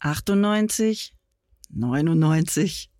98, 0.00 1.14
99, 1.70 2.90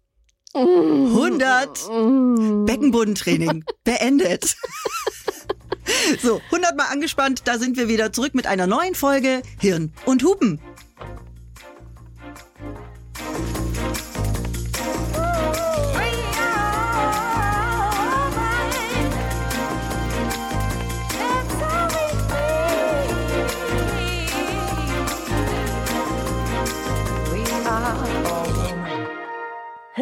100. 0.55 2.67
Beckenbodentraining 2.67 3.65
beendet. 3.85 4.57
So, 6.21 6.41
100 6.47 6.77
Mal 6.77 6.85
angespannt, 6.85 7.43
da 7.47 7.59
sind 7.59 7.79
wir 7.79 7.89
wieder 7.89 8.13
zurück 8.13 8.35
mit 8.35 8.47
einer 8.47 8.67
neuen 8.67 8.95
Folge 8.95 9.43
Hirn 9.59 9.95
und 10.05 10.23
Hupen. 10.23 10.61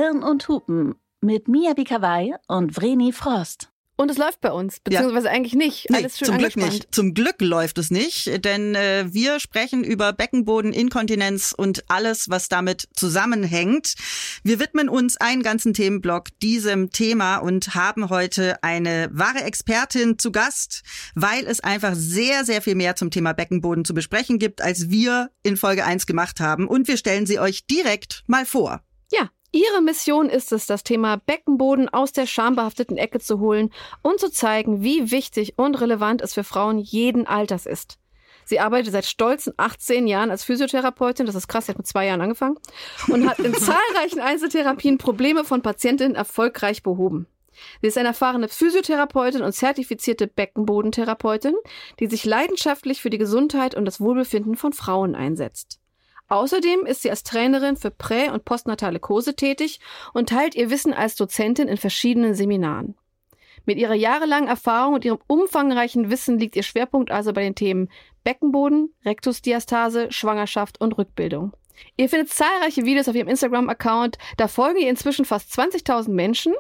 Hirn 0.06 0.22
und 0.22 0.46
Hupen 0.46 0.94
mit 1.20 1.48
Mia 1.48 1.74
Bikawai 1.74 2.34
und 2.46 2.76
Vreni 2.76 3.12
Frost. 3.12 3.72
Und 3.96 4.08
es 4.08 4.18
läuft 4.18 4.40
bei 4.40 4.52
uns, 4.52 4.78
beziehungsweise 4.78 5.26
ja. 5.26 5.32
eigentlich 5.32 5.54
nicht. 5.54 5.90
Nee, 5.90 5.96
Alles 5.96 6.18
schön 6.18 6.26
zum 6.26 6.38
Glück 6.38 6.56
nicht. 6.56 6.94
Zum 6.94 7.14
Glück 7.14 7.40
läuft 7.40 7.78
es 7.78 7.90
nicht, 7.90 8.44
denn 8.44 8.76
äh, 8.76 9.06
wir 9.08 9.40
sprechen 9.40 9.82
über 9.82 10.12
Beckenbodeninkontinenz 10.12 11.54
und 11.56 11.82
alles, 11.88 12.28
was 12.28 12.48
damit 12.48 12.88
zusammenhängt. 12.94 13.94
Wir 14.44 14.60
widmen 14.60 14.88
uns 14.88 15.16
einen 15.16 15.42
ganzen 15.42 15.74
Themenblock 15.74 16.28
diesem 16.40 16.90
Thema 16.90 17.38
und 17.38 17.74
haben 17.74 18.08
heute 18.08 18.62
eine 18.62 19.08
wahre 19.12 19.42
Expertin 19.42 20.20
zu 20.20 20.30
Gast, 20.30 20.82
weil 21.16 21.46
es 21.46 21.60
einfach 21.60 21.94
sehr, 21.96 22.44
sehr 22.44 22.62
viel 22.62 22.76
mehr 22.76 22.94
zum 22.94 23.10
Thema 23.10 23.32
Beckenboden 23.32 23.84
zu 23.84 23.94
besprechen 23.94 24.38
gibt, 24.38 24.60
als 24.62 24.88
wir 24.88 25.30
in 25.42 25.56
Folge 25.56 25.84
1 25.84 26.06
gemacht 26.06 26.38
haben. 26.38 26.68
Und 26.68 26.86
wir 26.86 26.96
stellen 26.96 27.26
sie 27.26 27.40
euch 27.40 27.66
direkt 27.66 28.22
mal 28.28 28.46
vor. 28.46 28.82
Ja, 29.10 29.30
Ihre 29.56 29.80
Mission 29.80 30.28
ist 30.28 30.52
es, 30.52 30.66
das 30.66 30.84
Thema 30.84 31.16
Beckenboden 31.16 31.88
aus 31.88 32.12
der 32.12 32.26
schambehafteten 32.26 32.98
Ecke 32.98 33.20
zu 33.20 33.40
holen 33.40 33.70
und 34.02 34.20
zu 34.20 34.30
zeigen, 34.30 34.82
wie 34.82 35.10
wichtig 35.10 35.54
und 35.56 35.80
relevant 35.80 36.20
es 36.20 36.34
für 36.34 36.44
Frauen 36.44 36.78
jeden 36.78 37.26
Alters 37.26 37.64
ist. 37.64 37.98
Sie 38.44 38.60
arbeitet 38.60 38.92
seit 38.92 39.06
stolzen 39.06 39.54
18 39.56 40.08
Jahren 40.08 40.30
als 40.30 40.44
Physiotherapeutin, 40.44 41.24
das 41.24 41.36
ist 41.36 41.48
krass, 41.48 41.64
sie 41.64 41.72
hat 41.72 41.78
mit 41.78 41.86
zwei 41.86 42.04
Jahren 42.04 42.20
angefangen, 42.20 42.58
und 43.08 43.26
hat 43.26 43.38
in 43.38 43.54
zahlreichen 43.54 44.20
Einzeltherapien 44.20 44.98
Probleme 44.98 45.42
von 45.42 45.62
Patientinnen 45.62 46.16
erfolgreich 46.16 46.82
behoben. 46.82 47.26
Sie 47.80 47.86
ist 47.86 47.96
eine 47.96 48.08
erfahrene 48.08 48.48
Physiotherapeutin 48.48 49.40
und 49.40 49.52
zertifizierte 49.52 50.26
Beckenbodentherapeutin, 50.26 51.54
die 51.98 52.08
sich 52.08 52.26
leidenschaftlich 52.26 53.00
für 53.00 53.08
die 53.08 53.16
Gesundheit 53.16 53.74
und 53.74 53.86
das 53.86 54.02
Wohlbefinden 54.02 54.56
von 54.56 54.74
Frauen 54.74 55.14
einsetzt. 55.14 55.80
Außerdem 56.28 56.86
ist 56.86 57.02
sie 57.02 57.10
als 57.10 57.22
Trainerin 57.22 57.76
für 57.76 57.90
Prä- 57.90 58.30
und 58.30 58.44
postnatale 58.44 58.98
Kurse 58.98 59.36
tätig 59.36 59.80
und 60.12 60.28
teilt 60.28 60.54
ihr 60.54 60.70
Wissen 60.70 60.92
als 60.92 61.14
Dozentin 61.14 61.68
in 61.68 61.76
verschiedenen 61.76 62.34
Seminaren. 62.34 62.96
Mit 63.64 63.78
ihrer 63.78 63.94
jahrelangen 63.94 64.48
Erfahrung 64.48 64.94
und 64.94 65.04
ihrem 65.04 65.18
umfangreichen 65.26 66.10
Wissen 66.10 66.38
liegt 66.38 66.56
ihr 66.56 66.62
Schwerpunkt 66.62 67.10
also 67.10 67.32
bei 67.32 67.42
den 67.42 67.56
Themen 67.56 67.88
Beckenboden, 68.22 68.94
Rektusdiastase, 69.04 70.10
Schwangerschaft 70.10 70.80
und 70.80 70.96
Rückbildung. 70.98 71.52
Ihr 71.96 72.08
findet 72.08 72.30
zahlreiche 72.30 72.84
Videos 72.84 73.08
auf 73.08 73.14
ihrem 73.14 73.28
Instagram-Account. 73.28 74.18
Da 74.36 74.48
folgen 74.48 74.80
ihr 74.80 74.88
inzwischen 74.88 75.24
fast 75.24 75.52
20.000 75.58 76.10
Menschen, 76.10 76.54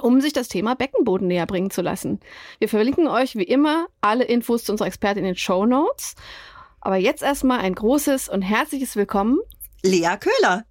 um 0.00 0.20
sich 0.20 0.32
das 0.32 0.48
Thema 0.48 0.74
Beckenboden 0.74 1.28
näher 1.28 1.46
bringen 1.46 1.70
zu 1.70 1.82
lassen. 1.82 2.20
Wir 2.58 2.68
verlinken 2.68 3.06
euch 3.06 3.36
wie 3.36 3.44
immer 3.44 3.86
alle 4.00 4.24
Infos 4.24 4.64
zu 4.64 4.72
unserer 4.72 4.88
Expertin 4.88 5.24
in 5.24 5.30
den 5.30 5.36
Show 5.36 5.66
Notes. 5.66 6.14
Aber 6.84 6.96
jetzt 6.96 7.22
erstmal 7.22 7.60
ein 7.60 7.74
großes 7.74 8.28
und 8.28 8.42
herzliches 8.42 8.94
Willkommen. 8.94 9.38
Lea 9.82 10.16
Köhler. 10.20 10.64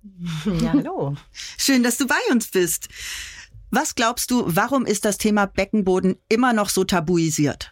Ja, 0.61 0.73
hallo. 0.73 1.15
Schön, 1.57 1.81
dass 1.81 1.97
du 1.97 2.05
bei 2.05 2.15
uns 2.31 2.51
bist. 2.51 2.87
Was 3.71 3.95
glaubst 3.95 4.29
du, 4.29 4.43
warum 4.45 4.85
ist 4.85 5.05
das 5.05 5.17
Thema 5.17 5.47
Beckenboden 5.47 6.17
immer 6.29 6.53
noch 6.53 6.69
so 6.69 6.83
tabuisiert? 6.83 7.71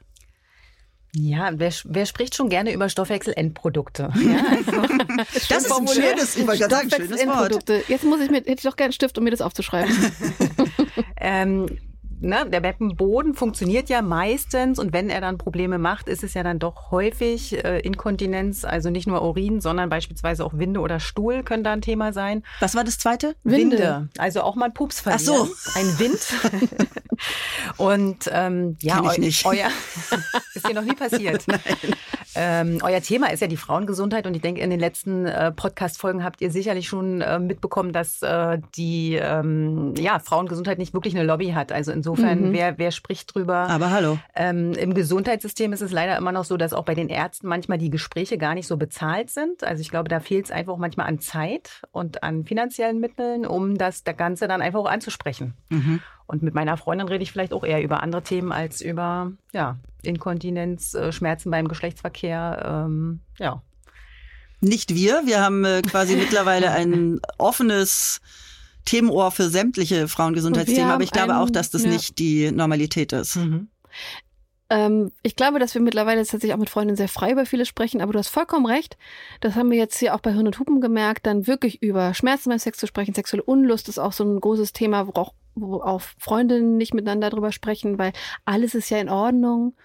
Ja, 1.13 1.51
wer, 1.53 1.71
wer 1.83 2.05
spricht 2.07 2.35
schon 2.35 2.49
gerne 2.49 2.73
über 2.73 2.89
Stoffwechselendprodukte? 2.89 4.11
Ja, 4.21 4.43
also, 4.49 4.71
das 5.49 5.65
ist 5.65 5.71
ein 5.71 5.87
schönes, 5.87 6.33
sagen, 6.33 6.89
schönes 6.89 7.25
Wort. 7.27 7.63
Jetzt 7.89 8.03
muss 8.05 8.21
ich 8.21 8.31
mit, 8.31 8.47
hätte 8.47 8.53
ich 8.53 8.63
doch 8.63 8.75
gerne 8.75 8.87
einen 8.87 8.93
Stift, 8.93 9.19
um 9.19 9.23
mir 9.23 9.31
das 9.31 9.41
aufzuschreiben. 9.41 9.93
ähm, 11.17 11.67
ne, 12.21 12.45
der 12.49 12.61
Beckenboden 12.61 13.33
funktioniert 13.33 13.89
ja 13.89 14.01
meistens 14.01 14.79
und 14.79 14.93
wenn 14.93 15.09
er 15.09 15.21
dann 15.21 15.37
Probleme 15.37 15.77
macht, 15.77 16.07
ist 16.07 16.23
es 16.23 16.33
ja 16.33 16.43
dann 16.43 16.59
doch 16.59 16.91
häufig 16.91 17.63
äh, 17.63 17.79
Inkontinenz, 17.79 18.63
also 18.65 18.89
nicht 18.89 19.07
nur 19.07 19.21
Urin, 19.21 19.61
sondern 19.61 19.89
beispielsweise 19.89 20.45
auch 20.45 20.53
Winde 20.53 20.79
oder 20.79 20.99
Stuhl 20.99 21.43
können 21.43 21.63
da 21.63 21.73
ein 21.73 21.81
Thema 21.81 22.13
sein. 22.13 22.43
Was 22.59 22.75
war 22.75 22.83
das 22.83 22.97
zweite? 22.97 23.35
Winde. 23.43 23.77
Winde. 23.77 24.09
Also 24.17 24.41
auch 24.41 24.55
mal 24.55 24.71
Pups 24.71 25.01
verlieren. 25.01 25.35
Ach 25.41 25.47
so. 25.47 25.79
Ein 25.79 25.99
Wind. 25.99 26.19
und 27.77 28.29
ähm, 28.31 28.77
ja, 28.81 29.01
eu 29.01 29.17
nicht. 29.19 29.45
euer 29.45 29.69
ist 30.53 30.67
dir 30.67 30.73
noch 30.73 30.83
nie 30.83 30.93
passiert. 30.93 31.43
Nein. 31.47 31.61
Ähm, 32.33 32.79
euer 32.81 33.01
Thema 33.01 33.31
ist 33.31 33.41
ja 33.41 33.47
die 33.47 33.57
Frauengesundheit 33.57 34.25
und 34.25 34.33
ich 34.35 34.41
denke, 34.41 34.61
in 34.61 34.69
den 34.69 34.79
letzten 34.79 35.25
äh, 35.25 35.51
Podcast-Folgen 35.51 36.23
habt 36.23 36.41
ihr 36.41 36.49
sicherlich 36.49 36.87
schon 36.87 37.19
äh, 37.19 37.39
mitbekommen, 37.39 37.91
dass 37.91 38.21
äh, 38.21 38.59
die 38.75 39.15
ähm, 39.15 39.93
ja, 39.97 40.19
Frauengesundheit 40.19 40.77
nicht 40.77 40.93
wirklich 40.93 41.13
eine 41.13 41.25
Lobby 41.25 41.49
hat. 41.49 41.73
Also 41.73 41.91
insofern, 41.91 42.10
mhm. 42.15 42.53
wer, 42.53 42.77
wer 42.77 42.91
spricht 42.91 43.33
drüber? 43.33 43.69
Aber 43.69 43.91
hallo. 43.91 44.17
Ähm, 44.35 44.73
Im 44.73 44.93
Gesundheitssystem 44.93 45.73
ist 45.73 45.81
es 45.81 45.91
leider 45.91 46.17
immer 46.17 46.31
noch 46.31 46.45
so, 46.45 46.57
dass 46.57 46.73
auch 46.73 46.85
bei 46.85 46.95
den 46.95 47.09
Ärzten 47.09 47.47
manchmal 47.47 47.77
die 47.77 47.89
Gespräche 47.89 48.37
gar 48.37 48.55
nicht 48.55 48.67
so 48.67 48.77
bezahlt 48.77 49.29
sind. 49.29 49.63
Also 49.63 49.81
ich 49.81 49.89
glaube, 49.89 50.09
da 50.09 50.19
fehlt 50.19 50.45
es 50.45 50.51
einfach 50.51 50.73
auch 50.73 50.77
manchmal 50.77 51.07
an 51.07 51.19
Zeit 51.19 51.81
und 51.91 52.23
an 52.23 52.45
finanziellen 52.45 52.99
Mitteln, 52.99 53.45
um 53.45 53.77
das, 53.77 54.03
das 54.03 54.17
Ganze 54.17 54.47
dann 54.47 54.61
einfach 54.61 54.79
auch 54.79 54.89
anzusprechen. 54.89 55.53
Mhm. 55.69 55.99
Und 56.27 56.43
mit 56.43 56.53
meiner 56.53 56.77
Freundin 56.77 57.07
rede 57.07 57.23
ich 57.23 57.31
vielleicht 57.31 57.53
auch 57.53 57.63
eher 57.63 57.83
über 57.83 58.01
andere 58.01 58.21
Themen 58.21 58.51
als 58.51 58.81
über 58.81 59.31
ja, 59.51 59.77
Inkontinenz, 60.03 60.93
äh, 60.93 61.11
Schmerzen 61.11 61.51
beim 61.51 61.67
Geschlechtsverkehr. 61.67 62.85
Ähm, 62.87 63.19
ja. 63.37 63.61
Nicht 64.61 64.95
wir. 64.95 65.23
Wir 65.25 65.41
haben 65.41 65.65
äh, 65.65 65.81
quasi 65.81 66.15
mittlerweile 66.17 66.71
ein 66.71 67.19
offenes 67.37 68.21
Themenohr 68.85 69.31
für 69.31 69.49
sämtliche 69.49 70.07
Frauengesundheitsthemen, 70.07 70.91
aber 70.91 71.03
ich 71.03 71.11
glaube 71.11 71.33
einen, 71.33 71.43
auch, 71.43 71.49
dass 71.49 71.69
das 71.69 71.83
ja. 71.83 71.89
nicht 71.89 72.19
die 72.19 72.51
Normalität 72.51 73.13
ist. 73.13 73.35
Mhm. 73.37 73.67
Ähm, 74.71 75.11
ich 75.21 75.35
glaube, 75.35 75.59
dass 75.59 75.73
wir 75.73 75.81
mittlerweile 75.81 76.21
tatsächlich 76.21 76.53
auch 76.53 76.57
mit 76.57 76.69
Freundinnen 76.69 76.95
sehr 76.95 77.09
frei 77.09 77.31
über 77.31 77.45
vieles 77.45 77.67
sprechen, 77.67 77.99
aber 77.99 78.13
du 78.13 78.19
hast 78.19 78.29
vollkommen 78.29 78.65
recht. 78.65 78.97
Das 79.41 79.55
haben 79.55 79.69
wir 79.69 79.77
jetzt 79.77 79.97
hier 79.97 80.15
auch 80.15 80.21
bei 80.21 80.31
Hirn 80.31 80.47
und 80.47 80.57
Hupen 80.59 80.79
gemerkt, 80.79 81.25
dann 81.25 81.45
wirklich 81.45 81.81
über 81.83 82.13
Schmerzen 82.13 82.49
beim 82.49 82.59
Sex 82.59 82.77
zu 82.77 82.87
sprechen. 82.87 83.13
Sexuelle 83.13 83.43
Unlust 83.43 83.89
ist 83.89 83.99
auch 83.99 84.13
so 84.13 84.23
ein 84.23 84.39
großes 84.39 84.71
Thema, 84.71 85.07
wo 85.07 85.11
auch, 85.19 85.33
wo 85.55 85.81
auch 85.81 86.01
Freundinnen 86.17 86.77
nicht 86.77 86.93
miteinander 86.93 87.29
drüber 87.29 87.51
sprechen, 87.51 87.99
weil 87.99 88.13
alles 88.45 88.73
ist 88.73 88.89
ja 88.89 88.99
in 88.99 89.09
Ordnung. 89.09 89.75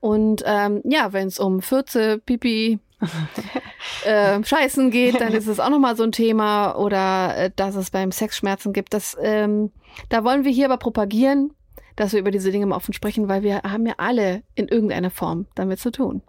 Und 0.00 0.42
ähm, 0.44 0.80
ja, 0.82 1.12
wenn 1.12 1.28
es 1.28 1.38
um 1.38 1.62
Fürze, 1.62 2.18
Pipi, 2.18 2.80
äh, 4.04 4.42
Scheißen 4.42 4.90
geht, 4.90 5.20
dann 5.20 5.32
ist 5.32 5.46
es 5.46 5.60
auch 5.60 5.70
nochmal 5.70 5.96
so 5.96 6.02
ein 6.02 6.12
Thema. 6.12 6.76
Oder 6.76 7.36
äh, 7.36 7.50
dass 7.54 7.74
es 7.74 7.90
beim 7.90 8.12
Sex 8.12 8.36
Schmerzen 8.36 8.72
gibt. 8.72 8.94
Das, 8.94 9.16
ähm, 9.20 9.70
da 10.08 10.24
wollen 10.24 10.44
wir 10.44 10.52
hier 10.52 10.66
aber 10.66 10.78
propagieren, 10.78 11.52
dass 11.96 12.12
wir 12.12 12.20
über 12.20 12.30
diese 12.30 12.50
Dinge 12.50 12.66
mal 12.66 12.76
offen 12.76 12.94
sprechen, 12.94 13.28
weil 13.28 13.42
wir 13.42 13.62
haben 13.62 13.86
ja 13.86 13.94
alle 13.98 14.42
in 14.54 14.68
irgendeiner 14.68 15.10
Form 15.10 15.46
damit 15.54 15.80
zu 15.80 15.90
tun. 15.90 16.22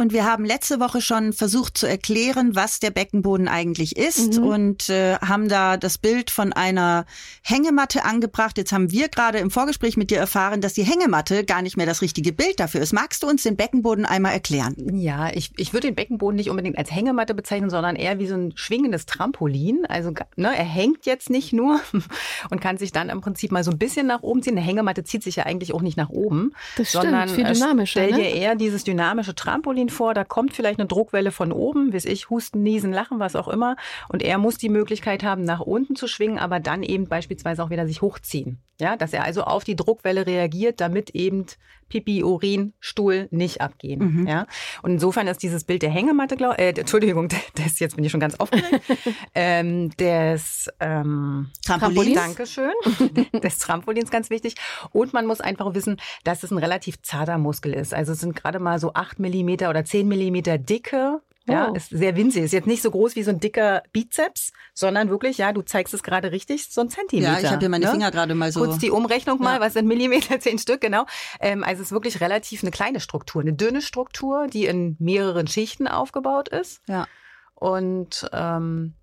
Und 0.00 0.14
wir 0.14 0.24
haben 0.24 0.46
letzte 0.46 0.80
Woche 0.80 1.02
schon 1.02 1.34
versucht 1.34 1.76
zu 1.76 1.86
erklären, 1.86 2.56
was 2.56 2.80
der 2.80 2.90
Beckenboden 2.90 3.48
eigentlich 3.48 3.98
ist 3.98 4.38
mhm. 4.38 4.46
und 4.46 4.88
äh, 4.88 5.16
haben 5.16 5.50
da 5.50 5.76
das 5.76 5.98
Bild 5.98 6.30
von 6.30 6.54
einer 6.54 7.04
Hängematte 7.42 8.06
angebracht. 8.06 8.56
Jetzt 8.56 8.72
haben 8.72 8.90
wir 8.90 9.10
gerade 9.10 9.36
im 9.40 9.50
Vorgespräch 9.50 9.98
mit 9.98 10.10
dir 10.10 10.16
erfahren, 10.16 10.62
dass 10.62 10.72
die 10.72 10.84
Hängematte 10.84 11.44
gar 11.44 11.60
nicht 11.60 11.76
mehr 11.76 11.84
das 11.84 12.00
richtige 12.00 12.32
Bild 12.32 12.60
dafür 12.60 12.80
ist. 12.80 12.94
Magst 12.94 13.22
du 13.22 13.26
uns 13.28 13.42
den 13.42 13.56
Beckenboden 13.56 14.06
einmal 14.06 14.32
erklären? 14.32 14.74
Ja, 14.94 15.28
ich, 15.34 15.50
ich 15.58 15.74
würde 15.74 15.88
den 15.88 15.96
Beckenboden 15.96 16.36
nicht 16.36 16.48
unbedingt 16.48 16.78
als 16.78 16.90
Hängematte 16.90 17.34
bezeichnen, 17.34 17.68
sondern 17.68 17.94
eher 17.94 18.18
wie 18.18 18.26
so 18.26 18.36
ein 18.36 18.52
schwingendes 18.54 19.04
Trampolin. 19.04 19.84
Also 19.86 20.14
ne, 20.34 20.56
er 20.56 20.64
hängt 20.64 21.04
jetzt 21.04 21.28
nicht 21.28 21.52
nur 21.52 21.78
und 22.50 22.62
kann 22.62 22.78
sich 22.78 22.90
dann 22.90 23.10
im 23.10 23.20
Prinzip 23.20 23.52
mal 23.52 23.64
so 23.64 23.70
ein 23.70 23.76
bisschen 23.76 24.06
nach 24.06 24.22
oben 24.22 24.42
ziehen. 24.42 24.56
Eine 24.56 24.66
Hängematte 24.66 25.04
zieht 25.04 25.22
sich 25.22 25.36
ja 25.36 25.44
eigentlich 25.44 25.74
auch 25.74 25.82
nicht 25.82 25.98
nach 25.98 26.08
oben, 26.08 26.54
das 26.78 26.92
sondern 26.92 27.28
stimmt, 27.28 27.46
viel 27.46 27.54
dynamischer, 27.54 28.00
stell 28.00 28.12
dir 28.12 28.30
ne? 28.30 28.34
eher 28.34 28.54
dieses 28.54 28.82
dynamische 28.84 29.34
Trampolin 29.34 29.89
vor, 29.90 30.14
da 30.14 30.24
kommt 30.24 30.54
vielleicht 30.54 30.80
eine 30.80 30.88
Druckwelle 30.88 31.32
von 31.32 31.52
oben, 31.52 31.92
weiß 31.92 32.04
ich, 32.06 32.30
Husten, 32.30 32.62
Niesen, 32.62 32.92
Lachen, 32.92 33.18
was 33.18 33.36
auch 33.36 33.48
immer. 33.48 33.76
Und 34.08 34.22
er 34.22 34.38
muss 34.38 34.56
die 34.56 34.68
Möglichkeit 34.68 35.22
haben, 35.22 35.44
nach 35.44 35.60
unten 35.60 35.96
zu 35.96 36.06
schwingen, 36.06 36.38
aber 36.38 36.60
dann 36.60 36.82
eben 36.82 37.06
beispielsweise 37.06 37.62
auch 37.62 37.70
wieder 37.70 37.86
sich 37.86 38.02
hochziehen. 38.02 38.58
Ja, 38.80 38.96
dass 38.96 39.12
er 39.12 39.24
also 39.24 39.42
auf 39.42 39.64
die 39.64 39.76
Druckwelle 39.76 40.26
reagiert, 40.26 40.80
damit 40.80 41.10
eben 41.10 41.44
Pipi, 41.90 42.24
Urin, 42.24 42.72
Stuhl 42.80 43.28
nicht 43.30 43.60
abgehen. 43.60 44.22
Mhm. 44.22 44.26
Ja, 44.26 44.46
und 44.82 44.92
insofern 44.92 45.26
ist 45.26 45.42
dieses 45.42 45.64
Bild 45.64 45.82
der 45.82 45.90
Hängematte, 45.90 46.36
glaub, 46.36 46.58
äh, 46.58 46.70
Entschuldigung, 46.70 47.28
des, 47.58 47.78
jetzt 47.78 47.96
bin 47.96 48.04
ich 48.04 48.10
schon 48.10 48.20
ganz 48.20 48.36
aufgeregt, 48.36 48.82
ähm, 49.34 49.90
des 49.98 50.70
ähm, 50.80 51.50
Trampolins. 51.66 52.14
Dankeschön, 52.14 52.72
des 53.42 53.58
Trampolins 53.58 54.10
ganz 54.10 54.30
wichtig. 54.30 54.54
Und 54.92 55.12
man 55.12 55.26
muss 55.26 55.42
einfach 55.42 55.74
wissen, 55.74 56.00
dass 56.24 56.42
es 56.42 56.50
ein 56.50 56.58
relativ 56.58 57.02
zarter 57.02 57.36
Muskel 57.36 57.74
ist. 57.74 57.92
Also 57.92 58.12
es 58.12 58.20
sind 58.20 58.34
gerade 58.34 58.58
mal 58.58 58.78
so 58.78 58.94
acht 58.94 59.18
Millimeter 59.18 59.68
oder 59.68 59.84
zehn 59.84 60.08
Millimeter 60.08 60.56
dicke 60.56 61.20
Ja, 61.50 61.68
Oh. 61.70 61.74
ist 61.74 61.90
sehr 61.90 62.16
winzig. 62.16 62.44
Ist 62.44 62.52
jetzt 62.52 62.66
nicht 62.66 62.82
so 62.82 62.90
groß 62.90 63.16
wie 63.16 63.22
so 63.22 63.30
ein 63.30 63.40
dicker 63.40 63.82
Bizeps, 63.92 64.52
sondern 64.74 65.08
wirklich, 65.10 65.38
ja, 65.38 65.52
du 65.52 65.62
zeigst 65.62 65.92
es 65.94 66.02
gerade 66.02 66.32
richtig, 66.32 66.68
so 66.70 66.80
ein 66.80 66.88
Zentimeter. 66.90 67.32
Ja, 67.32 67.38
ich 67.40 67.46
habe 67.50 67.58
hier 67.60 67.68
meine 67.68 67.84
ne? 67.86 67.90
Finger 67.90 68.10
gerade 68.10 68.34
mal 68.34 68.52
so. 68.52 68.60
Kurz 68.64 68.78
die 68.78 68.90
Umrechnung 68.90 69.40
mal, 69.40 69.54
Ja. 69.56 69.60
was 69.60 69.72
sind 69.74 69.86
Millimeter, 69.86 70.38
zehn 70.40 70.58
Stück, 70.58 70.80
genau. 70.80 71.06
Ähm, 71.40 71.62
also 71.64 71.82
es 71.82 71.88
ist 71.88 71.92
wirklich 71.92 72.20
relativ 72.20 72.62
eine 72.62 72.70
kleine 72.70 73.00
Struktur, 73.00 73.42
eine 73.42 73.52
dünne 73.52 73.82
Struktur, 73.82 74.46
die 74.46 74.66
in 74.66 74.96
mehreren 74.98 75.46
Schichten 75.46 75.86
aufgebaut 75.88 76.48
ist. 76.48 76.80
Ja. 76.88 77.06
Und 77.54 78.28
ähm, 78.32 78.94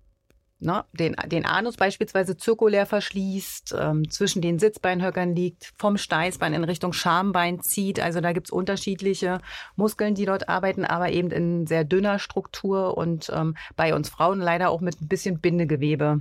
ne, 0.60 0.84
den, 0.92 1.16
den 1.26 1.44
Anus 1.44 1.76
beispielsweise 1.76 2.36
zirkulär 2.36 2.86
verschließt, 2.86 3.74
ähm, 3.78 4.10
zwischen 4.10 4.42
den 4.42 4.58
Sitzbeinhöckern 4.58 5.34
liegt, 5.34 5.72
vom 5.76 5.96
Steißbein 5.96 6.54
in 6.54 6.64
Richtung 6.64 6.92
Schambein 6.92 7.60
zieht. 7.60 8.00
Also 8.00 8.20
da 8.20 8.32
gibt's 8.32 8.50
unterschiedliche 8.50 9.40
Muskeln, 9.76 10.14
die 10.14 10.24
dort 10.24 10.48
arbeiten, 10.48 10.84
aber 10.84 11.10
eben 11.10 11.30
in 11.30 11.66
sehr 11.66 11.84
dünner 11.84 12.18
Struktur 12.18 12.96
und 12.96 13.30
ähm, 13.34 13.56
bei 13.76 13.94
uns 13.94 14.08
Frauen 14.08 14.40
leider 14.40 14.70
auch 14.70 14.80
mit 14.80 15.00
ein 15.00 15.08
bisschen 15.08 15.40
Bindegewebe 15.40 16.20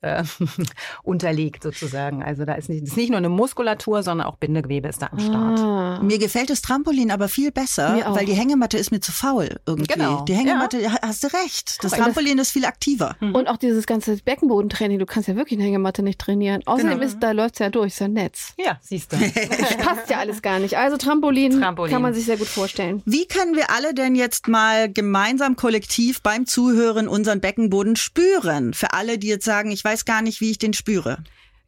äh, 0.00 0.22
unterlegt 1.02 1.62
sozusagen. 1.62 2.22
Also 2.22 2.44
da 2.44 2.54
ist 2.54 2.68
nicht, 2.68 2.84
ist 2.84 2.96
nicht 2.96 3.08
nur 3.10 3.18
eine 3.18 3.28
Muskulatur, 3.28 4.02
sondern 4.02 4.26
auch 4.26 4.36
Bindegewebe 4.36 4.88
ist 4.88 5.02
da 5.02 5.08
am 5.10 5.18
Start. 5.20 5.58
Ah. 5.58 6.00
Mir 6.02 6.18
gefällt 6.18 6.50
das 6.50 6.62
Trampolin 6.62 7.10
aber 7.10 7.28
viel 7.28 7.50
besser, 7.50 8.04
weil 8.14 8.26
die 8.26 8.32
Hängematte 8.34 8.78
ist 8.78 8.90
mir 8.90 9.00
zu 9.00 9.12
faul 9.12 9.56
irgendwie. 9.66 9.92
Genau. 9.92 10.24
Die 10.24 10.34
Hängematte, 10.34 10.92
ha- 10.92 10.98
hast 11.02 11.24
du 11.24 11.28
recht. 11.28 11.78
Das. 11.82 11.92
Trampolin 11.92 12.38
ist 12.38 12.50
viel 12.52 12.64
aktiver. 12.64 13.16
Und 13.20 13.48
auch 13.48 13.56
dieses 13.56 13.86
ganze 13.86 14.16
Beckenbodentraining, 14.18 14.98
du 14.98 15.06
kannst 15.06 15.28
ja 15.28 15.36
wirklich 15.36 15.58
eine 15.58 15.66
Hängematte 15.66 16.02
nicht 16.02 16.20
trainieren. 16.20 16.62
Außerdem 16.66 16.92
Genau. 16.98 17.02
ist, 17.04 17.18
da 17.20 17.32
läuft's 17.32 17.58
ja 17.58 17.70
durch, 17.70 17.88
ist 17.94 18.00
ja 18.00 18.08
Netz. 18.08 18.52
Ja, 18.56 18.78
siehst 18.82 19.12
du. 19.12 19.16
Das 19.58 19.76
passt 19.78 20.10
ja 20.10 20.18
alles 20.18 20.42
gar 20.42 20.58
nicht. 20.58 20.76
Also 20.76 20.96
Trampolin, 20.96 21.60
Trampolin. 21.60 21.92
kann 21.92 22.02
man 22.02 22.14
sich 22.14 22.24
sehr 22.24 22.36
gut 22.36 22.46
vorstellen. 22.46 23.02
Wie 23.04 23.26
können 23.26 23.54
wir 23.56 23.70
alle 23.70 23.94
denn 23.94 24.14
jetzt 24.14 24.46
mal 24.48 24.90
gemeinsam 24.92 25.56
kollektiv 25.56 26.22
beim 26.22 26.46
Zuhören 26.46 27.08
unseren 27.08 27.40
Beckenboden 27.40 27.96
spüren? 27.96 28.74
Für 28.74 28.92
alle, 28.92 29.18
die 29.18 29.26
jetzt 29.28 29.44
sagen, 29.44 29.70
ich 29.70 29.84
weiß 29.88 30.04
gar 30.04 30.20
nicht, 30.20 30.42
wie 30.42 30.50
ich 30.50 30.58
den 30.58 30.74
spüre. 30.74 31.18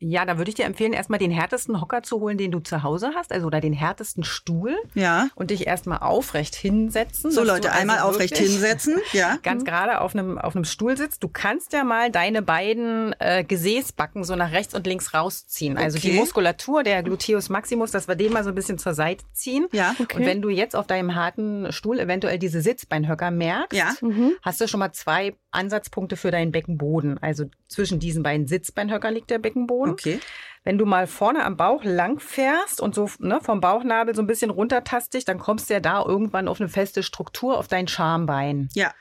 Ja, 0.02 0.24
da 0.24 0.38
würde 0.38 0.48
ich 0.48 0.54
dir 0.54 0.64
empfehlen, 0.64 0.92
erstmal 0.94 1.18
den 1.18 1.30
härtesten 1.30 1.80
Hocker 1.80 2.02
zu 2.02 2.20
holen, 2.20 2.38
den 2.38 2.50
du 2.50 2.58
zu 2.60 2.82
Hause 2.82 3.12
hast, 3.14 3.32
also 3.32 3.46
oder 3.46 3.60
den 3.60 3.72
härtesten 3.74 4.24
Stuhl 4.24 4.74
Ja. 4.94 5.28
und 5.34 5.50
dich 5.50 5.66
erstmal 5.66 5.98
aufrecht 5.98 6.54
hinsetzen. 6.54 7.30
So 7.30 7.44
Leute, 7.44 7.70
also 7.70 7.80
einmal 7.80 8.00
aufrecht 8.00 8.36
hinsetzen. 8.36 8.96
Ja. 9.12 9.38
Ganz 9.42 9.64
gerade 9.64 10.00
auf 10.00 10.14
einem, 10.14 10.38
auf 10.38 10.54
einem 10.56 10.64
Stuhl 10.64 10.96
sitzt. 10.96 11.22
Du 11.22 11.28
kannst 11.28 11.72
ja 11.72 11.84
mal 11.84 12.10
deine 12.10 12.42
beiden 12.42 13.14
äh, 13.18 13.44
Gesäßbacken 13.44 14.24
so 14.24 14.36
nach 14.36 14.52
rechts 14.52 14.74
und 14.74 14.86
links 14.86 15.12
rausziehen. 15.14 15.76
Also 15.76 15.98
die 15.98 16.08
Okay. 16.10 16.18
Muskulatur, 16.18 16.82
der 16.82 17.02
Gluteus 17.02 17.48
maximus, 17.50 17.90
dass 17.90 18.08
wir 18.08 18.14
den 18.16 18.32
mal 18.32 18.42
so 18.42 18.48
ein 18.50 18.54
bisschen 18.54 18.78
zur 18.78 18.94
Seite 18.94 19.24
ziehen. 19.32 19.66
Ja. 19.72 19.94
Okay. 20.00 20.16
Und 20.18 20.26
wenn 20.26 20.40
du 20.42 20.48
jetzt 20.48 20.74
auf 20.74 20.86
deinem 20.86 21.14
harten 21.14 21.70
Stuhl 21.72 21.98
eventuell 22.00 22.38
diese 22.38 22.62
Sitzbeinhöcker 22.62 23.30
merkst, 23.30 23.78
Ja. 23.78 23.92
Mhm. 24.00 24.32
hast 24.42 24.60
du 24.60 24.66
schon 24.68 24.80
mal 24.80 24.92
zwei 24.92 25.34
Ansatzpunkte 25.50 26.16
für 26.16 26.30
deinen 26.30 26.52
Beckenboden. 26.52 27.18
Also 27.18 27.44
zwischen 27.68 27.98
diesen 27.98 28.22
beiden 28.22 28.46
Sitzbeinhöckern 28.46 29.12
liegt 29.14 29.30
der 29.30 29.38
Beckenboden. 29.38 29.89
Okay. 29.92 30.20
Wenn 30.62 30.76
du 30.76 30.84
mal 30.84 31.06
vorne 31.06 31.44
am 31.44 31.56
Bauch 31.56 31.84
lang 31.84 32.20
fährst 32.20 32.82
und 32.82 32.94
so 32.94 33.08
ne, 33.18 33.40
vom 33.40 33.60
Bauchnabel 33.62 34.14
so 34.14 34.20
ein 34.22 34.26
bisschen 34.26 34.50
runtertastig, 34.50 35.24
dann 35.24 35.38
kommst 35.38 35.70
du 35.70 35.74
ja 35.74 35.80
da 35.80 36.04
irgendwann 36.04 36.48
auf 36.48 36.60
eine 36.60 36.68
feste 36.68 37.02
Struktur 37.02 37.56
auf 37.58 37.66
dein 37.66 37.88
Schambein. 37.88 38.68
Ja. 38.74 38.92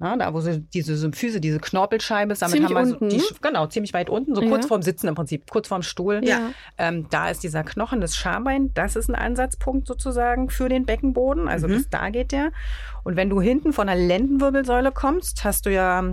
Na, 0.00 0.16
da 0.16 0.32
wo 0.32 0.40
so 0.40 0.56
diese 0.56 0.96
Symphyse, 0.96 1.40
diese 1.40 1.58
Knorpelscheibe 1.58 2.32
ist, 2.32 2.40
damit 2.40 2.52
Ziemlich 2.54 2.72
haben 2.72 2.86
wir 2.88 2.92
unten, 3.02 3.10
so 3.10 3.16
die, 3.34 3.40
genau, 3.40 3.66
ziemlich 3.66 3.92
weit 3.94 4.08
unten, 4.08 4.32
so 4.36 4.42
Ja. 4.42 4.48
kurz 4.48 4.66
vorm 4.66 4.80
Sitzen 4.82 5.08
im 5.08 5.16
Prinzip, 5.16 5.50
kurz 5.50 5.66
vorm 5.66 5.82
Stuhl. 5.82 6.20
Ja. 6.22 6.52
Ähm, 6.78 7.08
da 7.10 7.30
ist 7.30 7.42
dieser 7.42 7.64
Knochen, 7.64 8.00
das 8.00 8.14
Schambein, 8.14 8.72
das 8.74 8.94
ist 8.94 9.08
ein 9.08 9.16
Ansatzpunkt 9.16 9.88
sozusagen 9.88 10.50
für 10.50 10.68
den 10.68 10.86
Beckenboden. 10.86 11.48
Also 11.48 11.66
Mhm. 11.66 11.72
bis 11.72 11.88
da 11.90 12.10
geht 12.10 12.30
der. 12.30 12.52
Und 13.02 13.16
wenn 13.16 13.28
du 13.28 13.40
hinten 13.40 13.72
von 13.72 13.88
der 13.88 13.96
Lendenwirbelsäule 13.96 14.92
kommst, 14.92 15.42
hast 15.42 15.66
du 15.66 15.72
ja 15.72 16.04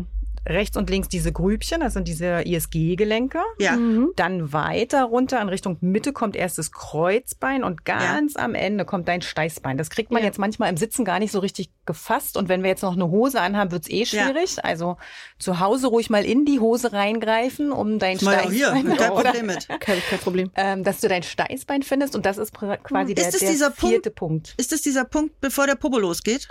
rechts 0.47 0.77
und 0.77 0.89
links 0.89 1.07
diese 1.09 1.31
Grübchen, 1.31 1.81
das 1.81 1.93
sind 1.93 2.07
diese 2.07 2.41
ISG-Gelenke. 2.45 3.39
Ja. 3.59 3.75
Mhm. 3.75 4.11
Dann 4.15 4.53
weiter 4.53 5.03
runter 5.05 5.41
in 5.41 5.49
Richtung 5.49 5.77
Mitte 5.81 6.13
kommt 6.13 6.35
erst 6.35 6.57
das 6.57 6.71
Kreuzbein 6.71 7.63
und 7.63 7.85
ganz 7.85 8.35
am 8.35 8.53
Ende 8.55 8.85
kommt 8.85 9.07
dein 9.07 9.21
Steißbein. 9.21 9.77
Das 9.77 9.89
kriegt 9.89 10.11
man 10.11 10.21
Ja. 10.21 10.27
jetzt 10.27 10.39
manchmal 10.39 10.69
im 10.69 10.77
Sitzen 10.77 11.05
gar 11.05 11.19
nicht 11.19 11.31
so 11.31 11.39
richtig 11.39 11.69
gefasst. 11.85 12.37
Und 12.37 12.49
wenn 12.49 12.63
wir 12.63 12.69
jetzt 12.69 12.83
noch 12.83 12.93
eine 12.93 13.09
Hose 13.09 13.41
anhaben, 13.41 13.71
wird's 13.71 13.89
eh 13.89 14.05
schwierig. 14.05 14.63
Also 14.63 14.97
zu 15.39 15.59
Hause 15.59 15.87
ruhig 15.87 16.09
mal 16.09 16.25
in 16.25 16.45
die 16.45 16.59
Hose 16.59 16.93
reingreifen, 16.93 17.71
um 17.71 17.99
dein 17.99 18.17
Mal 18.21 18.39
auch 18.41 18.51
hier, 18.51 18.67
Steißbein 18.67 18.97
kein 18.97 19.11
oder, 19.11 19.23
Problem 19.31 19.45
mit. 19.47 19.67
Kein, 19.79 19.99
kein 20.09 20.19
Problem. 20.19 20.51
ähm, 20.55 20.83
dass 20.83 21.01
du 21.01 21.07
dein 21.07 21.23
Steißbein 21.23 21.83
findest. 21.83 22.15
Und 22.15 22.25
das 22.25 22.37
ist 22.37 22.53
quasi 22.53 23.13
Ist 23.13 23.21
der, 23.21 23.27
es 23.29 23.39
der 23.39 23.49
dieser 23.51 23.71
vierte 23.71 24.11
Punkt. 24.11 24.53
Ist 24.57 24.71
das 24.71 24.81
dieser 24.81 25.05
Punkt, 25.05 25.39
bevor 25.41 25.67
der 25.67 25.75
Popo 25.75 25.99
losgeht? 25.99 26.47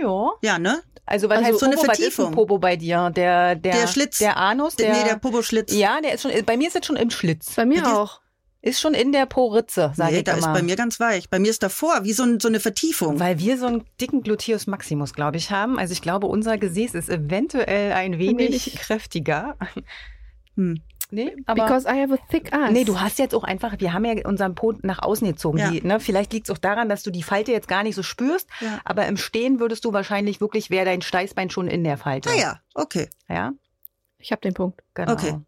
Ja. 0.00 0.30
Ja, 0.42 0.58
ne? 0.58 0.80
Also 1.04 1.28
was 1.28 1.38
Also 1.38 1.48
heißt 1.50 1.58
so 1.60 1.66
eine 1.66 1.74
Popo? 1.76 1.88
Was 1.88 1.98
ist 1.98 2.04
Vertiefung. 2.04 2.26
ein 2.28 2.34
Popo 2.34 2.58
bei 2.58 2.76
dir? 2.76 3.10
Der, 3.14 3.54
der, 3.56 3.72
Der 3.72 3.86
Schlitz. 3.88 4.18
Der 4.18 4.36
Anus? 4.36 4.76
Der, 4.76 4.92
nee, 4.92 5.04
der 5.04 5.16
Popo-Schlitz. 5.16 5.72
ja, 5.74 6.00
der 6.00 6.14
ist 6.14 6.22
schon, 6.22 6.30
bei 6.46 6.56
mir 6.56 6.68
ist 6.68 6.74
jetzt 6.74 6.86
schon 6.86 6.96
im 6.96 7.10
Schlitz. 7.10 7.54
Bei 7.56 7.66
mir 7.66 7.82
Bei 7.82 7.92
auch. 7.92 8.20
Ist 8.64 8.80
schon 8.80 8.94
in 8.94 9.10
der 9.10 9.26
Poritze, 9.26 9.90
sage 9.96 10.12
Nee, 10.12 10.18
ich 10.18 10.24
da 10.24 10.34
ist 10.34 10.44
immer. 10.44 10.52
bei 10.52 10.62
mir 10.62 10.76
ganz 10.76 11.00
weich. 11.00 11.28
Bei 11.28 11.40
mir 11.40 11.50
ist 11.50 11.64
davor, 11.64 12.04
wie 12.04 12.12
so, 12.12 12.22
ein, 12.22 12.38
so 12.38 12.46
eine 12.46 12.60
Vertiefung. 12.60 13.18
Weil 13.18 13.40
wir 13.40 13.58
so 13.58 13.66
einen 13.66 13.84
dicken 14.00 14.22
Gluteus 14.22 14.68
Maximus, 14.68 15.14
glaube 15.14 15.36
ich, 15.36 15.50
haben. 15.50 15.80
Also 15.80 15.92
ich 15.92 16.00
glaube, 16.00 16.28
unser 16.28 16.56
Gesäß 16.58 16.94
ist 16.94 17.08
eventuell 17.08 17.92
ein 17.92 18.18
wenig, 18.20 18.38
wenig. 18.66 18.74
kräftiger. 18.76 19.56
Hm. 20.54 20.80
Nee, 21.14 21.36
aber 21.44 21.62
Because 21.66 21.86
I 21.86 22.00
have 22.00 22.14
a 22.14 22.18
thick 22.30 22.52
ass. 22.54 22.70
nee, 22.72 22.84
du 22.84 22.98
hast 22.98 23.18
jetzt 23.18 23.34
auch 23.34 23.44
einfach, 23.44 23.74
wir 23.78 23.92
haben 23.92 24.04
ja 24.06 24.26
unseren 24.26 24.54
Po 24.54 24.72
nach 24.82 25.02
außen 25.02 25.28
gezogen. 25.28 25.58
Ja. 25.58 25.70
Die, 25.70 25.82
ne, 25.86 26.00
vielleicht 26.00 26.32
liegt 26.32 26.48
es 26.48 26.50
auch 26.54 26.58
daran, 26.58 26.88
dass 26.88 27.02
du 27.02 27.10
die 27.10 27.22
Falte 27.22 27.52
jetzt 27.52 27.68
gar 27.68 27.82
nicht 27.82 27.94
so 27.94 28.02
spürst, 28.02 28.48
Ja. 28.60 28.80
aber 28.84 29.06
im 29.06 29.18
Stehen 29.18 29.60
würdest 29.60 29.84
du 29.84 29.92
wahrscheinlich 29.92 30.40
wirklich, 30.40 30.70
wäre 30.70 30.86
dein 30.86 31.02
Steißbein 31.02 31.50
schon 31.50 31.68
in 31.68 31.84
der 31.84 31.98
Falte. 31.98 32.30
Ah 32.30 32.34
ja, 32.34 32.60
okay. 32.74 33.10
Ja, 33.28 33.52
Ich 34.18 34.32
habe 34.32 34.40
den 34.40 34.54
Punkt. 34.54 34.80
genau. 34.94 35.12
Okay. 35.12 35.38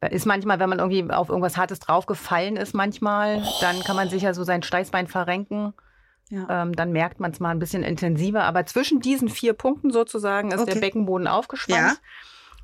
Da 0.00 0.06
ist 0.08 0.24
manchmal, 0.26 0.58
wenn 0.58 0.68
man 0.70 0.78
irgendwie 0.78 1.10
auf 1.12 1.28
irgendwas 1.28 1.56
Hartes 1.58 1.80
draufgefallen 1.80 2.56
ist, 2.56 2.74
manchmal, 2.74 3.42
dann 3.60 3.80
kann 3.84 3.96
man 3.96 4.08
sich 4.08 4.22
ja 4.22 4.32
so 4.34 4.42
sein 4.44 4.62
Steißbein 4.62 5.06
verrenken. 5.06 5.74
Ja. 6.30 6.62
Ähm, 6.62 6.74
dann 6.74 6.92
merkt 6.92 7.20
man 7.20 7.30
es 7.30 7.40
mal 7.40 7.50
ein 7.50 7.58
bisschen 7.58 7.82
intensiver. 7.82 8.44
Aber 8.44 8.64
zwischen 8.66 9.00
diesen 9.00 9.28
vier 9.28 9.52
Punkten 9.52 9.90
sozusagen 9.92 10.50
ist 10.52 10.60
Okay. 10.60 10.72
der 10.74 10.80
Beckenboden 10.80 11.26
aufgespannt. 11.26 11.78
Ja. 11.78 11.94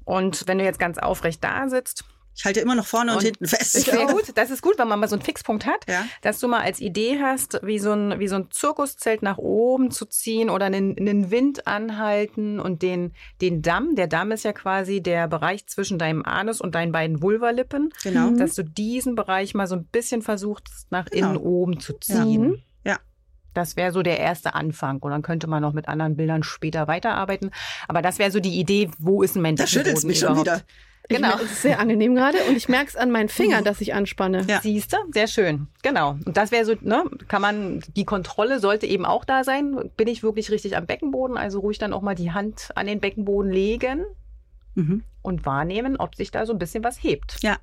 Und 0.04 0.46
wenn 0.48 0.58
du 0.58 0.64
jetzt 0.64 0.78
ganz 0.78 0.96
aufrecht 0.98 1.44
da 1.44 1.68
sitzt, 1.68 2.04
Ich 2.36 2.44
halte 2.46 2.60
immer 2.60 2.74
noch 2.74 2.86
vorne 2.86 3.10
und, 3.12 3.18
Und 3.18 3.24
hinten 3.24 3.46
fest. 3.46 3.74
ist 3.74 3.84
sehr 3.86 4.06
gut. 4.06 4.22
Das 4.34 4.50
ist 4.50 4.62
gut, 4.62 4.78
wenn 4.78 4.88
man 4.88 4.98
mal 4.98 5.08
so 5.08 5.16
einen 5.16 5.22
Fixpunkt 5.22 5.66
hat, 5.66 5.84
Ja. 5.88 6.06
dass 6.22 6.38
du 6.40 6.48
mal 6.48 6.60
als 6.60 6.80
Idee 6.80 7.18
hast, 7.20 7.60
wie 7.62 7.78
so 7.78 7.92
ein, 7.92 8.18
wie 8.18 8.28
so 8.28 8.36
ein 8.36 8.50
Zirkuszelt 8.50 9.22
nach 9.22 9.36
oben 9.36 9.90
zu 9.90 10.06
ziehen 10.06 10.48
oder 10.48 10.66
einen, 10.66 10.96
einen 10.98 11.30
Wind 11.30 11.66
anhalten 11.66 12.58
und 12.60 12.82
den, 12.82 13.12
den 13.42 13.60
Damm, 13.62 13.94
der 13.94 14.06
Damm 14.06 14.30
ist 14.32 14.44
ja 14.44 14.52
quasi 14.52 15.02
der 15.02 15.28
Bereich 15.28 15.66
zwischen 15.66 15.98
deinem 15.98 16.24
Anus 16.24 16.60
und 16.60 16.74
deinen 16.74 16.92
beiden 16.92 17.20
Vulvalippen, 17.20 17.90
Genau. 18.04 18.30
dass 18.30 18.54
du 18.54 18.62
diesen 18.64 19.16
Bereich 19.16 19.52
mal 19.54 19.66
so 19.66 19.74
ein 19.74 19.84
bisschen 19.84 20.22
versuchst, 20.22 20.86
nach 20.90 21.06
Genau. 21.06 21.28
innen 21.30 21.36
oben 21.36 21.80
zu 21.80 21.92
Mhm. 21.94 22.00
ziehen. 22.00 22.62
Ja. 22.84 22.98
Das 23.52 23.76
wäre 23.76 23.92
so 23.92 24.02
der 24.02 24.18
erste 24.20 24.54
Anfang. 24.54 24.98
Und 25.00 25.10
dann 25.10 25.22
könnte 25.22 25.46
man 25.48 25.60
noch 25.60 25.72
mit 25.72 25.88
anderen 25.88 26.16
Bildern 26.16 26.42
später 26.44 26.86
weiterarbeiten. 26.88 27.50
Aber 27.88 28.00
das 28.00 28.18
wäre 28.18 28.30
so 28.30 28.38
die 28.40 28.58
Idee, 28.60 28.88
wo 28.98 29.22
ist 29.22 29.34
ein 29.36 29.42
Mensch? 29.42 29.60
Da 29.60 29.66
schüttelt's 29.66 30.04
mich 30.04 30.20
schon 30.20 30.38
wieder. 30.38 30.62
Genau. 31.10 31.34
Es 31.36 31.42
ist 31.52 31.62
sehr 31.62 31.78
angenehm 31.80 32.14
gerade 32.14 32.38
und 32.48 32.56
ich 32.56 32.68
merke 32.68 32.88
es 32.88 32.96
an 32.96 33.10
meinen 33.10 33.28
Fingern, 33.28 33.64
dass 33.64 33.80
ich 33.80 33.92
anspanne. 33.94 34.44
Ja. 34.48 34.60
Siehst 34.62 34.92
du? 34.92 34.96
Sehr 35.12 35.26
schön. 35.26 35.66
Genau. 35.82 36.12
Und 36.24 36.36
das 36.36 36.50
wäre 36.52 36.64
so, 36.64 36.74
ne, 36.80 37.04
kann 37.28 37.42
man, 37.42 37.80
die 37.96 38.04
Kontrolle 38.04 38.60
sollte 38.60 38.86
eben 38.86 39.04
auch 39.04 39.24
da 39.24 39.44
sein. 39.44 39.90
Bin 39.96 40.08
ich 40.08 40.22
wirklich 40.22 40.50
richtig 40.50 40.76
am 40.76 40.86
Beckenboden? 40.86 41.36
Also 41.36 41.60
ruhig 41.60 41.78
dann 41.78 41.92
auch 41.92 42.02
mal 42.02 42.14
die 42.14 42.32
Hand 42.32 42.68
an 42.74 42.86
den 42.86 43.00
Beckenboden 43.00 43.50
legen 43.52 44.04
Mhm. 44.76 45.02
und 45.22 45.44
wahrnehmen, 45.44 45.96
ob 45.96 46.14
sich 46.14 46.30
da 46.30 46.46
so 46.46 46.52
ein 46.52 46.58
bisschen 46.58 46.84
was 46.84 47.02
hebt. 47.02 47.36
Ja, 47.42 47.56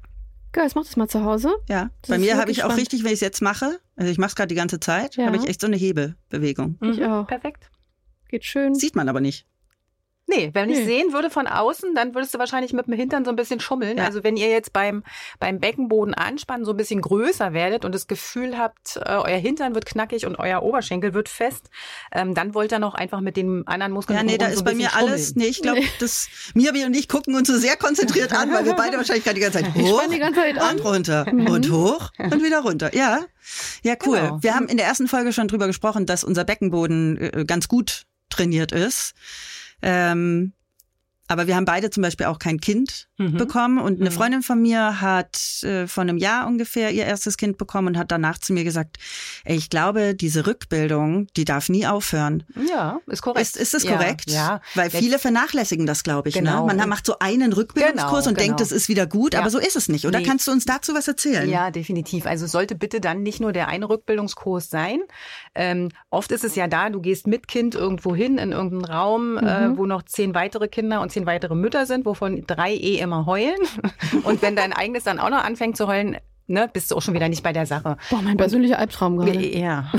Geil, 0.54 0.70
mach 0.76 0.84
das 0.84 0.96
mal 0.98 1.08
zu 1.08 1.24
Hause. 1.24 1.54
ja. 1.70 1.90
Das 2.02 2.10
Bei 2.10 2.18
mir 2.18 2.38
habe 2.38 2.52
ich 2.52 2.60
auch 2.64 2.68
spannend. 2.68 2.82
richtig, 2.82 3.02
wenn 3.04 3.10
ich 3.10 3.16
es 3.16 3.22
jetzt 3.22 3.42
mache, 3.42 3.80
also 3.96 4.12
ich 4.12 4.18
mache 4.18 4.30
es 4.30 4.36
gerade 4.36 4.48
die 4.48 4.56
ganze 4.56 4.80
Zeit, 4.80 5.16
Ja. 5.16 5.26
habe 5.28 5.38
ich 5.38 5.48
echt 5.48 5.62
so 5.62 5.68
eine 5.68 5.76
Hebelbewegung. 5.76 6.78
Ich 6.82 7.04
auch. 7.06 7.28
Perfekt. 7.28 7.70
Geht 8.30 8.44
schön. 8.46 8.74
Sieht 8.76 8.96
man 8.96 9.08
aber 9.10 9.20
nicht. 9.22 9.46
Nee, 10.30 10.50
wenn 10.54 10.70
ich 10.70 10.80
Nee. 10.80 10.86
sehen 10.86 11.14
würde 11.14 11.30
von 11.30 11.48
außen, 11.48 11.96
dann 11.96 12.14
würdest 12.14 12.34
du 12.34 12.38
wahrscheinlich 12.40 12.74
mit 12.74 12.88
dem 12.88 12.94
Hintern 12.96 13.24
so 13.24 13.30
ein 13.32 13.38
bisschen 13.38 13.60
schummeln. 13.62 13.98
Ja. 13.98 14.04
Also 14.06 14.24
wenn 14.26 14.36
ihr 14.36 14.50
jetzt 14.50 14.74
beim, 14.74 15.04
beim 15.40 15.60
Beckenboden 15.60 16.14
anspannen 16.14 16.66
so 16.66 16.72
ein 16.72 16.78
bisschen 16.78 17.02
größer 17.02 17.54
werdet 17.54 17.86
und 17.86 17.96
das 17.96 18.08
Gefühl 18.08 18.58
habt, 18.58 18.98
äh, 18.98 19.10
euer 19.10 19.38
Hintern 19.38 19.74
wird 19.74 19.86
knackig 19.86 20.26
und 20.26 20.38
euer 20.38 20.64
Oberschenkel 20.64 21.14
wird 21.14 21.30
fest, 21.30 21.70
ähm, 22.12 22.34
dann 22.34 22.54
wollt 22.54 22.74
ihr 22.74 22.80
noch 22.80 22.94
einfach 22.94 23.22
mit 23.22 23.38
den 23.38 23.66
anderen 23.68 23.94
Muskeln 23.94 24.18
Ja, 24.18 24.24
nee, 24.24 24.38
da 24.38 24.48
so 24.48 24.52
ist 24.54 24.60
ein 24.60 24.66
bei 24.66 24.74
mir 24.76 24.94
alles, 24.96 25.28
schummeln. 25.30 25.34
nee, 25.46 25.48
ich 25.48 25.62
glaube, 25.62 25.82
das, 26.00 26.28
Miabi 26.54 26.84
und 26.86 26.94
ich 26.94 27.08
gucken 27.08 27.34
uns 27.36 27.48
so 27.48 27.58
sehr 27.58 27.78
konzentriert 27.78 28.34
an, 28.34 28.52
weil 28.54 28.66
wir 28.66 28.74
beide 28.76 28.98
wahrscheinlich 28.98 29.24
gerade 29.24 29.36
die 29.36 29.42
ganze 29.42 29.60
Zeit 29.64 29.74
hoch 29.76 30.02
ganze 30.10 30.42
Zeit 30.42 30.58
an. 30.60 30.76
und 30.78 30.86
runter 30.86 31.26
und 31.32 31.72
hoch 31.72 32.10
und 32.18 32.44
wieder 32.44 32.60
runter. 32.60 32.94
Ja, 32.94 33.22
ja, 33.84 33.96
cool. 34.06 34.18
Genau. 34.20 34.38
Wir 34.42 34.56
haben 34.56 34.68
in 34.68 34.76
der 34.76 34.88
ersten 34.88 35.08
Folge 35.08 35.32
schon 35.32 35.48
drüber 35.48 35.68
gesprochen, 35.68 36.06
dass 36.06 36.26
unser 36.26 36.44
Beckenboden 36.44 37.18
äh, 37.18 37.46
ganz 37.48 37.70
gut 37.70 38.04
trainiert 38.30 38.74
ist. 38.74 39.14
Ähm, 39.82 40.54
Aber 41.28 41.48
wir 41.48 41.56
haben 41.56 41.66
beide 41.66 41.90
zum 41.90 42.04
Beispiel 42.04 42.26
auch 42.28 42.40
kein 42.40 42.60
Kind 42.60 43.07
Mhm. 43.20 43.38
bekommen. 43.38 43.78
Und 43.80 44.00
eine 44.00 44.10
Mhm. 44.10 44.14
Freundin 44.14 44.42
von 44.44 44.62
mir 44.62 45.02
hat 45.02 45.64
äh, 45.64 45.88
vor 45.88 46.04
einem 46.04 46.18
Jahr 46.18 46.46
ungefähr 46.48 46.92
ihr 46.92 47.06
erstes 47.06 47.36
Kind 47.38 47.58
bekommen 47.58 47.88
und 47.90 47.98
hat 47.98 48.12
danach 48.12 48.38
zu 48.38 48.54
mir 48.54 48.64
gesagt, 48.64 48.98
ey, 49.44 49.56
ich 49.58 49.70
glaube, 49.72 50.14
diese 50.14 50.46
Rückbildung, 50.46 51.28
die 51.36 51.44
darf 51.46 51.70
nie 51.70 51.88
aufhören. 51.88 52.44
Ja, 52.70 53.00
ist 53.08 53.22
korrekt. 53.24 53.42
Ist, 53.42 53.58
ist 53.58 53.74
das 53.74 53.84
ja, 53.84 53.94
korrekt? 53.94 54.30
Ja. 54.30 54.62
Weil 54.76 54.90
Jetzt- 54.90 54.98
viele 55.00 55.18
vernachlässigen 55.20 55.86
das, 55.88 56.04
glaube 56.04 56.30
ich. 56.30 56.36
Genau. 56.36 56.68
Ne? 56.68 56.76
Man 56.76 56.90
macht 56.90 57.06
so 57.08 57.18
einen 57.20 57.54
Rückbildungskurs 57.54 58.26
Genau, 58.26 58.30
und 58.30 58.40
denkt, 58.40 58.58
genau. 58.58 58.58
das 58.58 58.72
ist 58.72 58.88
wieder 58.90 59.08
gut, 59.08 59.34
Ja. 59.34 59.40
aber 59.40 59.50
so 59.50 59.58
ist 59.58 59.76
es 59.76 59.90
nicht. 59.90 60.06
Oder 60.06 60.20
Nee. 60.20 60.26
kannst 60.26 60.48
du 60.48 60.52
uns 60.52 60.66
dazu 60.66 60.94
was 60.94 61.08
erzählen? 61.08 61.50
Ja, 61.50 61.72
definitiv. 61.72 62.26
Also 62.28 62.46
es 62.46 62.52
sollte 62.52 62.76
bitte 62.76 63.02
dann 63.02 63.24
nicht 63.24 63.40
nur 63.42 63.52
der 63.52 63.68
eine 63.68 63.90
Rückbildungskurs 63.90 64.70
sein. 64.70 65.00
Ähm, 65.56 65.90
oft 66.12 66.32
ist 66.32 66.44
es 66.44 66.56
ja 66.56 66.68
da, 66.68 66.90
du 66.90 67.02
gehst 67.02 67.26
mit 67.26 67.48
Kind 67.48 67.74
irgendwo 67.76 68.16
hin 68.16 68.38
in 68.38 68.52
irgendeinen 68.52 68.86
Raum, 68.86 69.38
äh, 69.38 69.76
wo 69.78 69.86
noch 69.88 70.04
zehn 70.04 70.36
weitere 70.36 70.68
Kinder 70.68 71.02
und 71.02 71.12
zehn 71.12 71.26
weitere 71.26 71.56
Mütter 71.56 71.86
sind, 71.86 72.06
wovon 72.06 72.44
drei 72.46 72.74
eh 72.76 72.98
immer 73.08 73.26
heulen. 73.26 73.60
Und 74.24 74.42
wenn 74.42 74.56
dein 74.56 74.74
eigenes 74.74 75.04
dann 75.04 75.20
auch 75.20 75.30
noch 75.30 75.44
anfängt 75.44 75.78
zu 75.78 75.88
heulen, 75.88 76.18
ne, 76.48 76.70
bist 76.72 76.92
du 76.92 76.96
auch 76.96 77.02
schon 77.02 77.14
wieder 77.14 77.30
nicht 77.30 77.44
bei 77.44 77.54
der 77.54 77.66
Sache. 77.66 77.98
Boah, 78.10 78.22
mein 78.22 78.38
persönlicher 78.38 78.80
Albtraum 78.80 79.18
gerade. 79.18 79.58
Ja. 79.58 79.92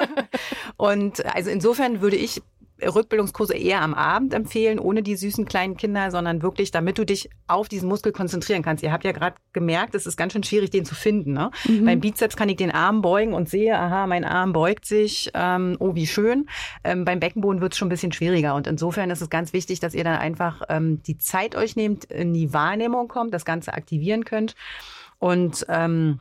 und 0.76 1.24
also 1.34 1.50
insofern 1.50 2.00
würde 2.00 2.16
ich 2.16 2.42
Rückbildungskurse 2.82 3.54
eher 3.54 3.82
am 3.82 3.94
Abend 3.94 4.34
empfehlen, 4.34 4.78
ohne 4.78 5.02
die 5.02 5.16
süßen 5.16 5.46
kleinen 5.46 5.76
Kinder, 5.76 6.10
sondern 6.10 6.42
wirklich, 6.42 6.70
damit 6.70 6.98
du 6.98 7.04
dich 7.04 7.30
auf 7.46 7.68
diesen 7.68 7.88
Muskel 7.88 8.12
konzentrieren 8.12 8.62
kannst. 8.62 8.82
Ihr 8.82 8.92
habt 8.92 9.04
ja 9.04 9.12
gerade 9.12 9.36
gemerkt, 9.52 9.94
es 9.94 10.06
ist 10.06 10.16
ganz 10.16 10.32
schön 10.32 10.42
schwierig, 10.42 10.70
den 10.70 10.84
zu 10.84 10.94
finden. 10.94 11.32
Ne? 11.32 11.50
Mhm. 11.66 11.84
Beim 11.84 12.00
Bizeps 12.00 12.36
kann 12.36 12.48
ich 12.48 12.56
den 12.56 12.70
Arm 12.70 13.02
beugen 13.02 13.34
und 13.34 13.48
sehe, 13.48 13.78
aha, 13.78 14.06
mein 14.06 14.24
Arm 14.24 14.52
beugt 14.52 14.84
sich, 14.84 15.30
ähm, 15.34 15.76
oh, 15.80 15.94
wie 15.94 16.06
schön. 16.06 16.48
Ähm, 16.84 17.04
beim 17.04 17.20
Beckenboden 17.20 17.60
wird 17.60 17.72
es 17.72 17.78
schon 17.78 17.86
ein 17.86 17.90
bisschen 17.90 18.12
schwieriger. 18.12 18.54
Und 18.54 18.66
insofern 18.66 19.10
ist 19.10 19.20
es 19.20 19.30
ganz 19.30 19.52
wichtig, 19.52 19.80
dass 19.80 19.94
ihr 19.94 20.04
dann 20.04 20.18
einfach 20.18 20.62
ähm, 20.68 21.02
die 21.02 21.18
Zeit 21.18 21.56
euch 21.56 21.76
nehmt, 21.76 22.04
in 22.04 22.32
die 22.32 22.52
Wahrnehmung 22.52 23.08
kommt, 23.08 23.34
das 23.34 23.44
Ganze 23.44 23.74
aktivieren 23.74 24.24
könnt. 24.24 24.54
Und 25.18 25.66
ähm, 25.68 26.20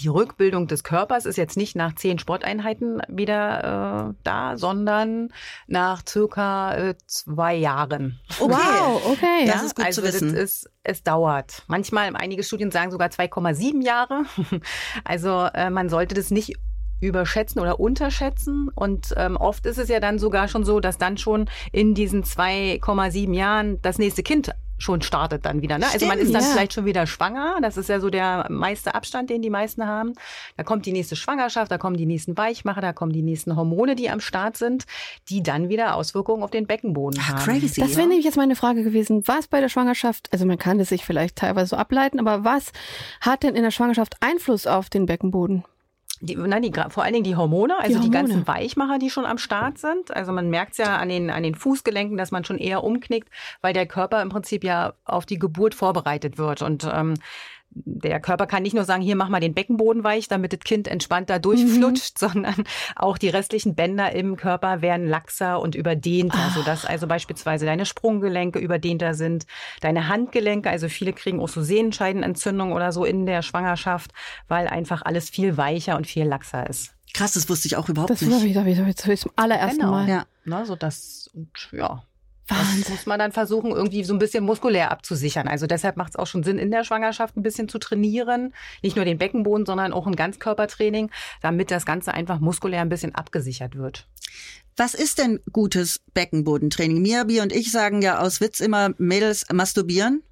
die 0.00 0.08
Rückbildung 0.08 0.66
des 0.66 0.84
Körpers 0.84 1.26
ist 1.26 1.36
jetzt 1.36 1.56
nicht 1.56 1.76
nach 1.76 1.94
zehn 1.94 2.18
Sporteinheiten 2.18 3.00
wieder 3.08 4.10
äh, 4.10 4.14
da, 4.24 4.56
sondern 4.56 5.28
nach 5.66 6.02
circa 6.06 6.74
äh, 6.74 6.94
zwei 7.06 7.54
Jahren. 7.54 8.20
Okay. 8.38 8.52
Wow, 8.52 9.02
okay. 9.12 9.46
Das 9.46 9.62
ist 9.62 9.76
gut 9.76 9.86
also 9.86 10.02
zu 10.02 10.06
wissen. 10.06 10.32
Das 10.32 10.42
ist, 10.42 10.70
es 10.82 11.02
dauert. 11.02 11.62
Manchmal, 11.66 12.14
einige 12.16 12.42
Studien 12.42 12.70
sagen 12.70 12.90
sogar 12.90 13.08
2,7 13.08 13.84
Jahre. 13.84 14.24
Also 15.04 15.48
äh, 15.54 15.70
man 15.70 15.88
sollte 15.88 16.14
das 16.14 16.30
nicht 16.30 16.56
überschätzen 17.00 17.60
oder 17.60 17.78
unterschätzen. 17.78 18.70
Und 18.74 19.14
ähm, 19.16 19.36
oft 19.36 19.66
ist 19.66 19.78
es 19.78 19.88
ja 19.88 20.00
dann 20.00 20.18
sogar 20.18 20.48
schon 20.48 20.64
so, 20.64 20.80
dass 20.80 20.98
dann 20.98 21.18
schon 21.18 21.48
in 21.72 21.94
diesen 21.94 22.24
2,7 22.24 23.34
Jahren 23.34 23.80
das 23.82 23.98
nächste 23.98 24.22
Kind 24.22 24.52
schon 24.78 25.02
startet 25.02 25.44
dann 25.46 25.62
wieder. 25.62 25.78
Ne? 25.78 25.86
Also 25.92 26.06
man 26.06 26.16
Stimmt, 26.16 26.28
ist 26.28 26.34
dann 26.34 26.42
ja. 26.42 26.48
vielleicht 26.50 26.72
schon 26.74 26.84
wieder 26.84 27.06
schwanger. 27.06 27.56
Das 27.62 27.76
ist 27.76 27.88
ja 27.88 28.00
so 28.00 28.10
der 28.10 28.46
meiste 28.50 28.94
Abstand, 28.94 29.30
den 29.30 29.42
die 29.42 29.50
meisten 29.50 29.86
haben. 29.86 30.12
Da 30.56 30.64
kommt 30.64 30.86
die 30.86 30.92
nächste 30.92 31.16
Schwangerschaft, 31.16 31.70
da 31.70 31.78
kommen 31.78 31.96
die 31.96 32.06
nächsten 32.06 32.36
Weichmacher, 32.36 32.80
da 32.80 32.92
kommen 32.92 33.12
die 33.12 33.22
nächsten 33.22 33.56
Hormone, 33.56 33.94
die 33.94 34.10
am 34.10 34.20
Start 34.20 34.56
sind, 34.56 34.84
die 35.28 35.42
dann 35.42 35.68
wieder 35.68 35.94
Auswirkungen 35.94 36.42
auf 36.42 36.50
den 36.50 36.66
Beckenboden 36.66 37.20
Ach, 37.22 37.28
haben. 37.30 37.38
crazy. 37.38 37.80
Das 37.80 37.96
wäre 37.96 38.08
nämlich 38.08 38.24
jetzt 38.24 38.36
meine 38.36 38.56
Frage 38.56 38.82
gewesen. 38.82 39.22
Was 39.26 39.48
bei 39.48 39.60
der 39.60 39.68
Schwangerschaft, 39.68 40.28
also 40.32 40.44
man 40.46 40.58
kann 40.58 40.78
es 40.80 40.90
sich 40.90 41.04
vielleicht 41.04 41.36
teilweise 41.36 41.70
so 41.70 41.76
ableiten, 41.76 42.20
aber 42.20 42.44
was 42.44 42.72
hat 43.20 43.42
denn 43.42 43.54
in 43.54 43.62
der 43.62 43.70
Schwangerschaft 43.70 44.16
Einfluss 44.20 44.66
auf 44.66 44.90
den 44.90 45.06
Beckenboden? 45.06 45.64
Die, 46.20 46.34
nein, 46.34 46.62
die, 46.62 46.72
vor 46.88 47.02
allen 47.04 47.12
Dingen 47.12 47.24
die 47.24 47.36
Hormone, 47.36 47.78
also 47.78 47.88
die, 47.88 48.06
Hormone. 48.06 48.10
ganzen 48.10 48.46
Weichmacher, 48.46 48.98
die 48.98 49.10
schon 49.10 49.26
am 49.26 49.38
Start 49.38 49.78
sind. 49.78 50.14
Also 50.14 50.32
man 50.32 50.48
merkt 50.48 50.72
es 50.72 50.78
ja 50.78 50.96
an 50.96 51.08
den, 51.08 51.30
an 51.30 51.42
den 51.42 51.54
Fußgelenken, 51.54 52.16
dass 52.16 52.30
man 52.30 52.44
schon 52.44 52.58
eher 52.58 52.84
umknickt, 52.84 53.28
weil 53.60 53.72
der 53.72 53.86
Körper 53.86 54.22
im 54.22 54.30
Prinzip 54.30 54.64
ja 54.64 54.94
auf 55.04 55.26
die 55.26 55.38
Geburt 55.38 55.74
vorbereitet 55.74 56.38
wird. 56.38 56.62
Und 56.62 56.88
ähm, 56.90 57.14
der 57.84 58.20
Körper 58.20 58.46
kann 58.46 58.62
nicht 58.62 58.74
nur 58.74 58.84
sagen, 58.84 59.02
hier 59.02 59.16
mach 59.16 59.28
mal 59.28 59.40
den 59.40 59.54
Beckenboden 59.54 60.02
weich, 60.02 60.28
damit 60.28 60.52
das 60.52 60.60
Kind 60.60 60.88
entspannt 60.88 61.28
da 61.28 61.38
durchflutscht, 61.38 62.18
sondern 62.18 62.64
auch 62.94 63.18
die 63.18 63.28
restlichen 63.28 63.74
Bänder 63.74 64.12
im 64.12 64.36
Körper 64.36 64.80
werden 64.80 65.06
laxer 65.06 65.60
und 65.60 65.74
überdehnter, 65.74 66.50
sodass 66.54 66.84
also 66.86 67.06
beispielsweise 67.06 67.66
deine 67.66 67.84
Sprunggelenke 67.86 68.58
überdehnter 68.58 69.14
sind, 69.14 69.46
deine 69.80 70.08
Handgelenke, 70.08 70.70
also 70.70 70.88
viele 70.88 71.12
kriegen 71.12 71.40
auch 71.40 71.48
so 71.48 71.62
Sehenscheidenentzündung 71.62 72.72
oder 72.72 72.92
so 72.92 73.04
in 73.04 73.26
der 73.26 73.42
Schwangerschaft, 73.42 74.12
weil 74.48 74.68
einfach 74.68 75.02
alles 75.02 75.28
viel 75.28 75.56
weicher 75.56 75.96
und 75.96 76.06
viel 76.06 76.24
laxer 76.24 76.68
ist. 76.68 76.94
Krass, 77.14 77.32
das 77.32 77.48
wusste 77.48 77.68
ich 77.68 77.76
auch 77.76 77.88
überhaupt 77.88 78.10
Das 78.10 78.20
nicht. 78.22 78.30
war 78.32 78.42
wieder, 78.42 78.66
wieder, 78.66 78.86
wieder 78.86 79.16
zum 79.16 79.32
allerersten 79.36 79.78
Genau. 79.78 79.90
Mal. 79.90 80.08
Ja. 80.08 80.26
Na, 80.44 80.64
so 80.64 80.76
das, 80.76 81.30
und 81.34 81.48
ja. 81.72 82.02
Das 82.46 82.58
Wahnsinn. 82.58 82.84
muss 82.94 83.06
man 83.06 83.18
dann 83.18 83.32
versuchen, 83.32 83.72
irgendwie 83.72 84.04
so 84.04 84.14
ein 84.14 84.18
bisschen 84.18 84.44
muskulär 84.44 84.92
abzusichern. 84.92 85.48
Also 85.48 85.66
deshalb 85.66 85.96
macht 85.96 86.10
es 86.10 86.16
auch 86.16 86.26
schon 86.26 86.44
Sinn, 86.44 86.58
in 86.58 86.70
der 86.70 86.84
Schwangerschaft 86.84 87.36
ein 87.36 87.42
bisschen 87.42 87.68
zu 87.68 87.78
trainieren. 87.78 88.54
Nicht 88.82 88.96
nur 88.96 89.04
den 89.04 89.18
Beckenboden, 89.18 89.66
sondern 89.66 89.92
auch 89.92 90.06
ein 90.06 90.14
Ganzkörpertraining, 90.14 91.10
damit 91.42 91.70
das 91.70 91.84
Ganze 91.84 92.14
einfach 92.14 92.38
muskulär 92.38 92.82
ein 92.82 92.88
bisschen 92.88 93.14
abgesichert 93.14 93.76
wird. 93.76 94.06
Was 94.76 94.94
ist 94.94 95.18
denn 95.18 95.40
gutes 95.52 96.00
Beckenbodentraining? 96.12 97.00
Miabi 97.00 97.40
und 97.40 97.52
ich 97.52 97.72
sagen 97.72 98.02
ja 98.02 98.20
aus 98.20 98.40
Witz 98.40 98.60
immer, 98.60 98.90
Mädels 98.98 99.46
masturbieren. 99.52 100.22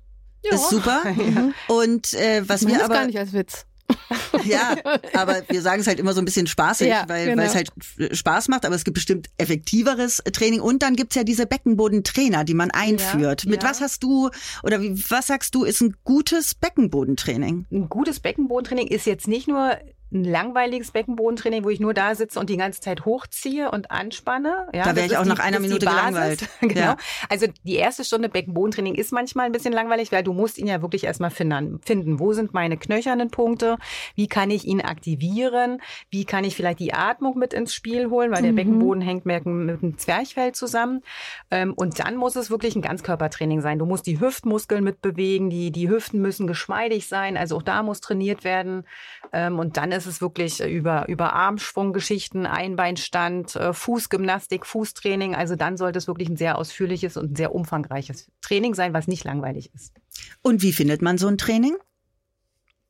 Ist 0.43 0.69
super. 0.69 1.03
Und 1.69 2.13
äh, 2.13 2.47
was 2.47 2.63
Ich 2.63 2.69
wir 2.69 2.75
das 2.75 2.85
aber 2.85 2.95
gar 2.95 3.07
nicht 3.07 3.19
als 3.19 3.33
Witz. 3.33 3.65
Ja, 4.45 4.77
aber 5.15 5.43
wir 5.49 5.63
sagen 5.63 5.81
es 5.81 5.87
halt 5.87 5.99
immer 5.99 6.13
so 6.13 6.21
ein 6.21 6.25
bisschen 6.25 6.47
spaßig, 6.47 6.89
Ja, 6.89 7.05
weil, 7.09 7.27
genau. 7.27 7.43
es 7.43 7.55
halt 7.55 7.71
Spaß 8.13 8.49
macht, 8.49 8.67
aber 8.67 8.75
es 8.75 8.85
gibt 8.85 8.95
bestimmt 8.95 9.29
effektiveres 9.39 10.23
Training. 10.33 10.61
Und 10.61 10.83
dann 10.83 10.97
gibt's 10.97 11.15
ja 11.15 11.25
diese 11.25 11.47
Beckenbodentrainer, 11.47 12.45
die 12.45 12.55
man 12.55 12.71
einführt. 12.71 13.47
Mit 13.47 13.63
ja. 13.63 13.71
was 13.71 13.81
hast 13.81 14.03
du 14.03 14.31
oder 14.63 14.83
wie, 14.83 15.03
was 15.09 15.29
sagst 15.29 15.55
du, 15.55 15.65
ist 15.65 15.81
ein 15.81 15.95
gutes 16.05 16.55
Beckenbodentraining? 16.55 17.67
Ein 17.71 17.89
gutes 17.89 18.21
Beckenbodentraining 18.21 18.89
ist 18.89 19.07
jetzt 19.07 19.29
nicht 19.29 19.49
nur 19.49 19.79
ein 20.15 20.25
langweiliges 20.25 20.93
Beckenbodentraining, 20.93 21.65
wo 21.65 21.71
ich 21.71 21.81
nur 21.81 21.93
da 21.93 22.15
sitze 22.15 22.39
und 22.41 22.49
die 22.49 22.57
ganze 22.57 22.81
Zeit 22.81 23.05
hochziehe 23.05 23.71
und 23.71 23.91
anspanne. 23.91 24.69
Ja, 24.73 24.85
Da 24.85 24.97
wär 24.97 25.03
das 25.03 25.13
ich 25.13 25.17
auch 25.19 25.23
die- 25.25 25.29
nach 25.29 25.41
einer 25.41 25.59
Minute 25.61 25.87
gelangweilt. 25.87 26.49
genau. 26.61 26.75
Ja. 26.81 26.97
Also 27.29 27.47
die 27.65 27.75
erste 27.77 28.05
Stunde 28.05 28.29
Beckenbodentraining 28.29 28.95
ist 28.95 29.13
manchmal 29.13 29.47
ein 29.47 29.53
bisschen 29.53 29.73
langweilig, 29.73 30.13
weil 30.13 30.23
du 30.23 30.33
musst 30.33 30.57
ihn 30.59 30.67
ja 30.67 30.81
wirklich 30.83 31.05
erstmal 31.05 31.31
finden. 31.31 31.81
finden. 31.85 32.19
Wo 32.21 32.33
sind 32.33 32.55
meine 32.55 32.77
knöchernen 32.77 33.31
Punkte? 33.31 33.77
Wie 34.15 34.29
kann 34.29 34.51
ich 34.51 34.65
ihn 34.65 34.81
aktivieren? 34.81 35.81
Wie 36.11 36.25
kann 36.25 36.45
ich 36.45 36.55
vielleicht 36.57 36.79
die 36.81 36.95
Atmung 36.95 37.39
mit 37.39 37.53
ins 37.53 37.75
Spiel 37.75 38.09
holen? 38.11 38.31
Weil 38.31 38.43
der 38.43 38.53
Mhm. 38.53 38.57
Beckenboden 38.57 39.03
hängt 39.03 39.27
mit, 39.27 39.45
mit 39.47 39.83
dem 39.83 39.99
Zwerchfell 39.99 40.53
zusammen. 40.53 41.03
Ähm, 41.51 41.75
und 41.75 41.99
dann 41.99 42.17
muss 42.17 42.37
es 42.37 42.51
wirklich 42.51 42.77
ein 42.77 42.83
Ganzkörpertraining 42.83 43.61
sein. 43.61 43.79
Du 43.79 43.87
musst 43.87 44.07
die 44.07 44.21
Hüftmuskeln 44.21 44.85
mitbewegen, 44.85 45.51
die, 45.51 45.71
die 45.73 45.89
Hüften 45.89 46.21
müssen 46.23 46.47
geschmeidig 46.47 47.09
sein. 47.09 47.37
Also 47.37 47.57
auch 47.57 47.63
da 47.63 47.83
muss 47.83 48.01
trainiert 48.01 48.45
werden. 48.45 48.85
Ähm, 49.33 49.59
und 49.59 49.77
dann 49.77 49.91
ist 49.93 50.04
es 50.07 50.21
wirklich 50.21 50.61
äh, 50.61 50.69
über, 50.69 51.09
über 51.09 51.33
Armschwunggeschichten, 51.33 52.47
Einbeinstand, 52.47 53.57
äh, 53.57 53.73
Fußgymnastik, 53.73 54.67
Fußtraining. 54.67 55.35
Also 55.35 55.57
dann 55.57 55.77
sollte 55.77 55.99
es 55.99 56.07
wirklich 56.07 56.29
ein 56.29 56.37
sehr 56.37 56.59
ausführliches 56.59 57.17
und 57.17 57.37
sehr 57.37 57.55
umfangreiches 57.55 58.31
Training 58.41 58.75
sein, 58.75 58.95
was 58.95 59.09
nicht 59.09 59.25
langweilig 59.25 59.71
ist. 59.75 59.95
Und 60.43 60.63
wie 60.63 60.73
findet 60.73 61.03
man 61.03 61.19
so 61.19 61.29
ein 61.29 61.39
Training? 61.39 61.77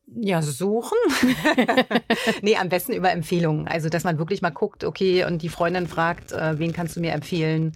Ja, 0.06 0.42
suchen. 0.42 0.98
nee, 2.42 2.56
am 2.56 2.68
besten 2.68 2.92
über 2.92 3.10
Empfehlungen. 3.10 3.66
Also, 3.66 3.88
dass 3.88 4.04
man 4.04 4.18
wirklich 4.18 4.42
mal 4.42 4.50
guckt, 4.50 4.84
okay, 4.84 5.24
und 5.24 5.42
die 5.42 5.48
Freundin 5.48 5.86
fragt, 5.86 6.32
äh, 6.32 6.58
wen 6.58 6.72
kannst 6.72 6.96
du 6.96 7.00
mir 7.00 7.12
empfehlen? 7.12 7.72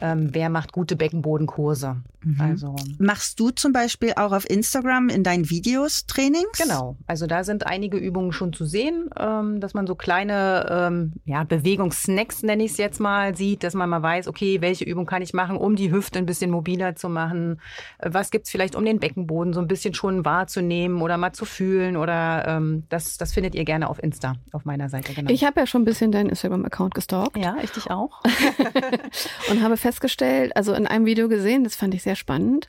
Ähm, 0.00 0.30
wer 0.32 0.48
macht 0.48 0.72
gute 0.72 0.96
Beckenbodenkurse? 0.96 1.96
Also. 2.38 2.76
Machst 2.98 3.40
du 3.40 3.50
zum 3.50 3.72
Beispiel 3.72 4.12
auch 4.16 4.32
auf 4.32 4.48
Instagram 4.48 5.08
in 5.08 5.24
deinen 5.24 5.50
Videos 5.50 6.06
Trainings? 6.06 6.56
Genau, 6.56 6.96
also 7.06 7.26
da 7.26 7.42
sind 7.42 7.66
einige 7.66 7.96
Übungen 7.96 8.32
schon 8.32 8.52
zu 8.52 8.64
sehen, 8.64 9.10
ähm, 9.18 9.60
dass 9.60 9.74
man 9.74 9.86
so 9.86 9.96
kleine 9.96 10.66
ähm, 10.70 11.12
ja, 11.24 11.42
Bewegungssnacks, 11.42 12.42
nenne 12.42 12.64
ich 12.64 12.72
es 12.72 12.78
jetzt 12.78 13.00
mal, 13.00 13.36
sieht, 13.36 13.64
dass 13.64 13.74
man 13.74 13.90
mal 13.90 14.02
weiß, 14.02 14.28
okay, 14.28 14.60
welche 14.60 14.84
Übung 14.84 15.04
kann 15.04 15.20
ich 15.20 15.34
machen, 15.34 15.56
um 15.56 15.74
die 15.74 15.90
Hüfte 15.90 16.18
ein 16.20 16.26
bisschen 16.26 16.50
mobiler 16.50 16.94
zu 16.94 17.08
machen. 17.08 17.60
Was 18.00 18.30
gibt's 18.30 18.50
vielleicht, 18.50 18.76
um 18.76 18.84
den 18.84 19.00
Beckenboden 19.00 19.52
so 19.52 19.60
ein 19.60 19.66
bisschen 19.66 19.94
schon 19.94 20.24
wahrzunehmen 20.24 21.02
oder 21.02 21.16
mal 21.16 21.32
zu 21.32 21.44
fühlen 21.44 21.96
oder 21.96 22.46
ähm, 22.46 22.84
das, 22.88 23.18
das 23.18 23.32
findet 23.32 23.56
ihr 23.56 23.64
gerne 23.64 23.90
auf 23.90 24.00
Insta, 24.00 24.34
auf 24.52 24.64
meiner 24.64 24.88
Seite. 24.88 25.12
Genau. 25.12 25.30
Ich 25.30 25.44
habe 25.44 25.58
ja 25.58 25.66
schon 25.66 25.82
ein 25.82 25.86
bisschen 25.86 26.12
deinen 26.12 26.28
Instagram-Account 26.28 26.94
gestalkt 26.94 27.36
ja, 27.36 27.56
ich 27.62 27.70
dich 27.72 27.90
auch. 27.90 28.22
und 29.50 29.62
habe 29.62 29.76
festgestellt, 29.82 30.56
also 30.56 30.72
in 30.74 30.86
einem 30.86 31.04
Video 31.06 31.28
gesehen, 31.28 31.64
das 31.64 31.76
fand 31.76 31.94
ich 31.94 32.02
sehr 32.02 32.16
spannend, 32.16 32.66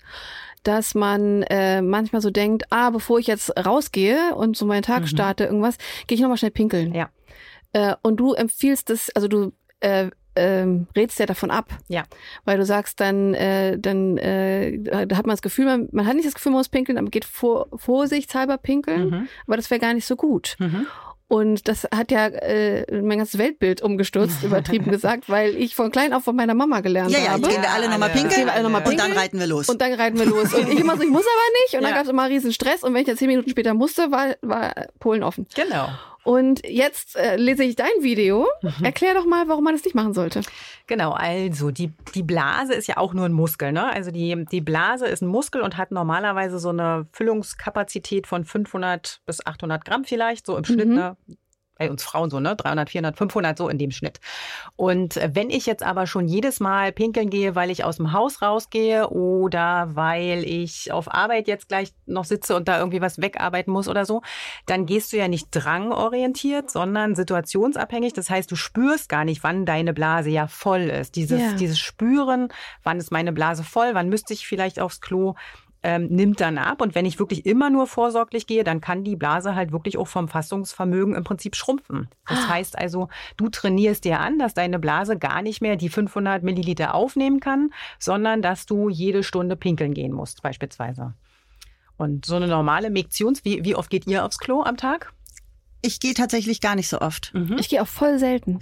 dass 0.63 0.95
man 0.95 1.43
äh, 1.43 1.81
manchmal 1.81 2.21
so 2.21 2.29
denkt, 2.29 2.63
ah, 2.69 2.89
bevor 2.89 3.19
ich 3.19 3.27
jetzt 3.27 3.51
rausgehe 3.65 4.35
und 4.35 4.55
so 4.57 4.65
meinen 4.65 4.83
Tag 4.83 5.07
starte, 5.07 5.45
irgendwas, 5.45 5.77
gehe 6.07 6.15
ich 6.15 6.21
nochmal 6.21 6.37
schnell 6.37 6.51
pinkeln. 6.51 6.89
Mhm. 6.89 6.95
Ja. 6.95 7.09
Äh, 7.73 7.95
und 8.01 8.17
du 8.17 8.33
empfiehlst 8.33 8.89
es, 8.89 9.09
also 9.15 9.27
du 9.27 9.51
äh, 9.81 10.09
ähm, 10.35 10.87
rätst 10.95 11.19
ja 11.19 11.25
davon 11.25 11.51
ab. 11.51 11.77
Ja. 11.89 12.03
Weil 12.45 12.57
du 12.57 12.65
sagst 12.65 12.99
dann, 12.99 13.33
äh, 13.35 13.77
dann 13.77 14.17
äh, 14.17 14.79
da 14.79 15.17
hat 15.17 15.27
man 15.27 15.33
das 15.33 15.41
Gefühl, 15.41 15.65
man, 15.65 15.89
man 15.91 16.07
hat 16.07 16.15
nicht 16.15 16.25
das 16.25 16.33
Gefühl, 16.33 16.53
man 16.53 16.59
muss 16.59 16.69
pinkeln, 16.69 16.97
aber 16.97 17.09
geht 17.09 17.25
vor, 17.25 17.67
vorsichtshalber 17.75 18.57
pinkeln, 18.57 19.09
Mhm. 19.09 19.27
aber 19.45 19.57
das 19.57 19.69
wäre 19.69 19.79
gar 19.81 19.93
nicht 19.93 20.05
so 20.07 20.15
gut. 20.15 20.55
Mhm. 20.59 20.87
Und 21.33 21.67
das 21.67 21.87
hat 21.91 22.11
ja 22.11 22.27
äh, 22.27 22.85
mein 23.01 23.17
ganzes 23.17 23.39
Weltbild 23.39 23.81
umgestürzt, 23.81 24.43
übertrieben 24.43 24.91
gesagt, 24.91 25.29
weil 25.29 25.55
ich 25.55 25.73
von 25.73 25.89
klein 25.91 26.13
auf 26.13 26.23
von 26.25 26.35
meiner 26.35 26.53
Mama 26.53 26.81
gelernt 26.81 27.09
Ja, 27.11 27.17
ja, 27.19 27.29
habe. 27.31 27.41
jetzt 27.41 27.49
gehen 27.49 27.61
wir 27.63 27.71
alle 27.71 27.89
nochmal 27.89 28.09
pinkeln 28.11 28.49
alle 28.49 28.61
noch 28.61 28.69
mal 28.69 28.77
und 28.79 28.85
dann 28.87 28.97
pinkeln. 28.97 29.17
reiten 29.17 29.39
wir 29.39 29.47
los. 29.47 29.67
Und 29.67 29.81
dann 29.81 29.93
reiten 29.93 30.19
wir 30.19 30.27
los. 30.27 30.53
Und 30.53 30.71
ich 30.71 30.79
immer 30.79 30.95
so, 30.95 31.01
ich 31.01 31.09
muss 31.09 31.25
aber 31.25 31.49
nicht. 31.63 31.73
Und 31.75 31.81
dann 31.81 31.89
Ja. 31.91 31.95
gab 31.97 32.03
es 32.03 32.09
immer 32.11 32.29
riesen 32.29 32.53
Stress. 32.53 32.83
Und 32.83 32.93
wenn 32.93 33.01
ich 33.01 33.07
dann 33.07 33.17
zehn 33.17 33.27
Minuten 33.29 33.49
später 33.49 33.73
musste, 33.73 34.11
war, 34.11 34.35
war 34.43 34.73
Polen 34.99 35.23
offen. 35.23 35.47
Genau. 35.55 35.87
Und 36.23 36.65
jetzt 36.65 37.15
äh, 37.15 37.35
lese 37.35 37.63
ich 37.63 37.75
dein 37.75 37.91
Video. 38.01 38.47
Mhm. 38.61 38.85
Erklär 38.85 39.13
doch 39.13 39.25
mal, 39.25 39.47
warum 39.47 39.63
man 39.63 39.73
das 39.73 39.83
nicht 39.83 39.93
machen 39.93 40.13
sollte. 40.13 40.41
Genau, 40.87 41.11
also 41.11 41.71
die, 41.71 41.91
die 42.15 42.23
Blase 42.23 42.73
ist 42.73 42.87
ja 42.87 42.97
auch 42.97 43.13
nur 43.13 43.25
ein 43.25 43.33
Muskel. 43.33 43.71
Ne? 43.71 43.91
Also 43.91 44.11
die, 44.11 44.45
die 44.51 44.61
Blase 44.61 45.05
ist 45.05 45.21
ein 45.21 45.27
Muskel 45.27 45.61
und 45.61 45.77
hat 45.77 45.91
normalerweise 45.91 46.59
so 46.59 46.69
eine 46.69 47.07
Füllungskapazität 47.11 48.27
von 48.27 48.45
500 48.45 49.21
bis 49.25 49.45
800 49.45 49.83
Gramm 49.83 50.05
vielleicht, 50.05 50.45
so 50.45 50.57
im 50.57 50.63
Schnitt. 50.63 50.87
Mhm. 50.87 50.95
Ne? 50.95 51.17
Bei 51.75 51.89
uns 51.89 52.03
Frauen 52.03 52.29
so, 52.29 52.39
ne? 52.39 52.55
300, 52.55 52.89
400, 52.91 53.17
500, 53.17 53.57
so 53.57 53.67
in 53.67 53.79
dem 53.79 53.89
Schnitt. 53.89 54.19
Und 54.75 55.19
wenn 55.33 55.49
ich 55.49 55.65
jetzt 55.65 55.81
aber 55.81 56.05
schon 56.05 56.27
jedes 56.27 56.59
Mal 56.59 56.91
pinkeln 56.91 57.31
gehe, 57.31 57.55
weil 57.55 57.71
ich 57.71 57.83
aus 57.83 57.97
dem 57.97 58.13
Haus 58.13 58.43
rausgehe 58.43 59.09
oder 59.09 59.89
weil 59.95 60.43
ich 60.43 60.91
auf 60.91 61.11
Arbeit 61.11 61.47
jetzt 61.47 61.69
gleich 61.69 61.91
noch 62.05 62.25
sitze 62.25 62.55
und 62.55 62.67
da 62.67 62.77
irgendwie 62.77 63.01
was 63.01 63.19
wegarbeiten 63.19 63.73
muss 63.73 63.87
oder 63.87 64.05
so, 64.05 64.21
dann 64.67 64.85
gehst 64.85 65.13
du 65.13 65.17
ja 65.17 65.27
nicht 65.27 65.47
drangorientiert, 65.51 66.69
sondern 66.69 67.15
situationsabhängig. 67.15 68.13
Das 68.13 68.29
heißt, 68.29 68.51
du 68.51 68.55
spürst 68.55 69.09
gar 69.09 69.25
nicht, 69.25 69.43
wann 69.43 69.65
deine 69.65 69.93
Blase 69.93 70.29
ja 70.29 70.47
voll 70.47 70.83
ist. 70.83 71.15
Dieses, 71.15 71.41
Ja. 71.41 71.53
dieses 71.53 71.79
Spüren, 71.79 72.49
wann 72.83 72.99
ist 72.99 73.11
meine 73.11 73.33
Blase 73.33 73.63
voll, 73.63 73.89
wann 73.93 74.09
müsste 74.09 74.33
ich 74.33 74.47
vielleicht 74.47 74.79
aufs 74.79 75.01
Klo, 75.01 75.33
ähm, 75.83 76.07
nimmt 76.07 76.39
dann 76.41 76.57
ab. 76.57 76.81
Und 76.81 76.95
wenn 76.95 77.05
ich 77.05 77.19
wirklich 77.19 77.45
immer 77.45 77.69
nur 77.69 77.87
vorsorglich 77.87 78.47
gehe, 78.47 78.63
dann 78.63 78.81
kann 78.81 79.03
die 79.03 79.15
Blase 79.15 79.53
halt 79.55 79.71
wirklich 79.71 79.97
auch 79.97 80.07
vom 80.07 80.27
Fassungsvermögen 80.27 81.13
im 81.15 81.23
Prinzip 81.23 81.55
schrumpfen. 81.55 82.07
Das 82.27 82.39
Ah. 82.39 82.47
heißt 82.49 82.77
also, 82.77 83.09
du 83.37 83.49
trainierst 83.49 84.05
dir 84.05 84.19
an, 84.19 84.39
dass 84.39 84.53
deine 84.53 84.79
Blase 84.79 85.17
gar 85.17 85.41
nicht 85.41 85.61
mehr 85.61 85.75
die 85.75 85.89
500 85.89 86.41
Milliliter 86.43 86.95
aufnehmen 86.95 87.39
kann, 87.39 87.71
sondern 87.99 88.41
dass 88.41 88.65
du 88.65 88.89
jede 88.89 89.23
Stunde 89.23 89.55
pinkeln 89.55 89.93
gehen 89.93 90.13
musst, 90.13 90.41
beispielsweise. 90.41 91.13
Und 91.97 92.25
so 92.25 92.35
eine 92.35 92.47
normale 92.47 92.89
Miktions, 92.89 93.45
wie, 93.45 93.63
wie 93.63 93.75
oft 93.75 93.89
geht 93.89 94.07
ihr 94.07 94.25
aufs 94.25 94.39
Klo 94.39 94.63
am 94.63 94.77
Tag? 94.77 95.13
Ich 95.81 95.99
gehe 95.99 96.13
tatsächlich 96.13 96.61
gar 96.61 96.75
nicht 96.75 96.87
so 96.87 97.01
oft. 97.01 97.33
Mhm. 97.33 97.57
Ich 97.59 97.69
gehe 97.69 97.81
auch 97.81 97.87
voll 97.87 98.17
selten. 98.19 98.59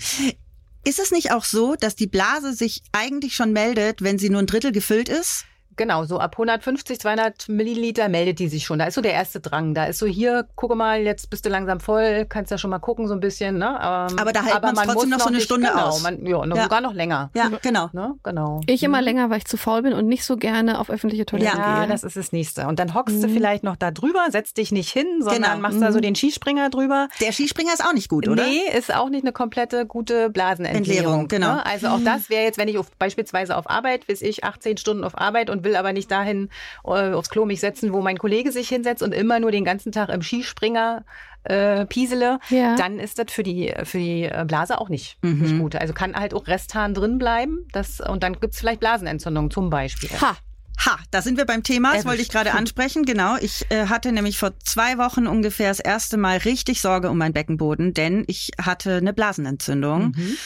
Ist 0.83 0.99
es 0.99 1.11
nicht 1.11 1.31
auch 1.31 1.43
so, 1.43 1.75
dass 1.75 1.95
die 1.95 2.07
Blase 2.07 2.53
sich 2.53 2.81
eigentlich 2.91 3.35
schon 3.35 3.53
meldet, 3.53 4.01
wenn 4.01 4.17
sie 4.17 4.29
nur 4.31 4.39
ein 4.41 4.47
Drittel 4.47 4.71
gefüllt 4.71 5.07
ist? 5.07 5.45
Genau, 5.77 6.03
so 6.03 6.19
ab 6.19 6.33
150, 6.35 6.99
200 6.99 7.49
Milliliter 7.49 8.09
meldet 8.09 8.39
die 8.39 8.47
sich 8.47 8.65
schon. 8.65 8.79
Da 8.79 8.85
ist 8.85 8.95
so 8.95 9.01
der 9.01 9.13
erste 9.13 9.39
Drang. 9.39 9.73
Da 9.73 9.85
ist 9.85 9.99
so 9.99 10.05
hier, 10.05 10.47
gucke 10.55 10.75
mal, 10.75 11.01
jetzt 11.01 11.29
bist 11.29 11.45
du 11.45 11.49
langsam 11.49 11.79
voll, 11.79 12.25
kannst 12.27 12.51
ja 12.51 12.57
schon 12.57 12.69
mal 12.69 12.79
gucken 12.79 13.07
so 13.07 13.13
ein 13.13 13.19
bisschen. 13.19 13.57
Ne? 13.57 13.65
Ähm, 13.67 14.19
Aber 14.19 14.33
da 14.33 14.43
hält 14.43 14.61
man 14.61 14.75
trotzdem 14.75 15.09
noch 15.09 15.19
so 15.19 15.27
eine 15.27 15.37
nicht- 15.37 15.45
Stunde 15.45 15.69
genau, 15.69 15.87
aus. 15.87 16.03
Man, 16.03 16.25
ja, 16.25 16.45
noch 16.45 16.55
Ja. 16.57 16.63
sogar 16.63 16.81
noch 16.81 16.93
länger. 16.93 17.29
Ja, 17.33 17.49
genau. 17.61 17.89
Ne? 17.93 18.15
Genau. 18.23 18.61
Ich 18.67 18.83
immer 18.83 19.01
länger, 19.01 19.29
weil 19.29 19.37
ich 19.39 19.45
zu 19.45 19.57
faul 19.57 19.81
bin 19.81 19.93
und 19.93 20.07
nicht 20.07 20.23
so 20.25 20.37
gerne 20.37 20.79
auf 20.79 20.89
öffentliche 20.89 21.25
Toiletten 21.25 21.57
Ja, 21.59 21.79
gehe. 21.79 21.87
das 21.87 22.03
ist 22.03 22.15
das 22.17 22.31
Nächste. 22.31 22.67
Und 22.67 22.79
dann 22.79 22.93
hockst 22.93 23.21
du 23.23 23.27
Mhm. 23.27 23.33
vielleicht 23.33 23.63
noch 23.63 23.75
da 23.75 23.91
drüber, 23.91 24.25
setzt 24.29 24.57
dich 24.57 24.71
nicht 24.71 24.89
hin, 24.91 25.07
sondern 25.19 25.43
Genau. 25.43 25.57
machst 25.61 25.81
da 25.81 25.91
so 25.91 25.97
Mhm. 25.97 26.03
den 26.03 26.15
Skispringer 26.15 26.69
drüber. 26.69 27.07
Der 27.21 27.31
Skispringer 27.31 27.73
ist 27.73 27.83
auch 27.85 27.93
nicht 27.93 28.09
gut, 28.09 28.27
oder? 28.27 28.45
Nee, 28.45 28.61
ist 28.77 28.93
auch 28.93 29.09
nicht 29.09 29.23
eine 29.23 29.31
komplette 29.33 29.85
gute 29.85 30.29
Blasenentleerung. 30.29 30.81
Entleerung, 31.21 31.27
genau. 31.27 31.55
Ne? 31.55 31.65
Also 31.65 31.87
auch 31.87 31.99
das 32.03 32.29
wäre 32.29 32.43
jetzt, 32.43 32.57
wenn 32.57 32.67
ich 32.67 32.77
auf, 32.77 32.87
beispielsweise 32.99 33.55
auf 33.57 33.69
Arbeit, 33.69 34.07
bis 34.07 34.21
ich 34.21 34.43
18 34.43 34.77
Stunden 34.77 35.03
auf 35.03 35.17
Arbeit 35.17 35.49
und 35.49 35.60
will 35.63 35.75
aber 35.75 35.93
nicht 35.93 36.09
dahin 36.11 36.49
äh, 36.85 37.11
aufs 37.11 37.29
Klo 37.29 37.45
mich 37.45 37.59
setzen, 37.59 37.93
wo 37.93 38.01
mein 38.01 38.17
Kollege 38.17 38.51
sich 38.51 38.69
hinsetzt 38.69 39.03
und 39.03 39.13
immer 39.13 39.39
nur 39.39 39.51
den 39.51 39.65
ganzen 39.65 39.91
Tag 39.91 40.09
im 40.09 40.21
Skispringer 40.21 41.03
äh, 41.43 41.85
piesele, 41.87 42.39
Ja. 42.49 42.75
dann 42.75 42.99
ist 42.99 43.17
das 43.17 43.31
für 43.31 43.41
die, 43.43 43.73
für 43.83 43.97
die 43.97 44.23
äh, 44.25 44.45
Blase 44.47 44.79
auch 44.79 44.89
nicht, 44.89 45.17
Mhm. 45.23 45.39
nicht 45.41 45.57
gut. 45.59 45.75
Also 45.75 45.93
kann 45.93 46.15
halt 46.15 46.33
auch 46.35 46.47
Resthahn 46.47 46.93
drin 46.93 47.17
bleiben. 47.17 47.67
Das, 47.71 47.99
und 47.99 48.21
dann 48.23 48.39
gibt's 48.39 48.59
vielleicht 48.59 48.79
Blasenentzündung 48.79 49.49
zum 49.49 49.69
Beispiel. 49.69 50.09
Ha, 50.21 50.37
Ha, 50.83 50.97
da 51.11 51.21
sind 51.21 51.37
wir 51.37 51.45
beim 51.45 51.61
Thema, 51.61 51.93
das 51.93 52.05
wollte 52.05 52.23
ich 52.23 52.29
gerade 52.29 52.53
ansprechen. 52.53 53.03
Genau, 53.05 53.35
ich 53.39 53.65
äh, 53.69 53.85
hatte 53.85 54.11
nämlich 54.11 54.39
vor 54.39 54.51
zwei 54.63 54.97
Wochen 54.97 55.27
ungefähr 55.27 55.69
das 55.69 55.79
erste 55.79 56.17
Mal 56.17 56.37
richtig 56.37 56.81
Sorge 56.81 57.11
um 57.11 57.19
meinen 57.19 57.33
Beckenboden, 57.33 57.93
denn 57.93 58.23
ich 58.25 58.49
hatte 58.59 58.95
eine 58.95 59.13
Blasenentzündung. 59.13 60.13
Mhm. 60.15 60.37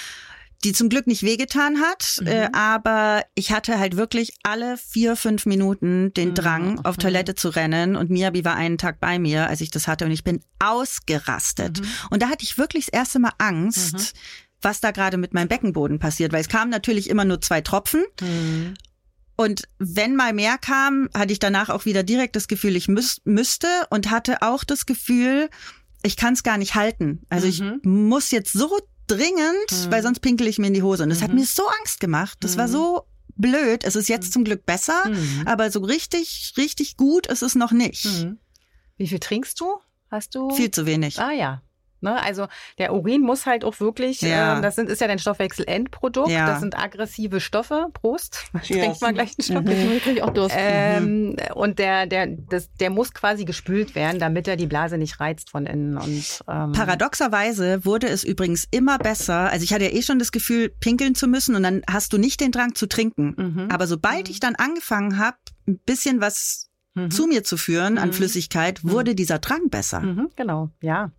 Die 0.65 0.74
zum 0.74 0.89
Glück 0.89 1.07
nicht 1.07 1.24
wehgetan 1.24 1.79
hat, 1.79 2.17
Mhm. 2.22 2.27
äh, 2.27 2.50
aber 2.51 3.24
ich 3.36 3.51
hatte 3.51 3.79
halt 3.79 3.95
wirklich 3.95 4.34
alle 4.43 4.77
vier, 4.77 5.15
fünf 5.15 5.45
Minuten 5.45 6.12
den 6.13 6.29
Mhm. 6.29 6.34
Drang, 6.36 6.79
auf 6.86 6.98
Mhm. 6.98 7.01
Toilette 7.01 7.36
zu 7.36 7.50
rennen. 7.50 7.95
Und 7.95 8.10
Miabi 8.10 8.43
war 8.43 8.55
einen 8.55 8.77
Tag 8.77 9.00
bei 9.00 9.19
mir, 9.19 9.48
als 9.48 9.62
ich 9.62 9.69
das 9.72 9.88
hatte, 9.88 10.05
und 10.05 10.12
ich 10.12 10.24
bin 10.24 10.42
ausgerastet. 10.59 11.81
Mhm. 11.81 11.87
Und 12.09 12.22
da 12.22 12.29
hatte 12.29 12.44
ich 12.44 12.57
wirklich 12.57 12.87
das 12.87 12.94
erste 13.00 13.20
Mal 13.20 13.33
Angst, 13.37 13.94
Mhm. 13.94 14.20
was 14.61 14.81
da 14.81 14.92
gerade 14.92 15.18
mit 15.18 15.33
meinem 15.33 15.48
Beckenboden 15.48 16.00
passiert, 16.00 16.33
weil 16.33 16.42
es 16.42 16.50
kamen 16.50 16.72
natürlich 16.72 17.09
immer 17.09 17.25
nur 17.25 17.42
zwei 17.42 17.61
Tropfen. 17.61 18.03
Mhm. 18.22 18.74
Und 19.37 19.68
wenn 19.79 20.16
mal 20.16 20.33
mehr 20.33 20.57
kam, 20.57 21.09
hatte 21.13 21.33
ich 21.33 21.40
danach 21.40 21.70
auch 21.70 21.85
wieder 21.85 22.03
direkt 22.03 22.35
das 22.35 22.48
Gefühl, 22.48 22.75
ich 22.75 22.87
müß, 22.87 23.22
müsste 23.25 23.68
und 23.90 24.09
hatte 24.09 24.42
auch 24.42 24.63
das 24.63 24.85
Gefühl, 24.85 25.50
ich 26.03 26.16
kann 26.18 26.33
es 26.33 26.44
gar 26.44 26.57
nicht 26.57 26.75
halten. 26.75 27.22
Also 27.29 27.46
Mhm. 27.48 27.51
ich 27.81 27.85
muss 27.90 28.31
jetzt 28.31 28.53
so 28.53 28.79
dringend, 29.07 29.72
Mhm. 29.72 29.91
weil 29.91 30.01
sonst 30.03 30.20
pinkel 30.20 30.48
ich 30.48 30.57
mir 30.59 30.68
in 30.68 30.74
die 30.74 30.83
Hose. 30.83 31.03
Und 31.03 31.09
das 31.09 31.22
hat 31.22 31.29
Mhm. 31.29 31.35
mir 31.39 31.46
so 31.46 31.63
Angst 31.79 32.00
gemacht. 32.00 32.37
Das 32.41 32.57
war 32.57 32.68
Mhm. 32.68 32.72
so 32.72 33.05
blöd. 33.37 33.83
Es 33.83 33.96
ist 33.96 34.07
jetzt 34.09 34.31
zum 34.33 34.44
Glück 34.44 34.65
besser, 34.65 35.07
Mhm. 35.07 35.44
aber 35.46 35.70
so 35.72 35.79
richtig, 35.81 36.53
richtig 36.57 36.98
gut 36.98 37.27
ist 37.27 37.41
es 37.44 37.55
noch 37.55 37.72
nicht. 37.72 38.05
Mhm. 38.05 38.39
Wie 38.98 39.07
viel 39.07 39.20
trinkst 39.20 39.59
du? 39.59 39.65
Hast 40.09 40.35
du? 40.35 40.50
Viel 40.51 40.72
zu 40.72 40.85
wenig. 40.85 41.20
Ah 41.20 41.31
ja. 41.31 41.61
Ne, 42.01 42.22
also 42.22 42.48
der 42.77 42.94
Urin 42.94 43.22
muss 43.22 43.46
halt 43.46 43.64
auch 43.64 43.79
wirklich, 43.79 44.22
Ja. 44.22 44.58
ähm, 44.58 44.62
das 44.62 44.75
sind, 44.75 44.90
ist 44.90 45.01
ja 45.01 45.08
dein 45.08 45.18
Stoffwechselendprodukt, 45.18 46.29
Ja. 46.29 46.46
das 46.46 46.60
sind 46.60 46.77
aggressive 46.77 47.40
Stoffe. 47.40 47.88
Prost. 47.94 48.44
Ich 48.62 48.68
Cheers. 48.68 48.86
trink 48.86 49.01
mal 49.01 49.14
gleich 49.14 49.34
einen 49.50 49.68
jetzt 49.68 50.03
kriege 50.03 50.18
ich 50.18 50.24
auch 50.24 50.31
Durst. 50.34 50.55
Ähm, 50.58 51.36
Und 51.55 51.79
der, 51.79 52.05
der, 52.05 52.27
das, 52.27 52.72
der 52.79 52.90
muss 52.90 53.14
quasi 53.14 53.46
gespült 53.46 53.96
werden, 53.96 54.20
damit 54.20 54.48
er 54.48 54.55
die 54.55 54.68
Blase 54.68 54.98
nicht 54.98 55.20
reizt 55.20 55.50
von 55.50 55.66
innen. 55.66 55.98
Und, 55.98 56.44
ähm, 56.48 56.72
Paradoxerweise 56.74 57.86
wurde 57.86 58.08
es 58.08 58.24
übrigens 58.24 58.68
immer 58.72 58.98
besser. 58.98 59.50
Also 59.51 59.64
ich 59.64 59.74
hatte 59.74 59.86
ja 59.86 59.92
eh 59.92 60.01
schon 60.01 60.20
das 60.20 60.31
Gefühl, 60.31 60.70
pinkeln 60.70 61.16
zu 61.16 61.27
müssen 61.27 61.55
und 61.55 61.64
dann 61.64 61.81
hast 61.90 62.14
du 62.14 62.18
nicht 62.18 62.42
den 62.42 62.51
Drang 62.51 62.75
zu 62.75 62.88
trinken. 62.88 63.34
Mhm. 63.38 63.68
Aber 63.72 63.88
sobald 63.88 64.29
ich 64.29 64.40
dann 64.40 64.55
angefangen 64.55 65.18
habe, 65.18 65.38
ein 65.68 65.79
bisschen 65.86 66.22
was 66.22 66.70
Mhm. 66.98 67.12
zu 67.12 67.27
mir 67.27 67.44
zu 67.44 67.58
führen 67.58 67.98
an 67.98 68.10
Mhm. 68.10 68.14
Flüssigkeit, 68.14 68.84
wurde 68.86 69.16
dieser 69.16 69.40
Drang 69.40 69.70
besser. 69.70 70.00
Mhm, 70.00 70.29
genau, 70.38 70.70
ja. 70.81 71.12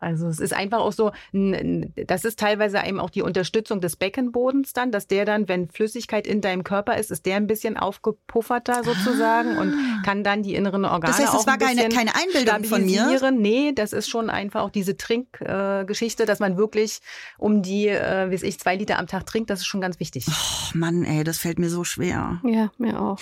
Also 0.00 0.28
es 0.28 0.38
ist 0.38 0.52
einfach 0.52 0.78
auch 0.78 0.92
so, 0.92 1.12
das 1.32 2.24
ist 2.24 2.38
teilweise 2.38 2.78
eben 2.86 3.00
auch 3.00 3.10
die 3.10 3.22
Unterstützung 3.22 3.80
des 3.80 3.96
Beckenbodens 3.96 4.72
dann, 4.72 4.92
dass 4.92 5.06
der 5.06 5.24
dann, 5.24 5.48
wenn 5.48 5.68
Flüssigkeit 5.68 6.26
in 6.26 6.40
deinem 6.40 6.64
Körper 6.64 6.96
ist, 6.96 7.10
ist 7.10 7.26
der 7.26 7.36
ein 7.36 7.46
bisschen 7.46 7.76
aufgepufferter 7.76 8.84
sozusagen 8.84 9.58
und 9.58 9.74
kann 10.04 10.22
dann 10.22 10.42
die 10.42 10.54
inneren 10.54 10.84
Organe 10.84 11.08
Ah. 11.08 11.18
Das 11.18 11.18
heißt, 11.18 11.40
es 11.40 11.46
war 11.46 11.54
ein 11.54 11.58
keine, 11.58 11.88
keine 11.88 12.14
Einbildung 12.14 12.64
von 12.64 12.84
mir. 12.84 13.30
Nee, 13.32 13.72
das 13.72 13.92
ist 13.92 14.08
schon 14.08 14.30
einfach 14.30 14.62
auch 14.62 14.70
diese 14.70 14.96
Trinkgeschichte, 14.96 16.22
äh, 16.22 16.26
dass 16.26 16.38
man 16.38 16.56
wirklich 16.56 17.00
um 17.38 17.62
die, 17.62 17.88
äh, 17.88 18.30
wie 18.30 18.46
ich, 18.46 18.58
zwei 18.58 18.76
Liter 18.76 18.98
am 18.98 19.06
Tag 19.06 19.26
trinkt, 19.26 19.50
das 19.50 19.60
ist 19.60 19.66
schon 19.66 19.80
ganz 19.80 20.00
wichtig. 20.00 20.26
Oh 20.28 20.76
Mann, 20.78 21.04
ey, 21.04 21.24
das 21.24 21.38
fällt 21.38 21.58
mir 21.58 21.70
so 21.70 21.84
schwer. 21.84 22.40
ja, 22.44 22.70
mir 22.78 23.00
auch. 23.00 23.18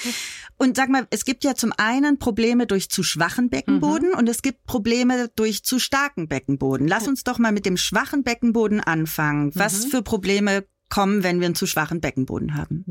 Und 0.59 0.77
sag 0.77 0.89
mal, 0.89 1.07
es 1.11 1.25
gibt 1.25 1.45
ja 1.45 1.55
zum 1.55 1.73
einen 1.77 2.19
Probleme 2.19 2.67
durch 2.67 2.89
zu 2.89 3.03
schwachen 3.03 3.51
Beckenboden 3.51 4.15
und 4.15 4.29
es 4.29 4.43
gibt 4.43 4.65
Probleme 4.67 5.29
durch 5.37 5.63
zu 5.63 5.79
starken 5.79 6.29
Beckenboden. 6.29 6.66
Lass 6.89 7.07
uns 7.09 7.25
doch 7.25 7.39
mal 7.39 7.53
mit 7.53 7.67
dem 7.67 7.77
schwachen 7.77 8.23
Beckenboden 8.23 8.81
anfangen. 8.81 9.53
Was 9.55 9.85
für 9.87 10.03
Probleme 10.03 10.65
kommen, 10.89 11.23
wenn 11.23 11.41
wir 11.41 11.47
einen 11.47 11.55
zu 11.55 11.67
schwachen 11.67 12.01
Beckenboden 12.01 12.55
haben? 12.55 12.85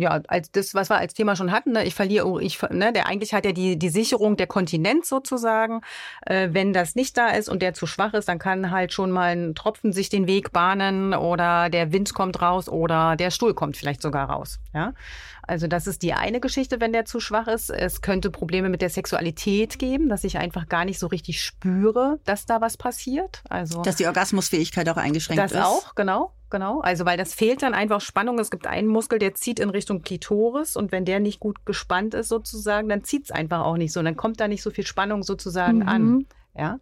ja, 0.00 0.20
als 0.28 0.50
das, 0.50 0.74
was 0.74 0.90
wir 0.90 0.96
als 0.96 1.14
Thema 1.14 1.36
schon 1.36 1.52
hatten, 1.52 1.72
ne, 1.72 1.84
ich 1.84 1.94
verliere, 1.94 2.42
ich, 2.42 2.60
ne, 2.70 2.92
der 2.92 3.06
eigentlich 3.06 3.34
hat 3.34 3.44
ja 3.44 3.52
die, 3.52 3.78
die 3.78 3.88
Sicherung 3.88 4.36
der 4.36 4.46
Kontinenz 4.46 5.08
sozusagen. 5.08 5.80
Äh, 6.26 6.48
wenn 6.52 6.72
das 6.72 6.94
nicht 6.94 7.16
da 7.16 7.28
ist 7.28 7.48
und 7.48 7.62
der 7.62 7.74
zu 7.74 7.86
schwach 7.86 8.14
ist, 8.14 8.28
dann 8.28 8.38
kann 8.38 8.70
halt 8.70 8.92
schon 8.92 9.10
mal 9.10 9.36
ein 9.36 9.54
Tropfen 9.54 9.92
sich 9.92 10.08
den 10.08 10.26
Weg 10.26 10.52
bahnen 10.52 11.14
oder 11.14 11.70
der 11.70 11.92
Wind 11.92 12.14
kommt 12.14 12.40
raus 12.40 12.68
oder 12.68 13.16
der 13.16 13.30
Stuhl 13.30 13.54
kommt 13.54 13.76
vielleicht 13.76 14.02
sogar 14.02 14.30
raus. 14.30 14.60
Ja, 14.74 14.94
also 15.42 15.66
das 15.66 15.86
ist 15.86 16.02
die 16.02 16.12
eine 16.12 16.40
Geschichte, 16.40 16.80
wenn 16.80 16.92
der 16.92 17.04
zu 17.04 17.20
schwach 17.20 17.48
ist. 17.48 17.70
Es 17.70 18.02
könnte 18.02 18.30
Probleme 18.30 18.68
mit 18.68 18.82
der 18.82 18.90
Sexualität 18.90 19.78
geben, 19.78 20.08
dass 20.08 20.24
ich 20.24 20.38
einfach 20.38 20.68
gar 20.68 20.84
nicht 20.84 20.98
so 20.98 21.06
richtig 21.06 21.42
spüre, 21.42 22.20
dass 22.24 22.46
da 22.46 22.60
was 22.60 22.76
passiert. 22.76 23.42
Also 23.48 23.82
Dass 23.82 23.96
die 23.96 24.06
Orgasmusfähigkeit 24.06 24.88
auch 24.88 24.96
eingeschränkt 24.96 25.42
das 25.42 25.52
ist. 25.52 25.58
auch, 25.58 25.94
genau, 25.94 26.32
genau. 26.50 26.80
Also 26.80 27.04
weil 27.06 27.16
das 27.16 27.34
fehlt 27.34 27.62
dann 27.62 27.74
einfach 27.74 28.00
Spannung. 28.00 28.38
Es 28.38 28.50
gibt 28.50 28.66
einen 28.66 28.88
Muskel, 28.88 29.18
der 29.18 29.34
zieht 29.34 29.60
in 29.60 29.70
Richtung 29.70 30.02
Klitoris 30.02 30.76
und 30.76 30.92
wenn 30.92 31.04
der 31.04 31.20
nicht 31.20 31.40
gut 31.40 31.64
gespannt 31.66 32.14
ist 32.14 32.28
sozusagen, 32.28 32.88
dann 32.88 33.04
zieht 33.04 33.24
es 33.24 33.30
einfach 33.30 33.60
auch 33.64 33.76
nicht 33.76 33.92
so. 33.92 34.02
Dann 34.02 34.16
kommt 34.16 34.40
da 34.40 34.48
nicht 34.48 34.62
so 34.62 34.70
viel 34.70 34.86
Spannung 34.86 35.22
sozusagen 35.22 35.78
Mhm. 35.78 35.88
an. 35.88 36.26
Ja. 36.56 36.80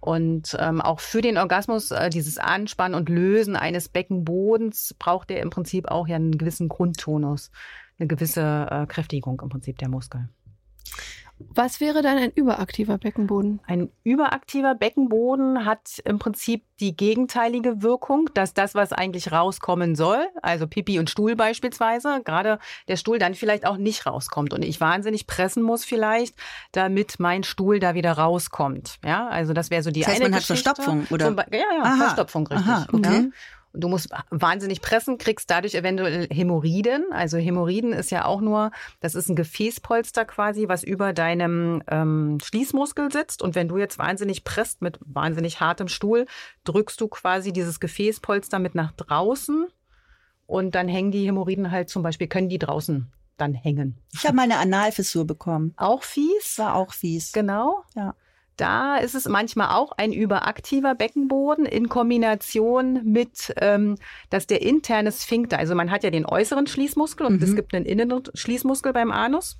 Und 0.00 0.56
ähm, 0.58 0.80
auch 0.80 1.00
für 1.00 1.20
den 1.20 1.36
Orgasmus, 1.36 1.90
äh, 1.90 2.08
dieses 2.08 2.38
Anspannen 2.38 2.94
und 2.94 3.08
Lösen 3.10 3.56
eines 3.56 3.88
Beckenbodens 3.90 4.94
braucht 4.98 5.30
er 5.30 5.42
im 5.42 5.50
Prinzip 5.50 5.88
auch 5.88 6.08
ja 6.08 6.16
einen 6.16 6.38
gewissen 6.38 6.68
Grundtonus, 6.68 7.50
eine 7.98 8.06
gewisse 8.08 8.66
äh, 8.70 8.86
Kräftigung 8.86 9.40
im 9.42 9.50
Prinzip 9.50 9.76
der 9.78 9.88
Muskel. 9.90 10.28
Was 11.40 11.80
wäre 11.80 12.02
dann 12.02 12.18
ein 12.18 12.30
überaktiver 12.30 12.98
Beckenboden? 12.98 13.60
Ein 13.66 13.90
überaktiver 14.02 14.74
Beckenboden 14.74 15.64
hat 15.64 16.00
im 16.04 16.18
Prinzip 16.18 16.64
die 16.80 16.96
gegenteilige 16.96 17.82
Wirkung, 17.82 18.30
dass 18.34 18.54
das, 18.54 18.74
was 18.74 18.92
eigentlich 18.92 19.32
rauskommen 19.32 19.94
soll, 19.96 20.26
also 20.42 20.66
Pipi 20.66 20.98
und 20.98 21.10
Stuhl 21.10 21.36
beispielsweise, 21.36 22.22
gerade 22.24 22.58
der 22.88 22.96
Stuhl 22.96 23.18
dann 23.18 23.34
vielleicht 23.34 23.66
auch 23.66 23.76
nicht 23.76 24.06
rauskommt 24.06 24.52
und 24.52 24.64
ich 24.64 24.80
wahnsinnig 24.80 25.26
pressen 25.26 25.62
muss 25.62 25.84
vielleicht, 25.84 26.34
damit 26.72 27.16
mein 27.18 27.42
Stuhl 27.42 27.80
da 27.80 27.94
wieder 27.94 28.12
rauskommt. 28.12 28.98
Ja, 29.04 29.28
also 29.28 29.52
das 29.52 29.70
wäre 29.70 29.82
so 29.82 29.90
die 29.90 30.00
das 30.00 30.10
heißt, 30.10 30.20
eine 30.20 30.30
man 30.30 30.38
Geschichte. 30.40 30.70
hat 30.70 30.76
Verstopfung, 30.76 31.06
oder? 31.10 31.26
Zum 31.26 31.36
ja, 31.36 31.58
ja, 31.58 31.82
Aha. 31.82 31.96
Verstopfung, 31.96 32.46
richtig. 32.46 32.68
Aha, 32.68 32.86
okay. 32.92 33.22
Ja. 33.24 33.30
Und 33.72 33.82
Du 33.82 33.88
musst 33.88 34.10
wahnsinnig 34.30 34.80
pressen, 34.80 35.18
kriegst 35.18 35.50
dadurch 35.50 35.74
eventuell 35.74 36.28
Hämorrhoiden. 36.30 37.12
Also 37.12 37.38
Hämorrhoiden 37.38 37.92
ist 37.92 38.10
ja 38.10 38.24
auch 38.24 38.40
nur, 38.40 38.70
das 39.00 39.14
ist 39.14 39.28
ein 39.28 39.36
Gefäßpolster 39.36 40.24
quasi, 40.24 40.68
was 40.68 40.82
über 40.82 41.12
deinem 41.12 41.82
ähm, 41.88 42.38
Schließmuskel 42.42 43.12
sitzt. 43.12 43.42
Und 43.42 43.54
wenn 43.54 43.68
du 43.68 43.78
jetzt 43.78 43.98
wahnsinnig 43.98 44.44
presst 44.44 44.82
mit 44.82 44.98
wahnsinnig 45.04 45.60
hartem 45.60 45.88
Stuhl, 45.88 46.26
drückst 46.64 47.00
du 47.00 47.08
quasi 47.08 47.52
dieses 47.52 47.80
Gefäßpolster 47.80 48.58
mit 48.58 48.74
nach 48.74 48.92
draußen. 48.92 49.66
Und 50.46 50.74
dann 50.74 50.88
hängen 50.88 51.10
die 51.10 51.26
Hämorrhoiden 51.26 51.70
halt 51.70 51.90
zum 51.90 52.02
Beispiel, 52.02 52.26
können 52.26 52.48
die 52.48 52.58
draußen 52.58 53.12
dann 53.36 53.54
hängen. 53.54 53.98
Ich 54.12 54.24
habe 54.24 54.36
mal 54.36 54.42
eine 54.42 54.58
Analfissur 54.58 55.26
bekommen. 55.26 55.72
Auch 55.76 56.02
fies. 56.02 56.58
War 56.58 56.74
auch 56.74 56.92
fies. 56.92 57.32
Genau. 57.32 57.84
Ja. 57.94 58.14
Da 58.58 58.98
ist 58.98 59.14
es 59.14 59.28
manchmal 59.28 59.68
auch 59.68 59.92
ein 59.92 60.12
überaktiver 60.12 60.94
Beckenboden 60.94 61.64
in 61.64 61.88
Kombination 61.88 63.00
mit, 63.04 63.54
ähm, 63.60 63.96
dass 64.30 64.46
der 64.46 64.62
interne 64.62 65.12
Sphinkter, 65.12 65.58
also 65.58 65.74
man 65.74 65.90
hat 65.90 66.02
ja 66.04 66.10
den 66.10 66.26
äußeren 66.26 66.66
Schließmuskel 66.66 67.24
und 67.24 67.36
Mhm. 67.36 67.42
es 67.42 67.54
gibt 67.54 67.72
einen 67.72 67.86
inneren 67.86 68.24
Schließmuskel 68.34 68.92
beim 68.92 69.12
Anus. 69.12 69.58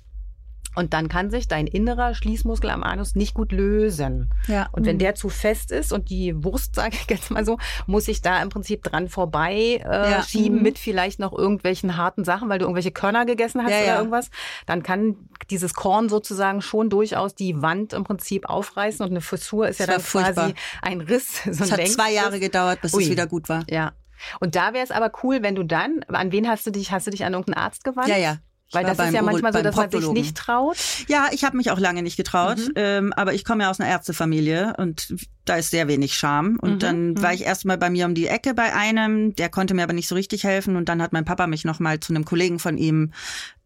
Und 0.75 0.93
dann 0.93 1.09
kann 1.09 1.31
sich 1.31 1.47
dein 1.47 1.65
innerer 1.65 2.13
Schließmuskel 2.13 2.69
am 2.69 2.83
Anus 2.83 3.15
nicht 3.15 3.33
gut 3.33 3.51
lösen. 3.51 4.29
Ja. 4.47 4.67
Und 4.71 4.85
wenn 4.85 4.99
der 4.99 5.15
zu 5.15 5.27
fest 5.27 5.71
ist 5.71 5.91
und 5.91 6.09
die 6.11 6.43
Wurst, 6.43 6.75
sage 6.75 6.95
ich 6.95 7.09
jetzt 7.09 7.31
mal 7.31 7.43
so, 7.43 7.57
muss 7.87 8.07
ich 8.07 8.21
da 8.21 8.39
im 8.41 8.49
Prinzip 8.49 8.83
dran 8.83 9.09
vorbei 9.09 9.81
äh, 9.83 10.11
Ja. 10.11 10.23
schieben 10.23 10.57
Mhm. 10.57 10.63
mit 10.63 10.77
vielleicht 10.79 11.19
noch 11.19 11.33
irgendwelchen 11.33 11.97
harten 11.97 12.23
Sachen, 12.23 12.49
weil 12.49 12.59
du 12.59 12.65
irgendwelche 12.65 12.91
Körner 12.91 13.25
gegessen 13.25 13.61
hast 13.63 13.71
Ja, 13.71 13.77
oder 13.77 13.85
ja. 13.87 13.97
irgendwas. 13.97 14.29
Dann 14.67 14.83
kann 14.83 15.15
dieses 15.49 15.73
Korn 15.73 16.07
sozusagen 16.07 16.61
schon 16.61 16.89
durchaus 16.91 17.33
die 17.33 17.61
Wand 17.63 17.91
im 17.93 18.03
Prinzip 18.03 18.47
aufreißen 18.47 19.03
und 19.03 19.11
eine 19.11 19.21
Fissur 19.21 19.67
ist 19.67 19.79
ja 19.79 19.87
Das 19.87 19.95
dann 20.11 20.21
war 20.23 20.33
quasi 20.33 20.41
furchtbar. 20.53 20.63
ein 20.83 21.01
Riss. 21.01 21.41
So 21.45 21.49
Es 21.63 21.71
hat 21.71 21.77
Längsriss. 21.79 21.95
zwei 21.95 22.13
Jahre 22.13 22.39
gedauert, 22.39 22.79
bis 22.81 22.93
Ui. 22.93 23.03
es 23.03 23.09
wieder 23.09 23.25
gut 23.25 23.49
war. 23.49 23.63
Ja. 23.69 23.93
Und 24.39 24.55
da 24.55 24.73
wäre 24.73 24.83
es 24.83 24.91
aber 24.91 25.11
cool, 25.23 25.39
wenn 25.41 25.55
du 25.55 25.63
dann, 25.63 26.01
an 26.09 26.31
wen 26.31 26.47
hast 26.47 26.65
du 26.67 26.71
dich, 26.71 26.91
hast 26.91 27.07
du 27.07 27.11
dich 27.11 27.25
an 27.25 27.33
irgendeinen 27.33 27.63
Arzt 27.63 27.83
gewandt? 27.83 28.07
Ja, 28.09 28.17
ja. 28.17 28.37
Weil 28.71 28.85
das 28.85 28.99
ist 28.99 29.13
ja 29.13 29.21
manchmal 29.23 29.51
so, 29.53 29.61
dass 29.61 29.75
man 29.75 29.89
sich 29.89 30.07
nicht 30.09 30.37
traut. 30.37 30.77
Ja, 31.07 31.27
ich 31.31 31.43
habe 31.43 31.57
mich 31.57 31.71
auch 31.71 31.79
lange 31.79 32.03
nicht 32.03 32.17
getraut, 32.17 32.57
Mhm. 32.57 32.71
ähm, 32.75 33.13
aber 33.13 33.33
ich 33.33 33.43
komme 33.43 33.63
ja 33.63 33.69
aus 33.71 33.79
einer 33.79 33.89
Ärztefamilie 33.89 34.75
und 34.77 35.13
da 35.45 35.55
ist 35.55 35.71
sehr 35.71 35.87
wenig 35.87 36.13
Scham. 36.15 36.59
Und 36.61 36.73
Mhm, 36.75 36.79
dann 36.79 37.09
mhm. 37.11 37.21
war 37.23 37.33
ich 37.33 37.41
erst 37.45 37.65
mal 37.65 37.77
bei 37.77 37.89
mir 37.89 38.05
um 38.05 38.13
die 38.13 38.27
Ecke 38.27 38.53
bei 38.53 38.73
einem, 38.75 39.35
der 39.35 39.49
konnte 39.49 39.73
mir 39.73 39.83
aber 39.83 39.93
nicht 39.93 40.07
so 40.07 40.15
richtig 40.15 40.43
helfen. 40.43 40.75
Und 40.75 40.87
dann 40.87 41.01
hat 41.01 41.13
mein 41.13 41.25
Papa 41.25 41.47
mich 41.47 41.65
noch 41.65 41.79
mal 41.79 41.99
zu 41.99 42.13
einem 42.13 42.25
Kollegen 42.25 42.59
von 42.59 42.77
ihm 42.77 43.11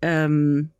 ähm, 0.02 0.72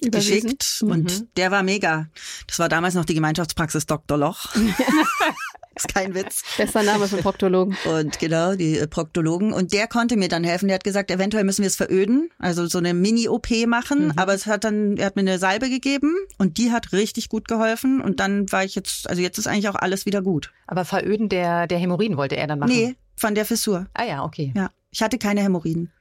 geschickt 0.00 0.80
Mhm. 0.82 0.90
und 0.90 1.36
der 1.36 1.50
war 1.50 1.62
mega. 1.62 2.06
Das 2.46 2.58
war 2.58 2.68
damals 2.68 2.94
noch 2.94 3.04
die 3.04 3.14
Gemeinschaftspraxis 3.14 3.86
Dr. 3.86 4.18
Loch. 4.18 4.46
ist 5.78 5.94
kein 5.94 6.14
Witz. 6.14 6.44
Bester 6.56 6.82
Name 6.82 7.08
für 7.08 7.16
einen 7.16 7.22
Proktologen. 7.22 7.76
Und 7.84 8.18
genau, 8.18 8.54
die 8.54 8.78
äh, 8.78 8.86
Proktologen. 8.86 9.52
Und 9.52 9.72
der 9.72 9.86
konnte 9.86 10.16
mir 10.16 10.28
dann 10.28 10.44
helfen. 10.44 10.68
Der 10.68 10.76
hat 10.76 10.84
gesagt, 10.84 11.10
eventuell 11.10 11.44
müssen 11.44 11.62
wir 11.62 11.68
es 11.68 11.76
veröden, 11.76 12.30
also 12.38 12.66
so 12.66 12.78
eine 12.78 12.94
Mini-OP 12.94 13.66
machen. 13.66 14.06
Mhm. 14.06 14.12
Aber 14.16 14.34
es 14.34 14.46
hat 14.46 14.64
dann, 14.64 14.96
er 14.96 15.06
hat 15.06 15.16
mir 15.16 15.22
eine 15.22 15.38
Salbe 15.38 15.70
gegeben 15.70 16.14
und 16.38 16.58
die 16.58 16.72
hat 16.72 16.92
richtig 16.92 17.28
gut 17.28 17.48
geholfen. 17.48 18.00
Und 18.00 18.20
dann 18.20 18.50
war 18.52 18.64
ich 18.64 18.74
jetzt, 18.74 19.08
also 19.08 19.22
jetzt 19.22 19.38
ist 19.38 19.46
eigentlich 19.46 19.68
auch 19.68 19.76
alles 19.76 20.06
wieder 20.06 20.22
gut. 20.22 20.52
Aber 20.66 20.84
Veröden 20.84 21.28
der, 21.28 21.66
der 21.66 21.78
Hämorrhoiden 21.78 22.16
wollte 22.16 22.36
er 22.36 22.46
dann 22.46 22.58
machen. 22.58 22.72
Nee, 22.72 22.96
von 23.16 23.34
der 23.34 23.44
Fissur. 23.44 23.86
Ah 23.94 24.04
ja, 24.04 24.24
okay. 24.24 24.52
Ja. 24.56 24.70
Ich 24.90 25.02
hatte 25.02 25.18
keine 25.18 25.42
Hämorrhoiden. 25.42 25.92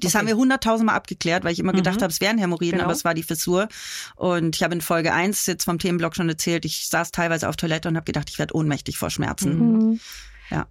Das 0.00 0.14
haben 0.14 0.28
wir 0.28 0.36
hunderttausendmal 0.36 0.94
abgeklärt, 0.94 1.42
weil 1.44 1.52
ich 1.52 1.58
immer 1.58 1.72
gedacht 1.72 1.96
Mhm. 1.96 2.02
habe, 2.02 2.12
es 2.12 2.20
wären 2.20 2.38
Hämorrhoiden, 2.38 2.72
Genau. 2.72 2.84
aber 2.84 2.92
es 2.92 3.04
war 3.04 3.14
die 3.14 3.22
Fissur. 3.24 3.68
Und 4.14 4.54
ich 4.56 4.62
habe 4.62 4.74
in 4.74 4.80
Folge 4.80 5.12
eins 5.12 5.46
jetzt 5.46 5.64
vom 5.64 5.78
Themenblock 5.78 6.14
schon 6.14 6.28
erzählt, 6.28 6.64
ich 6.64 6.88
saß 6.88 7.10
teilweise 7.10 7.48
auf 7.48 7.56
Toilette 7.56 7.88
und 7.88 7.96
habe 7.96 8.04
gedacht, 8.04 8.30
ich 8.30 8.38
werde 8.38 8.54
ohnmächtig 8.54 8.96
vor 8.98 9.10
Schmerzen. 9.10 9.90
Mhm. 9.90 10.00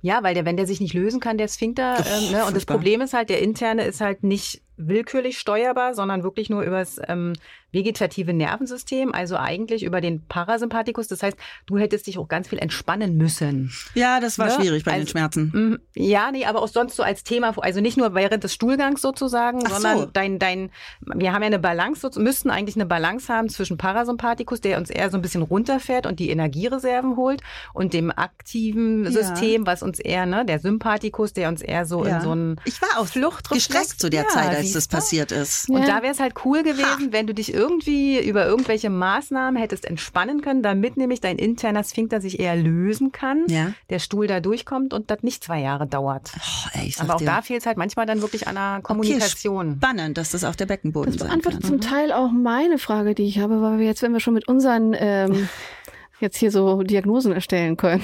Ja, 0.01 0.23
weil 0.23 0.33
der, 0.33 0.45
wenn 0.45 0.55
der 0.55 0.65
sich 0.67 0.79
nicht 0.79 0.93
lösen 0.93 1.19
kann, 1.19 1.37
der 1.37 1.49
Sphinkter, 1.49 1.97
ähm, 1.97 2.31
ne, 2.31 2.45
und 2.45 2.55
das. 2.55 2.65
Problem 2.65 3.01
ist 3.01 3.13
halt, 3.13 3.29
der 3.29 3.41
interne 3.41 3.83
ist 3.83 3.99
halt 3.99 4.23
nicht 4.23 4.61
willkürlich 4.77 5.37
steuerbar, 5.37 5.93
sondern 5.93 6.23
wirklich 6.23 6.49
nur 6.49 6.61
übers 6.63 6.97
ähm, 7.09 7.33
vegetative 7.75 8.33
Nervensystem, 8.33 9.13
also 9.13 9.37
eigentlich 9.37 9.83
über 9.83 10.01
den 10.01 10.25
Parasympathikus. 10.27 11.07
Das 11.07 11.21
heißt, 11.21 11.37
du 11.67 11.77
hättest 11.77 12.07
dich 12.07 12.17
auch 12.17 12.27
ganz 12.27 12.47
viel 12.47 12.57
entspannen 12.57 13.17
müssen. 13.17 13.71
Ja, 13.93 14.19
das 14.19 14.39
war 14.39 14.47
Ne? 14.47 14.53
schwierig 14.55 14.83
bei 14.83 14.91
den 14.93 15.01
Also- 15.01 15.11
Schmerzen. 15.11 15.51
Mhm. 15.53 15.79
Ja, 15.93 16.31
nee, 16.31 16.45
aber 16.45 16.61
auch 16.63 16.67
sonst 16.67 16.95
so 16.95 17.03
als 17.03 17.23
Thema, 17.23 17.53
also 17.61 17.81
nicht 17.81 17.97
nur 17.97 18.15
während 18.15 18.43
des 18.43 18.53
Stuhlgangs 18.53 19.01
sozusagen, 19.01 19.61
Ach 19.65 19.71
sondern 19.71 19.97
so. 19.99 20.05
dein, 20.05 20.39
dein, 20.39 20.71
wir 21.01 21.33
haben 21.33 21.41
ja 21.43 21.47
eine 21.47 21.59
Balance, 21.59 22.09
müssten 22.17 22.49
eigentlich 22.49 22.75
eine 22.75 22.85
Balance 22.85 23.31
haben 23.31 23.49
zwischen 23.49 23.77
Parasympathikus, 23.77 24.61
der 24.61 24.77
uns 24.77 24.89
eher 24.89 25.09
so 25.11 25.17
ein 25.17 25.21
bisschen 25.21 25.41
runterfährt 25.41 26.05
und 26.07 26.19
die 26.19 26.29
Energiereserven 26.29 27.17
holt, 27.17 27.41
und 27.73 27.93
dem 27.93 28.09
aktiven 28.11 29.03
Ja. 29.03 29.11
System, 29.11 29.65
was 29.67 29.83
uns 29.83 29.99
eher, 29.99 30.25
ne, 30.25 30.45
der 30.45 30.59
Sympathikus, 30.59 31.33
der 31.33 31.49
uns 31.49 31.61
eher 31.61 31.85
so 31.85 32.05
Ja. 32.05 32.15
in 32.17 32.21
so 32.21 32.31
einen 32.31 32.61
Ich 32.63 32.81
war 32.81 32.89
Fluchtreflex- 33.05 33.53
gestresst 33.53 33.99
zu 33.99 34.09
der 34.09 34.23
Ja, 34.23 34.29
Zeit, 34.29 34.55
als 34.55 34.71
das 34.71 34.87
passiert 34.87 35.31
ist. 35.31 35.69
Und 35.69 35.85
da 35.87 36.01
wäre 36.01 36.13
es 36.13 36.19
halt 36.19 36.33
cool 36.45 36.63
gewesen, 36.63 37.11
wenn 37.11 37.27
du 37.27 37.33
dich 37.33 37.53
irgendwie 37.53 37.64
über 37.69 38.45
irgendwelche 38.45 38.89
Maßnahmen 38.89 39.59
hättest 39.59 39.85
entspannen 39.85 40.41
können, 40.41 40.61
damit 40.61 40.97
nämlich 40.97 41.21
dein 41.21 41.37
interner 41.37 41.83
Sphinkter 41.83 42.21
sich 42.21 42.39
eher 42.39 42.55
lösen 42.55 43.11
kann, 43.11 43.45
Ja. 43.47 43.73
der 43.89 43.99
Stuhl 43.99 44.27
da 44.27 44.39
durchkommt 44.39 44.93
und 44.93 45.09
das 45.11 45.23
nicht 45.23 45.43
zwei 45.43 45.61
Jahre 45.61 45.87
dauert. 45.87 46.31
Oh, 46.37 46.69
ey, 46.79 46.93
Aber 46.99 47.15
auch 47.15 47.19
dir. 47.19 47.25
da 47.25 47.41
fehlt 47.41 47.61
es 47.61 47.65
halt 47.65 47.77
manchmal 47.77 48.05
dann 48.05 48.21
wirklich 48.21 48.47
an 48.47 48.55
der 48.55 48.79
Kommunikation. 48.83 49.77
Spannend, 49.81 50.17
dass 50.17 50.31
das 50.31 50.43
auch 50.43 50.55
der 50.55 50.65
Beckenboden 50.65 51.11
Das 51.13 51.19
sein 51.21 51.27
beantwortet 51.29 51.61
kann. 51.61 51.69
zum 51.69 51.81
Teil 51.81 52.11
auch 52.11 52.31
meine 52.31 52.77
Frage, 52.77 53.15
die 53.15 53.23
ich 53.23 53.39
habe, 53.39 53.61
weil 53.61 53.79
wir 53.79 53.85
jetzt, 53.85 54.01
wenn 54.01 54.13
wir 54.13 54.19
schon 54.19 54.33
mit 54.33 54.47
unseren 54.47 54.95
ähm, 54.97 55.47
jetzt 56.19 56.37
hier 56.37 56.51
so 56.51 56.81
Diagnosen 56.83 57.33
erstellen 57.33 57.75
können. 57.75 58.01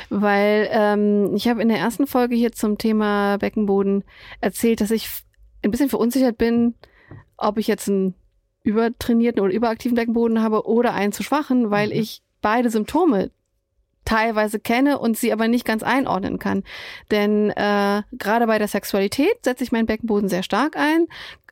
Weil 0.08 0.68
ähm, 0.70 1.34
ich 1.34 1.48
habe 1.48 1.60
in 1.62 1.68
der 1.68 1.78
ersten 1.78 2.06
Folge 2.06 2.36
hier 2.36 2.52
zum 2.52 2.78
Thema 2.78 3.38
Beckenboden 3.38 4.04
erzählt, 4.40 4.80
dass 4.80 4.92
ich 4.92 5.08
ein 5.64 5.72
bisschen 5.72 5.88
verunsichert 5.88 6.38
bin, 6.38 6.74
ob 7.36 7.58
ich 7.58 7.66
jetzt 7.66 7.88
einen 7.88 8.14
übertrainierten 8.64 9.40
oder 9.40 9.52
überaktiven 9.52 9.94
Beckenboden 9.94 10.42
habe 10.42 10.66
oder 10.66 10.92
einen 10.94 11.12
zu 11.12 11.22
schwachen, 11.22 11.70
weil 11.70 11.88
Mhm. 11.88 11.92
ich 12.00 12.22
beide 12.42 12.70
Symptome 12.70 13.30
teilweise 14.04 14.58
kenne 14.58 14.98
und 14.98 15.16
sie 15.16 15.32
aber 15.32 15.48
nicht 15.48 15.64
ganz 15.64 15.82
einordnen 15.82 16.38
kann. 16.38 16.62
Denn 17.10 17.50
äh, 17.50 18.02
gerade 18.12 18.46
bei 18.46 18.58
der 18.58 18.68
Sexualität 18.68 19.36
setze 19.44 19.64
ich 19.64 19.72
meinen 19.72 19.86
Beckenboden 19.86 20.28
sehr 20.28 20.42
stark 20.42 20.76
ein. 20.76 21.06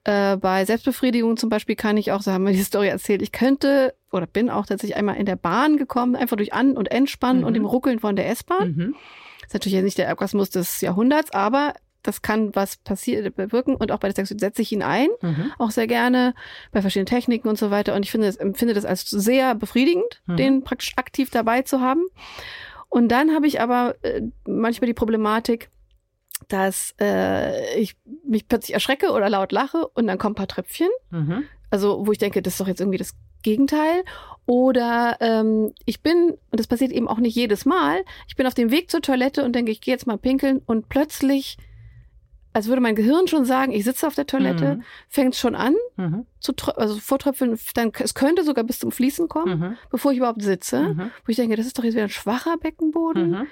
Äh, 0.05 0.37
bei 0.37 0.65
Selbstbefriedigung 0.65 1.37
zum 1.37 1.49
Beispiel 1.49 1.77
kann 1.77 1.97
ich 1.97 2.13
auch, 2.13 2.21
so 2.23 2.33
haben 2.33 2.45
wir 2.45 2.53
die 2.53 2.59
Story 2.63 2.89
erzählt, 2.89 3.23
ich 3.23 3.33
könnte 3.33 3.95
oder 4.11 4.27
bin 4.27 4.51
auch 4.51 4.67
tatsächlich 4.67 4.97
einmal 4.97 5.17
in 5.17 5.25
der 5.27 5.37
Bahn 5.37 5.77
gekommen, 5.79 6.17
einfach 6.17 6.37
durch 6.37 6.53
An- 6.53 6.77
und 6.77 6.91
Entspannen 6.91 7.41
Mhm. 7.43 7.47
und 7.47 7.55
dem 7.55 7.65
Ruckeln 7.65 8.01
von 8.01 8.17
der 8.17 8.29
S-Bahn. 8.29 8.75
Mhm. 8.77 8.95
ist 9.47 9.55
natürlich 9.55 9.75
jetzt 9.75 9.85
nicht 9.85 9.99
der 9.99 10.09
Orgasmus 10.09 10.51
des 10.51 10.81
Jahrhunderts, 10.83 11.31
aber 11.33 11.73
das 12.03 12.23
kann 12.23 12.55
was 12.55 12.77
passieren, 12.79 13.33
bewirken 13.33 13.75
und 13.77 13.93
auch 13.93 13.99
bei 13.99 14.09
der 14.09 14.15
Sexualität 14.17 14.41
setze 14.41 14.63
ich 14.63 14.73
ihn 14.73 14.83
ein, 14.83 15.09
Mhm. 15.21 15.53
auch 15.59 15.71
sehr 15.71 15.87
gerne 15.87 16.35
bei 16.73 16.81
verschiedenen 16.81 17.07
Techniken 17.07 17.49
und 17.49 17.59
so 17.59 17.71
weiter 17.71 17.95
und 17.95 18.03
ich 18.05 18.11
finde 18.11 18.27
das, 18.27 18.37
empfinde 18.37 18.75
das 18.75 18.85
als 18.85 19.09
sehr 19.09 19.55
befriedigend, 19.55 20.23
Mhm. 20.27 20.37
den 20.37 20.65
praktisch 20.65 20.93
aktiv 20.97 21.31
dabei 21.31 21.63
zu 21.63 21.81
haben. 21.81 22.05
Und 22.89 23.09
dann 23.09 23.35
habe 23.35 23.47
ich 23.47 23.61
aber 23.61 23.95
äh, 24.03 24.23
manchmal 24.47 24.87
die 24.87 24.95
Problematik, 24.95 25.71
dass 26.49 26.95
äh, 27.01 27.79
ich 27.79 27.95
mich 28.27 28.49
plötzlich 28.49 28.75
erschrecke 28.75 29.13
oder 29.13 29.31
laut 29.31 29.53
lache 29.53 29.87
und 29.95 30.07
dann 30.09 30.19
kommen 30.19 30.33
ein 30.33 30.37
paar 30.37 30.49
Tröpfchen 30.49 30.89
Mhm. 31.11 31.45
also 31.71 32.07
wo 32.07 32.13
ich 32.13 32.19
denke, 32.19 32.43
das 32.43 32.55
ist 32.55 32.61
doch 32.61 32.67
jetzt 32.69 32.81
irgendwie 32.81 32.99
das 32.99 33.15
Gegenteil. 33.43 34.05
Oder 34.47 35.17
ähm, 35.21 35.73
ich 35.87 36.01
bin, 36.03 36.31
und 36.51 36.61
das 36.61 36.67
passiert 36.67 36.91
eben 36.93 37.07
auch 37.09 37.19
nicht 37.19 37.35
jedes 37.37 37.65
Mal, 37.65 38.03
ich 38.29 38.35
bin 38.37 38.47
auf 38.47 38.55
dem 38.55 38.71
Weg 38.71 38.91
zur 38.91 39.01
Toilette 39.01 39.45
und 39.45 39.55
denke, 39.55 39.71
ich 39.71 39.81
gehe 39.81 39.95
jetzt 39.95 40.07
mal 40.07 40.19
pinkeln 40.19 40.61
und 40.67 40.89
plötzlich, 40.89 41.57
als 42.53 42.69
würde 42.69 42.81
mein 42.83 42.95
Gehirn 42.95 43.27
schon 43.29 43.45
sagen, 43.45 43.73
ich 43.73 43.85
sitze 43.85 44.07
auf 44.07 44.15
der 44.15 44.27
Toilette, 44.27 44.77
Mhm. 44.77 44.83
fängt 45.09 45.35
es 45.35 45.41
schon 45.41 45.55
an 45.55 45.75
Mhm. 45.97 46.27
zu 46.41 46.53
also 46.77 46.99
vortröpfeln, 46.99 47.59
dann 47.75 47.93
es 47.99 48.15
könnte 48.15 48.45
sogar 48.45 48.65
bis 48.65 48.79
zum 48.79 48.93
Fließen 48.93 49.29
kommen, 49.29 49.59
Mhm. 49.59 49.77
bevor 49.91 50.13
ich 50.13 50.19
überhaupt 50.19 50.43
sitze. 50.43 50.81
Mhm. 50.81 51.11
Wo 51.25 51.29
ich 51.29 51.37
denke, 51.37 51.57
das 51.57 51.67
ist 51.67 51.79
doch 51.79 51.85
jetzt 51.85 51.95
wieder 51.95 52.05
ein 52.05 52.11
schwacher 52.11 52.57
Beckenboden. 52.59 53.31
Mhm. 53.31 53.47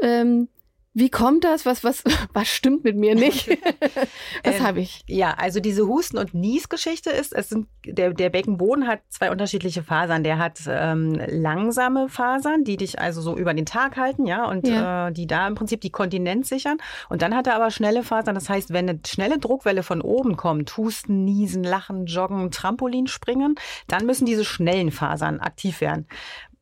Ähm, 0.00 0.48
Wie 0.96 1.10
kommt 1.10 1.42
das? 1.42 1.66
Was, 1.66 1.82
was, 1.82 2.04
was 2.32 2.48
stimmt 2.48 2.84
mit 2.84 2.96
mir 2.96 3.16
nicht? 3.16 3.48
was 4.44 4.56
Ähm, 4.58 4.62
habe 4.66 4.80
ich? 4.80 5.02
Ja, 5.08 5.34
also 5.34 5.58
diese 5.58 5.88
Husten- 5.88 6.18
und 6.18 6.34
Niesgeschichte 6.34 7.10
ist, 7.10 7.32
es 7.32 7.48
sind, 7.48 7.66
der, 7.84 8.14
der 8.14 8.30
Beckenboden 8.30 8.86
hat 8.86 9.00
zwei 9.08 9.32
unterschiedliche 9.32 9.82
Fasern. 9.82 10.22
Der 10.22 10.38
hat 10.38 10.60
ähm, 10.68 11.20
langsame 11.26 12.08
Fasern, 12.08 12.62
die 12.62 12.76
dich 12.76 13.00
also 13.00 13.20
so 13.20 13.36
über 13.36 13.52
den 13.52 13.66
Tag 13.66 13.96
halten, 13.96 14.26
ja, 14.26 14.48
und 14.48 14.68
Ja. 14.68 15.08
Äh, 15.08 15.12
die 15.12 15.26
da 15.26 15.48
im 15.48 15.56
Prinzip 15.56 15.80
die 15.80 15.90
Kontinenz 15.90 16.48
sichern. 16.48 16.78
Und 17.08 17.22
dann 17.22 17.34
hat 17.34 17.48
er 17.48 17.56
aber 17.56 17.70
schnelle 17.72 18.04
Fasern. 18.04 18.36
Das 18.36 18.48
heißt, 18.48 18.72
wenn 18.72 18.88
eine 18.88 19.00
schnelle 19.04 19.38
Druckwelle 19.38 19.82
von 19.82 20.00
oben 20.00 20.36
kommt, 20.36 20.76
Husten, 20.76 21.24
Niesen, 21.24 21.64
Lachen, 21.64 22.06
Joggen, 22.06 22.52
Trampolin 22.52 23.08
springen, 23.08 23.56
dann 23.88 24.06
müssen 24.06 24.26
diese 24.26 24.44
schnellen 24.44 24.92
Fasern 24.92 25.40
aktiv 25.40 25.80
werden. 25.80 26.06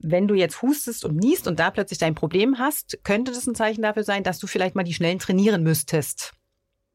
Wenn 0.02 0.28
du 0.28 0.34
jetzt 0.34 0.62
hustest 0.62 1.04
und 1.04 1.16
niest 1.16 1.46
und 1.48 1.58
da 1.58 1.70
plötzlich 1.70 1.98
dein 1.98 2.14
Problem 2.14 2.58
hast, 2.58 2.98
könnte 3.04 3.32
das 3.32 3.46
ein 3.46 3.54
Zeichen 3.54 3.82
dafür 3.82 4.04
sein, 4.04 4.22
dass 4.22 4.38
du 4.38 4.46
vielleicht 4.46 4.74
mal 4.74 4.82
die 4.84 4.94
Schnellen 4.94 5.18
trainieren 5.18 5.62
müsstest. 5.62 6.32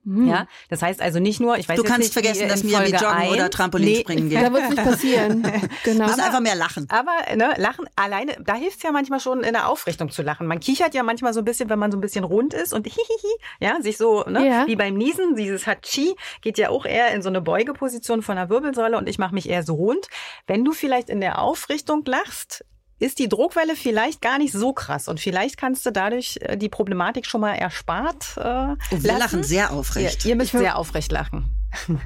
Hm. 0.06 0.26
Ja, 0.28 0.48
das 0.70 0.82
heißt 0.82 1.02
also 1.02 1.20
nicht 1.20 1.42
nur, 1.42 1.58
ich 1.58 1.68
weiß 1.68 1.76
Du 1.76 1.82
jetzt 1.82 1.92
kannst 1.92 2.04
nicht, 2.06 2.14
vergessen, 2.14 2.48
dass 2.48 2.64
mir 2.64 2.80
wie 2.86 2.92
Joggen 2.92 3.30
oder 3.30 3.46
eins- 3.46 3.50
Trampolinspringen 3.56 4.30
geht. 4.30 4.42
Da 4.42 4.54
wird 4.54 4.64
es 4.64 4.70
nicht 4.70 4.84
passieren. 4.84 5.42
genau. 5.84 6.00
Wir 6.00 6.06
müssen 6.08 6.22
einfach 6.22 6.40
mehr 6.40 6.56
lachen. 6.56 6.86
Aber 6.90 7.12
ne, 7.36 7.54
Lachen 7.58 7.90
alleine, 7.98 8.38
da 8.42 8.56
hilft 8.56 8.78
es 8.78 8.84
ja 8.84 8.94
manchmal 8.94 9.20
schon 9.20 9.42
in 9.44 9.52
der 9.52 9.68
Aufrichtung 9.68 10.10
zu 10.10 10.22
lachen. 10.22 10.48
Man 10.48 10.62
kichert 10.62 10.94
ja 10.94 11.04
manchmal 11.04 11.34
so 11.34 11.40
ein 11.42 11.46
bisschen, 11.46 11.70
wenn 11.70 11.80
man 11.80 11.92
so 11.92 11.98
ein 11.98 12.02
bisschen 12.02 12.24
rund 12.24 12.54
ist 12.54 12.74
und 12.74 12.86
hihihi, 12.88 13.36
ja, 13.60 13.82
sich 13.82 13.98
so, 13.98 14.24
ne, 14.24 14.48
Ja. 14.48 14.68
wie 14.68 14.78
beim 14.78 14.94
Niesen, 14.94 15.36
dieses 15.36 15.68
Hachi 15.68 16.16
geht 16.42 16.58
ja 16.58 16.70
auch 16.70 16.86
eher 16.86 17.12
in 17.14 17.22
so 17.22 17.28
eine 17.28 17.42
Beugeposition 17.42 18.22
von 18.22 18.38
der 18.38 18.50
Wirbelsäule 18.50 18.98
und 18.98 19.10
ich 19.10 19.18
mache 19.18 19.34
mich 19.34 19.50
eher 19.50 19.64
so 19.64 19.74
rund. 19.76 20.08
Wenn 20.46 20.64
du 20.64 20.72
vielleicht 20.72 21.10
in 21.10 21.20
der 21.20 21.42
Aufrichtung 21.42 22.06
lachst, 22.06 22.64
ist 23.00 23.20
die 23.20 23.30
Druckwelle 23.30 23.76
vielleicht 23.76 24.22
gar 24.22 24.38
nicht 24.40 24.54
so 24.54 24.74
krass 24.74 25.08
und 25.08 25.20
vielleicht 25.20 25.58
kannst 25.58 25.86
du 25.86 25.92
dadurch 25.92 26.38
äh, 26.42 26.58
die 26.58 26.70
Problematik 26.70 27.26
schon 27.26 27.42
mal 27.42 27.54
erspart 27.54 28.36
äh, 28.38 28.40
Oh, 28.42 28.44
wir 28.90 28.98
lassen. 29.02 29.20
lachen 29.20 29.44
sehr 29.44 29.72
aufrecht. 29.72 30.26
Ihr, 30.26 30.30
ihr 30.32 30.36
müsst 30.36 30.52
sehr 30.52 30.78
aufrecht 30.78 31.12
lachen. 31.12 31.54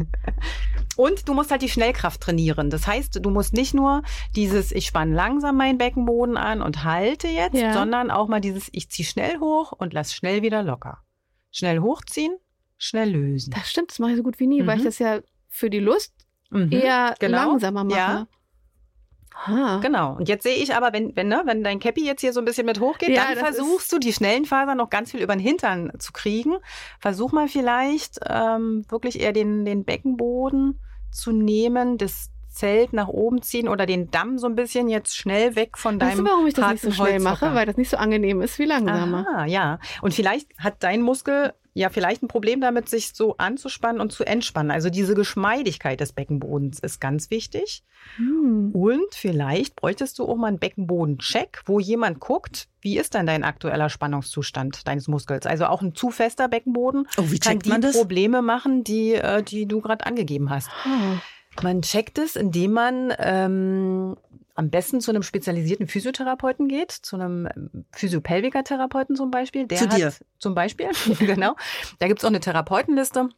Und 0.98 1.28
du 1.30 1.34
musst 1.34 1.52
halt 1.52 1.62
die 1.62 1.70
Schnellkraft 1.70 2.22
trainieren. 2.22 2.70
Das 2.70 2.86
heißt, 2.88 3.20
du 3.24 3.30
musst 3.30 3.54
nicht 3.54 3.74
nur 3.74 4.04
dieses, 4.36 4.72
ich 4.72 4.88
spanne 4.88 5.16
langsam 5.16 5.56
meinen 5.58 5.78
Beckenboden 5.78 6.36
an 6.38 6.62
und 6.62 6.84
halte 6.84 7.28
jetzt, 7.28 7.56
Ja. 7.56 7.74
sondern 7.74 8.12
auch 8.12 8.28
mal 8.28 8.42
dieses, 8.42 8.68
ich 8.72 8.90
ziehe 8.90 9.08
schnell 9.08 9.40
hoch 9.40 9.72
und 9.72 9.94
lass 9.94 10.14
schnell 10.14 10.42
wieder 10.42 10.64
locker. 10.64 11.00
Schnell 11.52 11.80
hochziehen, 11.80 12.36
schnell 12.78 13.12
lösen. 13.12 13.52
Das 13.56 13.70
stimmt, 13.70 13.92
das 13.92 14.00
mache 14.00 14.12
ich 14.12 14.18
so 14.18 14.24
gut 14.24 14.40
wie 14.40 14.48
nie, 14.48 14.66
weil 14.68 14.78
ich 14.78 14.84
Mhm. 14.84 14.88
das 14.88 15.00
ja 15.00 15.20
für 15.48 15.70
die 15.70 15.80
Lust 15.80 16.14
Mhm. 16.50 16.72
eher 16.72 17.16
genau. 17.20 17.38
langsamer 17.52 17.84
mache. 17.86 17.98
Ja. 17.98 18.28
Ah. 19.34 19.80
Genau. 19.82 20.16
Und 20.16 20.30
jetzt 20.30 20.44
sehe 20.44 20.56
ich 20.56 20.76
aber, 20.76 20.94
wenn, 20.94 21.16
wenn, 21.16 21.28
ne, 21.28 21.42
wenn 21.46 21.64
dein 21.64 21.80
Cappy 21.80 22.06
jetzt 22.06 22.22
hier 22.22 22.34
so 22.34 22.40
ein 22.40 22.46
bisschen 22.46 22.66
mit 22.66 22.80
hochgeht, 22.80 23.10
Ja, 23.10 23.34
dann 23.34 23.38
versuchst 23.38 23.92
du 23.92 24.00
die 24.00 24.14
schnellen 24.14 24.46
Fasern 24.46 24.78
noch 24.78 24.90
ganz 24.90 25.12
viel 25.12 25.22
über 25.22 25.36
den 25.36 25.40
Hintern 25.40 25.92
zu 26.00 26.12
kriegen. 26.12 26.58
Versuch 27.00 27.32
mal 27.32 27.48
vielleicht 27.48 28.20
ähm, 28.28 28.86
wirklich 28.90 29.20
eher 29.20 29.34
den, 29.34 29.66
den 29.66 29.84
Beckenboden 29.84 30.80
zu 31.12 31.32
nehmen, 31.32 31.98
das 31.98 32.31
Zelt 32.52 32.94
nach 32.94 33.08
oben 33.08 33.42
ziehen 33.42 33.68
oder 33.68 33.86
den 33.86 34.12
Damm 34.12 34.38
so 34.38 34.48
ein 34.48 34.56
bisschen 34.56 34.90
jetzt 34.90 35.16
schnell 35.16 35.56
weg 35.56 35.78
von 35.78 36.00
Weißt 36.00 36.18
deinem 36.18 36.26
du, 36.26 36.32
warum 36.32 36.48
ich 36.48 36.54
das 36.54 36.72
nicht 36.72 36.82
so 36.84 36.92
schnell 36.92 37.14
Holzhocker. 37.14 37.46
mache? 37.48 37.56
Weil 37.56 37.66
das 37.66 37.78
nicht 37.78 37.90
so 37.90 37.98
angenehm 37.98 38.42
ist 38.42 38.60
wie 38.60 38.66
langsamer. 38.66 39.26
Aha, 39.28 39.46
ja. 39.46 39.80
Und 40.02 40.14
vielleicht 40.14 40.48
hat 40.60 40.76
dein 40.84 41.02
Muskel 41.02 41.54
ja 41.74 41.90
vielleicht 41.90 42.22
ein 42.22 42.28
Problem 42.28 42.60
damit, 42.60 42.90
sich 42.90 43.14
so 43.14 43.38
anzuspannen 43.38 44.02
und 44.02 44.12
zu 44.12 44.26
entspannen. 44.26 44.72
Also 44.72 44.90
diese 44.90 45.16
Geschmeidigkeit 45.16 46.02
des 46.02 46.12
Beckenbodens 46.12 46.80
ist 46.80 47.00
ganz 47.00 47.30
wichtig. 47.32 47.84
Hm. 48.18 48.72
Und 48.74 49.16
vielleicht 49.16 49.78
bräuchtest 49.78 50.20
du 50.20 50.28
auch 50.28 50.36
mal 50.36 50.48
einen 50.48 50.60
Beckenbodencheck, 50.60 51.62
wo 51.66 51.80
jemand 51.80 52.20
guckt, 52.20 52.68
wie 52.82 52.98
ist 52.98 53.14
denn 53.14 53.26
dein 53.26 53.46
aktueller 53.46 53.90
Spannungszustand 53.90 54.86
deines 54.86 55.08
Muskels? 55.08 55.46
Also 55.46 55.68
auch 55.68 55.82
ein 55.82 55.96
zu 55.96 56.12
fester 56.12 56.50
Beckenboden 56.50 57.08
Oh, 57.18 57.24
wie 57.28 57.40
kann 57.40 57.54
checkt 57.54 57.66
die 57.66 57.70
man 57.70 57.82
das? 57.82 57.96
Probleme 57.98 58.42
machen, 58.42 58.84
die, 58.84 59.14
äh, 59.14 59.42
die 59.42 59.66
du 59.66 59.80
gerade 59.80 60.06
angegeben 60.06 60.50
hast. 60.50 60.70
Ah. 60.84 61.22
Man 61.62 61.82
checkt 61.82 62.18
es, 62.18 62.36
indem 62.36 62.72
man 62.72 63.14
ähm, 63.18 64.16
am 64.56 64.70
besten 64.70 65.02
zu 65.02 65.12
einem 65.12 65.24
spezialisierten 65.24 65.88
Physiotherapeuten 65.88 66.68
geht, 66.68 66.92
zu 66.92 67.16
einem 67.16 67.48
ähm, 67.56 67.86
Physiopelviker-Therapeuten 67.92 69.16
zum 69.16 69.32
Beispiel. 69.32 69.68
Der 69.68 69.78
Zu 69.78 69.90
hat, 69.90 69.98
dir. 69.98 70.14
Zum 70.40 70.56
Beispiel, 70.56 70.90
genau. 71.20 71.56
Da 72.00 72.08
gibt's 72.08 72.24
auch 72.24 72.30
eine 72.30 72.40
Therapeutenliste. 72.40 73.30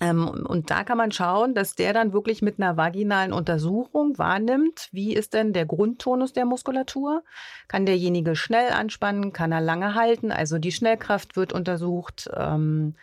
Ähm, 0.00 0.28
und 0.28 0.70
da 0.70 0.84
kann 0.84 0.96
man 0.96 1.12
schauen, 1.12 1.54
dass 1.54 1.74
der 1.74 1.92
dann 1.92 2.12
wirklich 2.12 2.40
mit 2.40 2.58
einer 2.58 2.76
vaginalen 2.76 3.32
Untersuchung 3.32 4.16
wahrnimmt, 4.18 4.88
wie 4.92 5.14
ist 5.14 5.34
denn 5.34 5.52
der 5.52 5.66
Grundtonus 5.66 6.32
der 6.32 6.46
Muskulatur? 6.46 7.22
Kann 7.68 7.84
derjenige 7.84 8.34
schnell 8.34 8.70
anspannen? 8.70 9.32
Kann 9.32 9.52
er 9.52 9.60
lange 9.60 9.94
halten? 9.94 10.32
Also 10.32 10.58
die 10.58 10.72
Schnellkraft 10.72 11.36
wird 11.36 11.52
untersucht. 11.52 12.30
Ähm, 12.34 12.94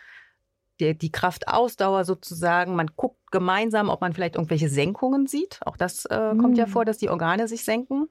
die, 0.80 0.96
die 0.96 1.12
Kraftausdauer 1.12 2.04
sozusagen. 2.04 2.76
Man 2.76 2.90
guckt 2.96 3.30
gemeinsam, 3.30 3.88
ob 3.88 4.00
man 4.00 4.12
vielleicht 4.12 4.36
irgendwelche 4.36 4.68
Senkungen 4.68 5.26
sieht. 5.26 5.60
Auch 5.64 5.76
das 5.76 6.04
äh, 6.06 6.34
kommt 6.40 6.56
ja 6.58 6.66
Mm. 6.66 6.70
vor, 6.70 6.84
dass 6.84 6.98
die 6.98 7.08
Organe 7.08 7.48
sich 7.48 7.64
senken. 7.64 8.08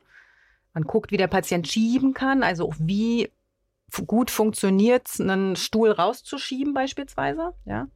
Man 0.73 0.83
guckt, 0.83 1.11
wie 1.11 1.17
der 1.17 1.27
Patient 1.27 1.67
schieben 1.67 2.13
kann, 2.13 2.43
also 2.43 2.67
auch 2.67 2.75
wie 2.77 3.31
gut 4.05 4.29
funktioniert 4.29 5.07
es, 5.07 5.19
einen 5.19 5.55
Stuhl 5.55 5.91
rauszuschieben 5.91 6.73
beispielsweise. 6.73 7.53
Ja. 7.65 7.87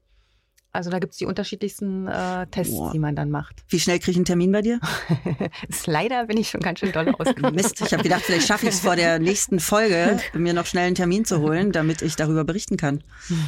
Also 0.74 0.90
da 0.90 1.00
gibt's 1.00 1.18
die 1.18 1.26
unterschiedlichsten 1.26 2.08
äh, 2.08 2.48
Tests, 2.48 2.74
Boah. 2.74 2.92
die 2.94 3.00
man 3.00 3.14
dann 3.16 3.30
macht. 3.30 3.64
Wie 3.68 3.80
schnell 3.80 4.00
kriege 4.00 4.12
ich 4.12 4.18
einen 4.18 4.26
Termin 4.26 4.52
bei 4.54 4.62
dir? 4.62 4.80
Ist 5.68 5.86
leider 5.86 6.26
bin 6.28 6.38
ich 6.38 6.50
schon 6.50 6.62
ganz 6.62 6.80
schön 6.80 6.92
doll 6.94 7.14
ausgegangen. 7.20 7.56
Mist, 7.56 7.82
ich 7.82 7.92
habe 7.92 8.04
gedacht, 8.04 8.22
vielleicht 8.22 8.48
schaffe 8.48 8.68
ich 8.68 8.74
es 8.76 8.80
vor 8.80 8.96
der 8.96 9.20
nächsten 9.20 9.60
Folge, 9.60 10.20
mir 10.34 10.54
noch 10.54 10.66
schnell 10.66 10.86
einen 10.88 10.96
Termin 10.96 11.26
zu 11.26 11.42
holen, 11.42 11.72
damit 11.74 12.02
ich 12.02 12.16
darüber 12.16 12.46
berichten 12.46 12.78
kann. 12.78 13.04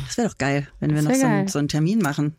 Das 0.05 0.17
wäre 0.17 0.27
doch 0.27 0.37
geil, 0.37 0.67
wenn 0.81 0.93
wir 0.93 1.01
noch 1.01 1.13
so, 1.13 1.25
einen- 1.25 1.47
so 1.47 1.59
einen 1.59 1.69
Termin 1.69 1.99
machen. 1.99 2.35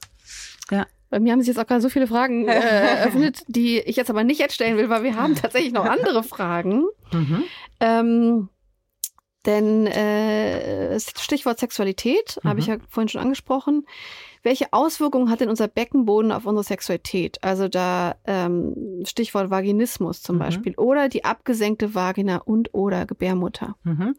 Bei 1.11 1.21
mir 1.21 1.31
haben 1.33 1.41
sich 1.41 1.49
jetzt 1.49 1.59
auch 1.59 1.67
gerade 1.67 1.81
so 1.81 1.89
viele 1.89 2.09
Fragen 2.09 2.49
äh, 2.49 2.53
eröffnet, 2.99 3.45
die 3.47 3.79
ich 3.79 3.95
jetzt 3.97 4.11
aber 4.11 4.25
nicht 4.25 4.41
jetzt 4.41 4.55
stellen 4.55 4.77
will, 4.77 4.89
weil 4.91 5.05
wir 5.05 5.15
haben 5.17 5.35
tatsächlich 5.37 5.73
noch 5.73 5.85
andere 5.85 6.25
Fragen. 6.25 6.83
Mhm. 7.13 7.45
Ähm, 7.79 8.49
denn 9.47 9.87
äh, 9.87 10.99
Stichwort 10.99 11.59
Sexualität 11.61 12.41
habe 12.45 12.59
ich 12.61 12.67
Mhm. 12.67 12.73
ja 12.75 12.79
vorhin 12.89 13.09
schon 13.09 13.21
angesprochen. 13.21 13.87
Welche 14.45 14.73
Auswirkungen 14.73 15.31
hat 15.31 15.41
denn 15.41 15.49
unser 15.49 15.69
Beckenboden 15.69 16.31
auf 16.31 16.45
unsere 16.45 16.65
Sexualität? 16.65 17.43
Also 17.43 17.67
da 17.67 18.17
ähm, 18.27 19.03
Stichwort 19.05 19.51
Vaginismus 19.51 20.23
zum 20.23 20.37
Mhm. 20.37 20.41
Beispiel 20.41 20.75
oder 20.77 21.09
die 21.09 21.25
abgesenkte 21.25 21.95
Vagina 21.95 22.37
und 22.37 22.75
oder 22.75 23.07
Gebärmutter. 23.07 23.75
Mhm. 23.85 24.15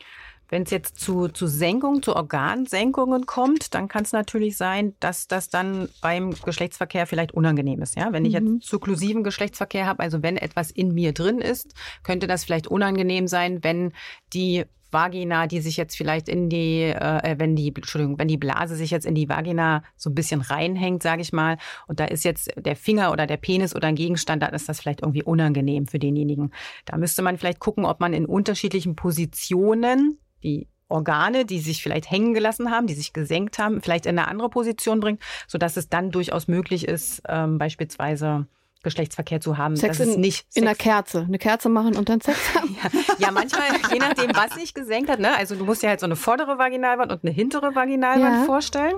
Wenn 0.50 0.64
es 0.64 0.72
jetzt 0.72 1.00
zu, 1.00 1.28
zu 1.28 1.48
Senkungen, 1.48 2.04
zu 2.04 2.16
Organsenkungen 2.16 3.26
kommt, 3.26 3.74
dann 3.74 3.88
kann 3.88 4.04
es 4.04 4.12
natürlich 4.12 4.58
sein, 4.58 4.96
dass 5.00 5.28
das 5.28 5.50
dann 5.50 5.90
beim 6.02 6.34
Geschlechtsverkehr 6.44 7.08
vielleicht 7.08 7.34
unangenehm 7.34 7.82
ist. 7.82 7.96
Ja? 7.96 8.12
Wenn 8.12 8.26
ich 8.26 8.40
Mhm. 8.40 8.56
jetzt 8.58 8.68
zuklusiven 8.68 9.24
Geschlechtsverkehr 9.24 9.86
habe, 9.86 10.02
also 10.02 10.24
wenn 10.24 10.38
etwas 10.38 10.72
in 10.72 10.94
mir 10.94 11.14
drin 11.14 11.40
ist, 11.40 11.74
könnte 12.04 12.28
das 12.28 12.44
vielleicht 12.46 12.68
unangenehm 12.68 13.28
sein, 13.28 13.64
wenn 13.64 13.94
die 14.34 14.66
Vagina, 14.96 15.46
die 15.46 15.60
sich 15.60 15.76
jetzt 15.76 15.98
vielleicht 15.98 16.30
in 16.30 16.50
die, 16.50 16.84
äh, 16.84 17.36
wenn 17.38 17.58
die, 17.58 17.68
Entschuldigung, 17.68 18.18
wenn 18.18 18.30
die 18.30 18.38
Blase 18.38 18.78
sich 18.78 18.92
jetzt 18.92 19.06
in 19.06 19.14
die 19.14 19.28
Vagina 19.28 19.84
so 19.98 20.10
ein 20.10 20.16
bisschen 20.16 20.40
reinhängt, 20.40 21.04
sage 21.04 21.22
ich 21.22 21.34
mal, 21.34 21.58
und 21.88 22.00
da 22.00 22.06
ist 22.06 22.24
jetzt 22.24 22.50
der 22.58 22.78
Finger 22.78 23.12
oder 23.12 23.28
der 23.28 23.36
Penis 23.36 23.76
oder 23.76 23.90
ein 23.90 23.96
Gegenstand, 23.96 24.42
dann 24.42 24.54
ist 24.54 24.70
das 24.70 24.80
vielleicht 24.80 25.02
irgendwie 25.02 25.24
unangenehm 25.24 25.86
für 25.86 26.00
denjenigen. 26.00 26.54
Da 26.86 26.96
müsste 26.96 27.22
man 27.22 27.38
vielleicht 27.38 27.60
gucken, 27.60 27.84
ob 27.86 28.00
man 28.00 28.14
in 28.14 28.26
unterschiedlichen 28.26 28.96
Positionen 28.96 30.18
die 30.44 30.70
Organe, 30.88 31.46
die 31.46 31.60
sich 31.60 31.84
vielleicht 31.84 32.10
hängen 32.10 32.34
gelassen 32.34 32.72
haben, 32.72 32.88
die 32.88 32.94
sich 32.94 33.12
gesenkt 33.12 33.60
haben, 33.60 33.82
vielleicht 33.82 34.06
in 34.06 34.18
eine 34.18 34.30
andere 34.30 34.50
Position 34.50 35.02
bringt, 35.02 35.22
sodass 35.46 35.76
es 35.76 35.90
dann 35.90 36.12
durchaus 36.12 36.48
möglich 36.48 36.88
ist, 36.88 37.22
ähm, 37.28 37.58
beispielsweise 37.58 38.48
Geschlechtsverkehr 38.86 39.42
zu 39.42 39.58
haben. 39.58 39.76
Sex 39.76 39.98
dass 39.98 40.08
es 40.08 40.16
in- 40.16 40.22
nicht 40.22 40.48
In 40.56 40.64
der 40.64 40.72
Sex- 40.76 40.84
Kerze. 40.84 41.26
Eine 41.28 41.38
Kerze 41.38 41.68
machen 41.68 41.98
und 41.98 42.08
dann 42.08 42.22
Sex 42.22 42.38
haben. 42.56 42.74
ja, 42.82 42.90
ja, 43.20 43.32
manchmal, 43.32 43.68
je 43.92 44.00
nachdem, 44.00 44.32
was 44.34 44.54
sich 44.54 44.74
gesenkt 44.74 45.10
hat. 45.10 45.20
Ne? 45.20 45.36
Also 45.36 45.56
du 45.56 45.66
musst 45.66 45.84
dir 45.84 45.90
halt 45.90 46.00
so 46.00 46.06
eine 46.06 46.16
vordere 46.16 46.58
Vaginalwand 46.58 47.12
und 47.12 47.24
eine 47.26 47.34
hintere 47.34 47.76
Vaginalwand 47.76 48.36
Ja. 48.42 48.44
vorstellen. 48.46 48.94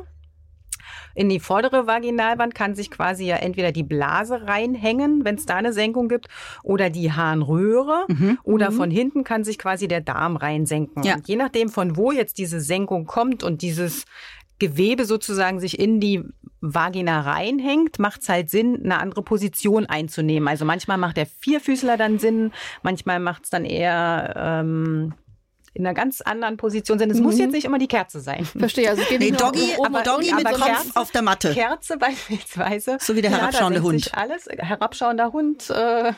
In 1.16 1.30
die 1.30 1.40
vordere 1.40 1.88
Vaginalwand 1.88 2.54
kann 2.54 2.76
sich 2.76 2.92
quasi 2.92 3.26
ja 3.26 3.38
entweder 3.38 3.72
die 3.72 3.82
Blase 3.82 4.46
reinhängen, 4.48 5.26
wenn 5.26 5.34
es 5.36 5.48
da 5.48 5.56
eine 5.56 5.74
Senkung 5.74 6.10
gibt, 6.10 6.28
oder 6.62 6.92
die 6.92 7.12
Harnröhre. 7.12 8.06
Mhm. 8.08 8.38
Oder 8.44 8.70
Mhm. 8.70 8.76
von 8.76 8.92
hinten 8.92 9.24
kann 9.24 9.44
sich 9.44 9.58
quasi 9.58 9.88
der 9.88 10.02
Darm 10.02 10.36
reinsenken. 10.36 11.02
Ja. 11.02 11.16
Und 11.16 11.28
je 11.28 11.36
nachdem, 11.36 11.70
von 11.70 11.98
wo 11.98 12.12
jetzt 12.12 12.38
diese 12.38 12.62
Senkung 12.62 13.06
kommt 13.08 13.44
und 13.44 13.64
dieses 13.64 14.06
Gewebe 14.60 15.06
sozusagen 15.06 15.60
sich 15.60 15.80
in 15.80 16.00
die 16.00 16.24
Vagina 16.62 17.22
reinhängt, 17.22 18.00
macht 18.00 18.22
es 18.22 18.30
halt 18.30 18.50
Sinn, 18.50 18.82
eine 18.84 19.00
andere 19.00 19.22
Position 19.22 19.86
einzunehmen. 19.86 20.48
Also 20.48 20.66
manchmal 20.66 20.98
macht 20.98 21.18
der 21.18 21.28
Vierfüßler 21.28 21.98
dann 21.98 22.18
Sinn, 22.20 22.52
manchmal 22.82 23.20
macht 23.20 23.44
es 23.46 23.50
dann 23.52 23.66
eher 23.66 24.34
ähm, 24.36 25.14
in 25.74 25.86
einer 25.86 25.94
ganz 25.94 26.22
anderen 26.22 26.58
Position 26.58 26.98
Sinn. 26.98 27.12
Es 27.12 27.18
Mhm. 27.20 27.24
muss 27.24 27.38
jetzt 27.38 27.52
nicht 27.52 27.66
immer 27.66 27.78
die 27.78 27.88
Kerze 27.88 28.20
sein. 28.20 28.46
Verstehe. 28.46 28.90
Also 28.90 29.04
Nee, 29.12 29.20
nicht 29.20 29.32
nur 29.40 29.52
Doggy, 29.52 29.74
um 29.78 29.86
oben 29.86 29.96
aber 29.96 30.04
Doggy 30.04 30.24
unten, 30.32 30.36
mit 30.38 30.46
aber 30.48 30.58
Kopf 30.58 30.68
Kerze- 30.68 30.96
auf 31.00 31.12
der 31.12 31.22
Matte. 31.22 31.54
Kerze 31.54 31.98
beispielsweise. 31.98 32.98
So 33.00 33.16
wie 33.16 33.22
der 33.22 33.30
Ja, 33.30 33.38
da 33.38 33.42
herabschauende 33.44 33.80
senkt 33.82 33.88
Hund. 33.94 34.04
sich 34.06 34.16
Alles, 34.16 34.48
herabschauender 34.58 35.32
Hund. 35.34 35.70
Äh, 35.70 36.14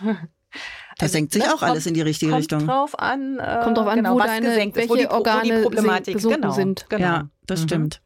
Das 0.98 1.12
senkt 1.12 1.34
sich 1.34 1.44
ne, 1.44 1.54
auch 1.54 1.62
alles 1.62 1.86
in 1.86 1.94
die 1.94 2.02
richtige 2.02 2.32
kommt 2.32 2.42
Richtung. 2.44 2.66
Drauf 2.66 2.98
an, 2.98 3.38
äh, 3.40 3.60
Kommt 3.64 3.78
drauf 3.78 3.88
an, 3.88 3.98
genau, 3.98 4.16
wo 4.16 4.20
was 4.20 4.26
deine- 4.28 4.48
gesenkt 4.48 4.78
ist, 4.78 4.90
wo 4.90 4.94
welche 4.94 5.04
die, 5.04 5.08
Pro- 5.10 5.18
wo 5.20 5.24
die 5.24 5.30
Organe 5.30 5.62
Problematik 5.62 6.14
gesunken 6.16 6.42
genau, 6.42 6.54
sind. 6.54 6.86
Genau. 6.90 7.04
Ja, 7.04 7.30
das 7.46 7.60
Mhm. 7.62 7.66
stimmt. 7.68 8.02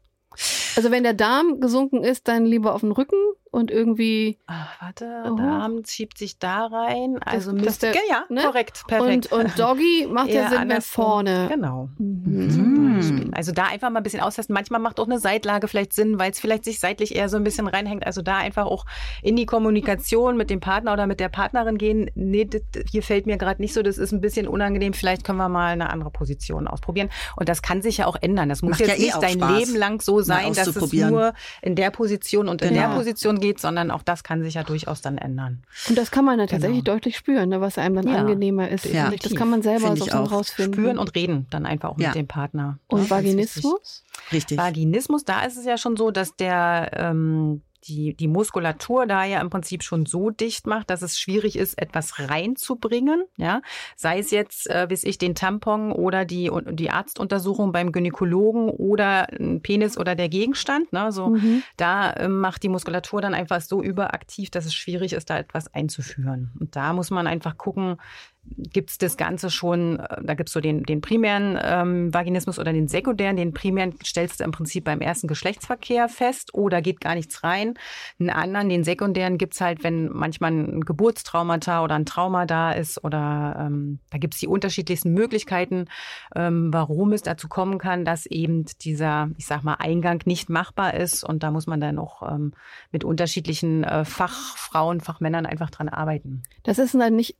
Also 0.76 0.90
wenn 0.90 1.04
der 1.04 1.14
Darm 1.14 1.60
gesunken 1.60 2.02
ist, 2.02 2.26
dann 2.28 2.44
lieber 2.44 2.74
auf 2.74 2.80
den 2.80 2.92
Rücken 2.92 3.18
und 3.54 3.70
irgendwie 3.70 4.38
Ah, 4.46 4.66
warte, 4.80 5.06
Oh. 5.30 5.36
Darm 5.36 5.82
schiebt 5.86 6.18
sich 6.18 6.38
da 6.38 6.66
rein. 6.66 7.18
Also 7.24 7.52
dass 7.52 7.62
müsste, 7.64 7.92
der- 7.92 8.00
ja, 8.08 8.24
ne? 8.28 8.42
korrekt, 8.42 8.82
perfekt. 8.86 9.32
und, 9.32 9.44
und 9.44 9.58
Doggy 9.58 10.06
macht 10.10 10.28
ja 10.28 10.50
Sinn, 10.50 10.68
wenn 10.68 10.80
vorne. 10.82 11.46
Genau. 11.50 11.88
Mhm. 11.98 12.50
Zum 12.50 12.94
Beispiel. 12.96 13.30
Also 13.34 13.52
da 13.52 13.64
einfach 13.64 13.90
mal 13.90 14.00
ein 14.00 14.02
bisschen 14.02 14.20
austesten. 14.20 14.52
Manchmal 14.54 14.80
macht 14.80 15.00
auch 15.00 15.06
eine 15.06 15.18
Seitlage 15.18 15.68
vielleicht 15.68 15.92
Sinn, 15.92 16.18
weil 16.18 16.30
es 16.30 16.40
vielleicht 16.40 16.64
sich 16.64 16.78
seitlich 16.80 17.14
eher 17.16 17.28
so 17.28 17.36
ein 17.36 17.44
bisschen 17.44 17.66
reinhängt. 17.66 18.06
Also 18.06 18.22
da 18.22 18.36
einfach 18.38 18.66
auch 18.66 18.84
in 19.22 19.36
die 19.36 19.46
Kommunikation 19.46 20.36
mit 20.36 20.50
dem 20.50 20.60
Partner 20.60 20.92
oder 20.92 21.06
mit 21.06 21.20
der 21.20 21.28
Partnerin 21.28 21.78
gehen. 21.78 22.10
Nee, 22.14 22.44
das, 22.44 22.62
hier 22.90 23.02
fällt 23.02 23.26
mir 23.26 23.36
gerade 23.36 23.60
nicht 23.60 23.72
so, 23.74 23.82
das 23.82 23.98
ist 23.98 24.12
ein 24.12 24.20
bisschen 24.20 24.46
unangenehm. 24.48 24.92
Vielleicht 24.92 25.24
können 25.24 25.38
wir 25.38 25.48
mal 25.48 25.72
eine 25.72 25.90
andere 25.90 26.10
Position 26.10 26.66
ausprobieren. 26.68 27.08
Und 27.36 27.48
das 27.48 27.62
kann 27.62 27.82
sich 27.82 27.98
ja 27.98 28.06
auch 28.06 28.16
ändern. 28.20 28.48
Das 28.48 28.62
muss 28.62 28.72
Macht 28.72 28.80
jetzt 28.80 28.90
ja 28.90 28.96
eh 28.96 29.06
nicht 29.06 29.22
dein 29.22 29.38
Spaß, 29.38 29.58
Leben 29.58 29.76
lang 29.76 30.00
so 30.00 30.20
sein, 30.20 30.52
dass 30.54 30.68
es 30.68 30.92
nur 30.92 31.32
in 31.62 31.74
der 31.76 31.90
Position 31.90 32.48
und 32.48 32.62
in 32.62 32.68
Genau. 32.70 32.88
der 32.88 32.96
Position 32.96 33.40
geht, 33.44 33.60
sondern 33.60 33.90
auch 33.90 34.02
das 34.02 34.24
kann 34.24 34.42
sich 34.42 34.54
ja 34.54 34.62
durchaus 34.62 35.02
dann 35.02 35.18
ändern. 35.18 35.62
Und 35.88 35.98
das 35.98 36.10
kann 36.10 36.24
man 36.24 36.38
dann 36.38 36.48
tatsächlich 36.48 36.82
Genau. 36.82 36.94
deutlich 36.94 37.16
spüren, 37.16 37.50
ne, 37.50 37.60
was 37.60 37.76
einem 37.76 37.96
dann 37.96 38.08
Ja, 38.08 38.14
angenehmer 38.20 38.68
ist. 38.70 38.86
Ja. 38.86 39.10
Das 39.22 39.34
kann 39.34 39.50
man 39.50 39.60
selber 39.62 39.94
so 39.96 40.04
rausfinden. 40.06 40.72
Spüren 40.74 40.98
und 40.98 41.14
reden 41.14 41.46
dann 41.50 41.66
einfach 41.66 41.90
auch 41.90 41.98
Ja. 41.98 42.08
mit 42.08 42.16
dem 42.16 42.26
Partner. 42.26 42.78
und 42.88 43.02
Ja. 43.04 43.10
Vaginismus? 43.10 44.02
Richtig. 44.32 44.56
Vaginismus, 44.56 45.24
da 45.24 45.44
ist 45.44 45.56
es 45.58 45.64
ja 45.66 45.76
schon 45.76 45.96
so, 45.96 46.10
dass 46.10 46.36
der 46.36 46.90
ähm, 46.94 47.60
die, 47.88 48.14
die 48.14 48.28
Muskulatur 48.28 49.06
da 49.06 49.24
ja 49.24 49.40
im 49.40 49.50
Prinzip 49.50 49.82
schon 49.82 50.06
so 50.06 50.30
dicht 50.30 50.66
macht, 50.66 50.90
dass 50.90 51.02
es 51.02 51.18
schwierig 51.18 51.56
ist, 51.56 51.78
etwas 51.78 52.18
reinzubringen. 52.18 53.24
Ja? 53.36 53.60
Sei 53.96 54.18
es 54.18 54.30
jetzt, 54.30 54.70
äh, 54.70 54.88
wie 54.88 54.94
ich, 54.94 55.18
den 55.18 55.34
Tampon 55.34 55.92
oder 55.92 56.24
die, 56.24 56.50
die 56.70 56.90
Arztuntersuchung 56.90 57.72
beim 57.72 57.92
Gynäkologen 57.92 58.70
oder 58.70 59.28
ein 59.32 59.60
Penis 59.60 59.98
oder 59.98 60.14
der 60.14 60.28
Gegenstand. 60.28 60.92
Ne? 60.92 61.12
So, 61.12 61.34
Mhm. 61.34 61.62
Da 61.76 62.14
ähm, 62.16 62.38
macht 62.40 62.62
die 62.62 62.68
Muskulatur 62.68 63.20
dann 63.20 63.34
einfach 63.34 63.60
so 63.60 63.82
überaktiv, 63.82 64.50
dass 64.50 64.66
es 64.66 64.74
schwierig 64.74 65.12
ist, 65.12 65.30
da 65.30 65.38
etwas 65.38 65.72
einzuführen. 65.74 66.52
Und 66.58 66.76
da 66.76 66.92
muss 66.92 67.10
man 67.10 67.26
einfach 67.26 67.56
gucken, 67.56 67.96
gibt 68.56 68.90
es 68.90 68.98
das 68.98 69.16
Ganze 69.16 69.50
schon, 69.50 69.98
äh, 70.00 70.22
da 70.22 70.34
gibt 70.34 70.48
es 70.48 70.52
so 70.52 70.60
den, 70.60 70.82
den 70.82 71.00
primären 71.00 71.58
ähm, 71.62 72.12
Vaginismus 72.12 72.58
oder 72.58 72.72
den 72.72 72.88
sekundären. 72.88 73.36
Den 73.36 73.52
primären 73.52 73.94
stellst 74.04 74.40
du 74.40 74.44
im 74.44 74.52
Prinzip 74.52 74.84
beim 74.84 75.00
ersten 75.00 75.28
Geschlechtsverkehr 75.28 76.08
fest 76.08 76.54
oder 76.54 76.82
geht 76.82 77.00
gar 77.00 77.14
nichts 77.14 77.42
rein. 77.42 77.74
Einen 78.18 78.30
anderen, 78.30 78.68
den 78.68 78.84
sekundären 78.84 79.38
gibt's 79.38 79.60
halt, 79.60 79.82
wenn 79.84 80.08
manchmal 80.10 80.52
ein 80.52 80.80
Geburtstraumata 80.82 81.82
oder 81.82 81.94
ein 81.94 82.06
Trauma 82.06 82.46
da 82.46 82.72
ist 82.72 83.02
oder 83.02 83.56
ähm, 83.58 84.00
da 84.10 84.18
gibt's 84.18 84.38
die 84.38 84.48
unterschiedlichsten 84.48 85.12
Möglichkeiten, 85.12 85.86
ähm, 86.34 86.72
warum 86.72 87.12
es 87.12 87.22
dazu 87.22 87.48
kommen 87.48 87.78
kann, 87.78 88.04
dass 88.04 88.26
eben 88.26 88.64
dieser, 88.82 89.30
ich 89.36 89.46
sag 89.46 89.62
mal, 89.62 89.74
Eingang 89.74 90.22
nicht 90.24 90.48
machbar 90.48 90.94
ist 90.94 91.24
und 91.24 91.42
da 91.42 91.50
muss 91.50 91.66
man 91.66 91.80
dann 91.80 91.98
auch 91.98 92.22
ähm, 92.22 92.52
mit 92.92 93.04
unterschiedlichen 93.04 93.84
äh, 93.84 94.04
Fachfrauen, 94.04 95.00
Fachmännern 95.00 95.46
einfach 95.46 95.70
dran 95.70 95.88
arbeiten. 95.88 96.42
Das 96.62 96.78
ist 96.78 96.94
dann 96.94 97.16
nicht 97.16 97.36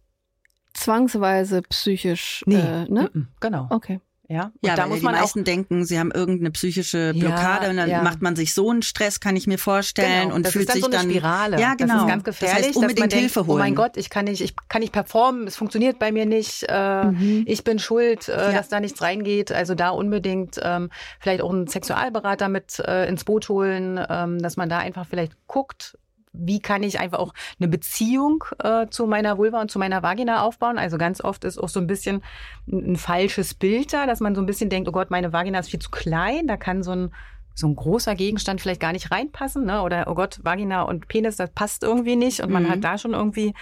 zwangsweise 0.85 1.63
psychisch. 1.63 2.45
Äh, 2.47 2.51
ne? 2.53 3.11
mm, 3.13 3.19
mm, 3.19 3.29
genau. 3.41 3.67
Okay. 3.71 4.01
Ja, 4.27 4.45
und 4.45 4.53
Ja, 4.63 4.75
da 4.75 4.87
muss 4.87 5.01
die 5.01 5.05
man 5.05 5.15
auch 5.17 5.21
meisten 5.21 5.45
denken, 5.45 5.85
sie 5.85 5.99
haben 5.99 6.11
irgendeine 6.11 6.51
psychische 6.51 7.13
Ja, 7.15 7.27
Blockade 7.29 7.69
und 7.69 7.77
dann 7.77 7.91
ja. 7.91 8.01
macht 8.03 8.23
man 8.23 8.37
sich 8.37 8.55
so 8.55 8.71
einen 8.71 8.81
Stress, 8.81 9.21
kann 9.21 9.37
ich 9.37 9.47
mir 9.47 9.59
vorstellen, 9.59 10.23
Genau, 10.25 10.35
und 10.35 10.47
das 10.47 10.53
fühlt 10.55 10.63
ist 10.63 10.69
dann 10.71 10.75
sich 10.77 10.85
so 10.85 10.91
eine 10.91 10.97
dann 10.97 11.11
Spirale. 11.11 11.61
Ja, 11.61 11.75
genau. 11.75 11.93
Das 11.95 12.03
ist 12.05 12.09
ganz 12.09 12.25
gefährlich, 12.25 12.57
Das 12.59 12.67
heißt, 12.69 12.77
unbedingt 12.77 12.99
dass 12.99 13.03
man 13.03 13.09
denkt, 13.11 13.21
Hilfe 13.35 13.47
holen. 13.47 13.57
oh 13.57 13.59
mein 13.63 13.75
Gott, 13.75 13.99
ich 13.99 14.09
kann 14.09 14.25
nicht, 14.25 14.41
ich 14.41 14.55
kann 14.71 14.81
nicht 14.81 14.95
performen, 14.95 15.47
es 15.47 15.57
funktioniert 15.57 15.99
bei 15.99 16.11
mir 16.11 16.25
nicht, 16.25 16.65
äh, 16.69 17.05
Mhm. 17.05 17.43
ich 17.47 17.65
bin 17.65 17.79
schuld, 17.79 18.29
äh, 18.31 18.33
Ja. 18.47 18.53
dass 18.53 18.71
da 18.71 18.81
nichts 18.81 19.03
reingeht. 19.03 19.53
Also 19.53 19.75
da 19.75 19.91
unbedingt 19.91 20.59
ähm, 20.63 20.89
vielleicht 21.21 21.43
auch 21.43 21.53
einen 21.53 21.67
Sexualberater 21.67 22.49
mit 22.49 22.79
äh, 22.79 23.07
ins 23.07 23.25
Boot 23.25 23.51
holen, 23.51 24.01
ähm, 24.09 24.39
dass 24.41 24.57
man 24.57 24.71
da 24.71 24.79
einfach 24.79 25.07
vielleicht 25.07 25.35
guckt, 25.47 25.99
wie 26.37 26.61
kann 26.61 26.83
ich 26.83 26.99
einfach 27.01 27.21
auch 27.21 27.33
eine 27.61 27.69
Beziehung 27.69 28.45
äh, 28.63 28.89
zu 28.89 29.07
meiner 29.07 29.39
Vulva 29.39 29.61
und 29.61 29.71
zu 29.71 29.79
meiner 29.79 30.03
Vagina 30.03 30.43
aufbauen? 30.43 30.79
Also 30.79 30.99
ganz 30.99 31.23
oft 31.23 31.45
ist 31.45 31.59
auch 31.59 31.69
so 31.69 31.79
ein 31.81 31.87
bisschen 31.87 32.23
ein, 32.67 32.97
falsches 32.97 33.55
Bild 33.55 33.93
da, 33.93 34.05
dass 34.07 34.21
man 34.21 34.35
so 34.35 34.43
ein 34.43 34.47
bisschen 34.47 34.69
denkt, 34.69 34.89
oh 34.89 34.93
Gott, 34.93 35.11
meine 35.11 35.33
Vagina 35.33 35.61
ist 35.61 35.71
viel 35.71 35.81
zu 35.81 35.91
klein, 35.91 36.47
da 36.47 36.57
kann 36.57 36.83
so 36.83 36.91
ein 36.93 37.15
so 37.57 37.69
ein 37.69 37.77
großer 37.77 38.17
Gegenstand 38.17 38.61
vielleicht 38.61 38.81
gar 38.81 38.91
nicht 38.91 39.13
reinpassen, 39.13 39.65
ne? 39.65 39.83
Oder 39.83 40.07
oh 40.09 40.15
Gott, 40.17 40.41
Vagina 40.43 40.83
und 40.83 41.07
Penis, 41.07 41.37
das 41.37 41.51
passt 41.53 41.85
irgendwie 41.85 42.17
nicht 42.17 42.41
und 42.41 42.51
man 42.51 42.65
Mhm. 42.65 42.69
hat 42.69 42.83
da 42.83 42.99
schon 42.99 43.13
irgendwie 43.15 43.55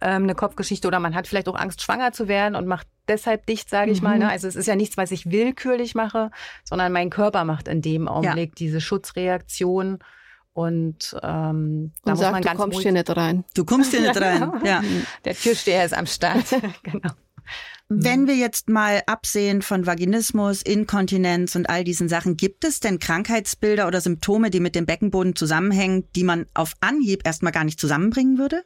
ähm, 0.00 0.24
eine 0.24 0.34
Kopfgeschichte 0.34 0.88
oder 0.88 0.98
man 0.98 1.14
hat 1.14 1.28
vielleicht 1.28 1.48
auch 1.48 1.54
Angst, 1.54 1.80
schwanger 1.80 2.10
zu 2.10 2.26
werden 2.26 2.56
und 2.56 2.66
macht 2.66 2.88
deshalb 3.06 3.46
dicht, 3.46 3.70
sage 3.70 3.92
ich 3.92 4.02
Mhm. 4.02 4.08
mal. 4.08 4.18
Ne? 4.18 4.28
Also 4.28 4.48
es 4.48 4.56
ist 4.56 4.66
ja 4.66 4.74
nichts, 4.74 4.96
was 4.96 5.12
ich 5.12 5.30
willkürlich 5.30 5.94
mache, 5.94 6.32
sondern 6.64 6.90
mein 6.90 7.08
Körper 7.08 7.44
macht 7.44 7.68
in 7.68 7.82
dem 7.82 8.08
Augenblick 8.08 8.56
diese 8.56 8.80
Schutzreaktion 8.80 10.00
und 10.56 11.14
ähm, 11.22 11.92
da 12.02 12.12
Und 12.12 12.12
muss 12.12 12.18
sagt, 12.18 12.32
man 12.32 12.42
du 12.42 12.48
ganz 12.48 12.58
kommst 12.58 12.76
ruhig 12.76 12.82
hier 12.84 12.92
nicht 12.92 13.14
rein. 13.14 13.44
Du 13.54 13.64
kommst 13.66 13.90
hier 13.90 14.00
nicht 14.00 14.18
rein. 14.18 14.52
Ja. 14.64 14.82
der 15.24 15.34
Türsteher 15.34 15.84
ist 15.84 15.92
am 15.92 16.06
Start. 16.06 16.46
genau. 16.82 17.10
Wenn 17.88 18.26
wir 18.26 18.36
jetzt 18.36 18.70
mal 18.70 19.02
absehen 19.06 19.60
von 19.60 19.86
Vaginismus, 19.86 20.62
Inkontinenz 20.62 21.54
und 21.56 21.68
all 21.68 21.84
diesen 21.84 22.08
Sachen, 22.08 22.38
gibt 22.38 22.64
es 22.64 22.80
denn 22.80 22.98
Krankheitsbilder 22.98 23.86
oder 23.86 24.00
Symptome, 24.00 24.50
die 24.50 24.60
mit 24.60 24.74
dem 24.74 24.86
Beckenboden 24.86 25.36
zusammenhängen, 25.36 26.08
die 26.16 26.24
man 26.24 26.46
auf 26.54 26.72
Anhieb 26.80 27.26
erstmal 27.26 27.52
gar 27.52 27.64
nicht 27.64 27.78
zusammenbringen 27.78 28.38
würde? 28.38 28.64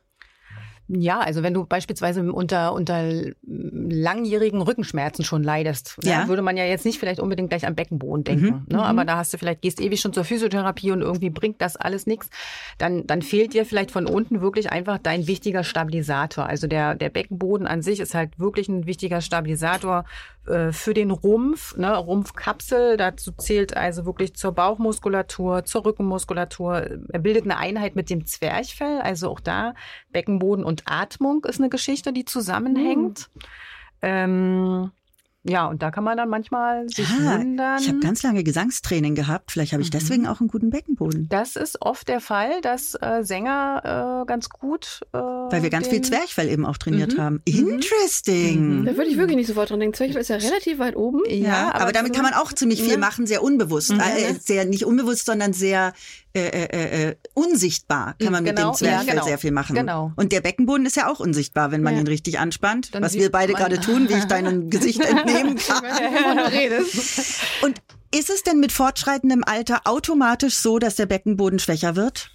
Ja, 0.92 1.20
also 1.20 1.42
wenn 1.44 1.54
du 1.54 1.64
beispielsweise 1.66 2.32
unter, 2.32 2.72
unter 2.72 3.04
langjährigen 3.44 4.60
Rückenschmerzen 4.60 5.24
schon 5.24 5.42
leidest, 5.42 5.98
Ja. 6.02 6.22
ja. 6.22 6.28
würde 6.28 6.42
man 6.42 6.56
ja 6.56 6.64
jetzt 6.64 6.84
nicht 6.84 6.98
vielleicht 6.98 7.20
unbedingt 7.20 7.50
gleich 7.50 7.66
am 7.66 7.74
Beckenboden 7.74 8.24
denken. 8.24 8.46
Mhm, 8.68 8.76
Ne? 8.76 8.82
Aber 8.82 9.04
da 9.04 9.16
hast 9.16 9.32
du 9.32 9.38
vielleicht, 9.38 9.62
gehst 9.62 9.80
ewig 9.80 10.00
schon 10.00 10.12
zur 10.12 10.24
Physiotherapie 10.24 10.90
und 10.90 11.00
irgendwie 11.02 11.30
bringt 11.30 11.60
das 11.60 11.76
alles 11.76 12.06
nichts. 12.06 12.28
Dann, 12.78 13.06
dann 13.06 13.22
fehlt 13.22 13.54
dir 13.54 13.64
vielleicht 13.64 13.90
von 13.90 14.06
unten 14.06 14.40
wirklich 14.40 14.72
einfach 14.72 14.98
dein 14.98 15.26
wichtiger 15.26 15.64
Stabilisator. 15.64 16.46
Also 16.46 16.66
der, 16.66 16.94
der 16.94 17.10
Beckenboden 17.10 17.66
an 17.66 17.82
sich 17.82 18.00
ist 18.00 18.14
halt 18.14 18.38
wirklich 18.38 18.68
ein 18.68 18.86
wichtiger 18.86 19.20
Stabilisator 19.20 20.04
äh, 20.46 20.72
für 20.72 20.94
den 20.94 21.10
Rumpf, 21.10 21.76
ne? 21.76 21.94
Rumpfkapsel. 21.96 22.96
Dazu 22.96 23.32
zählt 23.32 23.76
also 23.76 24.06
wirklich 24.06 24.34
zur 24.34 24.52
Bauchmuskulatur, 24.52 25.64
zur 25.64 25.84
Rückenmuskulatur. 25.84 26.86
Er 27.12 27.18
bildet 27.18 27.44
eine 27.44 27.58
Einheit 27.58 27.96
mit 27.96 28.10
dem 28.10 28.26
Zwerchfell. 28.26 29.00
Also 29.02 29.30
auch 29.30 29.40
da 29.40 29.74
Beckenboden 30.12 30.64
und 30.64 30.79
Atmung 30.86 31.44
ist 31.44 31.58
eine 31.60 31.68
Geschichte, 31.70 32.12
die 32.12 32.24
zusammenhängt. 32.24 33.28
Ähm, 34.02 34.90
ja, 35.42 35.66
und 35.68 35.80
da 35.82 35.90
kann 35.90 36.04
man 36.04 36.18
dann 36.18 36.28
manchmal 36.28 36.86
sich 36.90 37.08
Ah, 37.08 37.38
wundern. 37.38 37.78
Ich 37.80 37.88
habe 37.88 38.00
ganz 38.00 38.22
lange 38.22 38.44
Gesangstraining 38.44 39.14
gehabt. 39.14 39.52
Vielleicht 39.52 39.72
habe 39.72 39.82
ich 39.82 39.88
Mhm. 39.88 39.92
deswegen 39.92 40.26
auch 40.26 40.40
einen 40.40 40.48
guten 40.50 40.68
Beckenboden. 40.68 41.28
das 41.30 41.56
ist 41.56 41.80
oft 41.80 42.08
der 42.08 42.20
Fall, 42.20 42.60
dass 42.60 42.94
äh, 43.00 43.22
Sänger 43.22 44.22
äh, 44.22 44.26
ganz 44.26 44.50
gut. 44.50 45.00
Äh, 45.14 45.16
Weil 45.18 45.62
wir 45.62 45.70
ganz 45.70 45.88
viel 45.88 46.02
Zwerchfell 46.02 46.50
eben 46.50 46.66
auch 46.66 46.76
trainiert 46.76 47.14
Mhm. 47.16 47.22
haben. 47.22 47.42
Mhm. 47.48 47.68
Interesting. 47.70 48.80
Mhm. 48.80 48.84
Da 48.84 48.96
würde 48.98 49.08
ich 49.10 49.16
wirklich 49.16 49.36
nicht 49.36 49.46
sofort 49.46 49.70
dran 49.70 49.80
denken. 49.80 49.96
Zwerchfell 49.96 50.20
ist 50.20 50.28
ja 50.28 50.36
relativ 50.36 50.78
weit 50.78 50.94
oben. 50.96 51.20
Ja, 51.26 51.72
aber, 51.74 51.92
damit 51.92 52.12
kann 52.12 52.22
man 52.24 52.34
auch 52.34 52.52
ziemlich 52.52 52.82
viel 52.82 52.92
ne? 52.92 52.98
machen, 52.98 53.26
sehr 53.26 53.42
unbewusst. 53.42 53.92
Mhm. 53.94 54.00
Äh, 54.00 54.34
sehr 54.34 54.66
nicht 54.66 54.84
unbewusst, 54.84 55.24
sondern 55.24 55.54
sehr 55.54 55.94
äh, 56.32 56.40
äh, 56.48 57.08
äh, 57.10 57.16
unsichtbar 57.34 58.14
kann 58.22 58.32
man 58.32 58.44
mit 58.44 58.54
Genau, 58.56 58.70
dem 58.70 58.76
Zwerchfell 58.76 59.06
ja, 59.08 59.12
genau. 59.14 59.24
sehr 59.26 59.38
viel 59.38 59.50
machen. 59.50 59.74
Genau. 59.74 60.12
Und 60.16 60.30
der 60.32 60.40
Beckenboden 60.40 60.86
ist 60.86 60.94
ja 60.96 61.08
auch 61.10 61.18
unsichtbar, 61.20 61.72
wenn 61.72 61.82
man 61.82 61.94
Ja. 61.94 62.00
ihn 62.00 62.06
richtig 62.06 62.38
anspannt, 62.38 62.94
Dann 62.94 63.02
was 63.02 63.14
wir 63.14 63.30
beide 63.32 63.52
man- 63.52 63.62
gerade 63.62 63.80
tun, 63.80 64.08
wie 64.08 64.14
ich 64.14 64.24
deinem 64.26 64.70
Gesicht 64.70 65.00
entnehmen 65.04 65.56
kann. 65.56 65.84
Und 67.62 67.80
ist 68.14 68.30
es 68.30 68.42
denn 68.42 68.60
mit 68.60 68.72
fortschreitendem 68.72 69.44
Alter 69.44 69.82
automatisch 69.84 70.54
so, 70.56 70.78
dass 70.78 70.96
der 70.96 71.06
Beckenboden 71.06 71.58
schwächer 71.58 71.96
wird? 71.96 72.30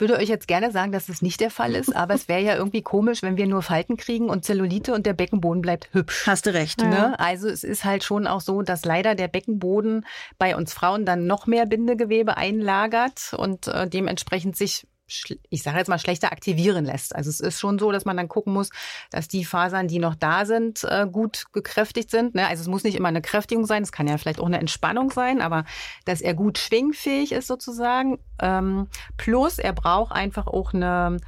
Ich 0.00 0.08
würde 0.08 0.16
euch 0.16 0.30
jetzt 0.30 0.48
gerne 0.48 0.72
sagen, 0.72 0.92
dass 0.92 1.10
es 1.10 1.20
nicht 1.20 1.42
der 1.42 1.50
Fall 1.50 1.74
ist, 1.74 1.94
aber 1.94 2.14
es 2.14 2.26
wäre 2.26 2.40
ja 2.40 2.56
irgendwie 2.56 2.80
komisch, 2.80 3.22
wenn 3.22 3.36
wir 3.36 3.46
nur 3.46 3.60
Falten 3.60 3.98
kriegen 3.98 4.30
und 4.30 4.46
Zellulite 4.46 4.94
und 4.94 5.04
der 5.04 5.12
Beckenboden 5.12 5.60
bleibt 5.60 5.90
hübsch. 5.92 6.26
Hast 6.26 6.46
du 6.46 6.54
recht. 6.54 6.80
Ne? 6.80 7.20
Also 7.20 7.50
es 7.50 7.64
ist 7.64 7.84
halt 7.84 8.02
schon 8.02 8.26
auch 8.26 8.40
so, 8.40 8.62
dass 8.62 8.86
leider 8.86 9.14
der 9.14 9.28
Beckenboden 9.28 10.06
bei 10.38 10.56
uns 10.56 10.72
Frauen 10.72 11.04
dann 11.04 11.26
noch 11.26 11.46
mehr 11.46 11.66
Bindegewebe 11.66 12.38
einlagert 12.38 13.34
und 13.36 13.68
äh, 13.68 13.90
dementsprechend 13.90 14.56
sich 14.56 14.86
ich 15.50 15.62
sage 15.62 15.78
jetzt 15.78 15.88
mal, 15.88 15.98
schlechter 15.98 16.32
aktivieren 16.32 16.84
lässt. 16.84 17.14
Also 17.14 17.30
es 17.30 17.40
ist 17.40 17.60
schon 17.60 17.78
so, 17.78 17.92
dass 17.92 18.04
man 18.04 18.16
dann 18.16 18.28
gucken 18.28 18.52
muss, 18.52 18.70
dass 19.10 19.28
die 19.28 19.44
Fasern, 19.44 19.88
die 19.88 19.98
noch 19.98 20.14
da 20.14 20.46
sind, 20.46 20.84
äh, 20.84 21.06
gut 21.10 21.46
gekräftigt 21.52 22.10
sind. 22.10 22.34
Ne? 22.34 22.46
Also 22.46 22.62
es 22.62 22.68
muss 22.68 22.84
nicht 22.84 22.96
immer 22.96 23.08
eine 23.08 23.22
Kräftigung 23.22 23.66
sein, 23.66 23.82
es 23.82 23.92
kann 23.92 24.08
ja 24.08 24.18
vielleicht 24.18 24.40
auch 24.40 24.46
eine 24.46 24.60
Entspannung 24.60 25.10
sein, 25.10 25.40
aber 25.40 25.64
dass 26.04 26.20
er 26.20 26.34
gut 26.34 26.58
schwingfähig 26.58 27.32
ist 27.32 27.46
sozusagen. 27.46 28.18
Ähm, 28.40 28.88
plus 29.16 29.58
er 29.58 29.72
braucht 29.72 30.12
einfach 30.12 30.46
auch 30.46 30.72
eine, 30.72 31.18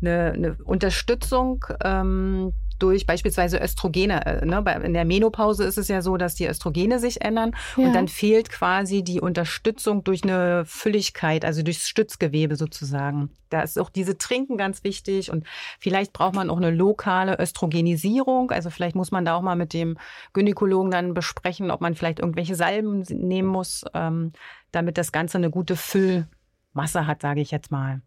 eine, 0.00 0.32
eine 0.32 0.56
Unterstützung 0.64 1.64
ähm, 1.84 2.52
durch 2.82 3.06
beispielsweise 3.06 3.58
Östrogene. 3.60 4.26
Äh, 4.26 4.44
ne? 4.44 4.64
In 4.84 4.94
der 4.94 5.04
Menopause 5.04 5.64
ist 5.64 5.78
es 5.78 5.88
ja 5.88 6.02
so, 6.02 6.16
dass 6.16 6.34
die 6.34 6.46
Östrogene 6.46 6.98
sich 6.98 7.22
ändern 7.22 7.52
Ja. 7.76 7.86
und 7.86 7.94
dann 7.94 8.08
fehlt 8.08 8.50
quasi 8.50 9.02
die 9.02 9.20
Unterstützung 9.20 10.04
durch 10.04 10.24
eine 10.24 10.64
Fülligkeit, 10.66 11.44
also 11.44 11.62
durchs 11.62 11.88
Stützgewebe 11.88 12.56
sozusagen. 12.56 13.30
Da 13.50 13.60
ist 13.60 13.78
auch 13.78 13.90
diese 13.90 14.16
Trinken 14.16 14.56
ganz 14.56 14.82
wichtig 14.82 15.30
und 15.30 15.46
vielleicht 15.78 16.12
braucht 16.12 16.34
man 16.34 16.48
auch 16.50 16.56
eine 16.56 16.70
lokale 16.70 17.38
Östrogenisierung. 17.38 18.50
Also 18.50 18.70
vielleicht 18.70 18.96
muss 18.96 19.10
man 19.10 19.24
da 19.24 19.34
auch 19.36 19.42
mal 19.42 19.56
mit 19.56 19.72
dem 19.74 19.98
Gynäkologen 20.32 20.90
dann 20.90 21.14
besprechen, 21.14 21.70
ob 21.70 21.80
man 21.80 21.94
vielleicht 21.94 22.18
irgendwelche 22.18 22.54
Salben 22.54 23.02
nehmen 23.10 23.48
muss, 23.48 23.84
ähm, 23.94 24.32
damit 24.70 24.96
das 24.96 25.12
Ganze 25.12 25.38
eine 25.38 25.50
gute 25.50 25.76
Füllmasse 26.72 27.06
hat, 27.06 27.22
sage 27.22 27.40
ich 27.40 27.50
jetzt 27.50 27.70
mal. 27.70 28.00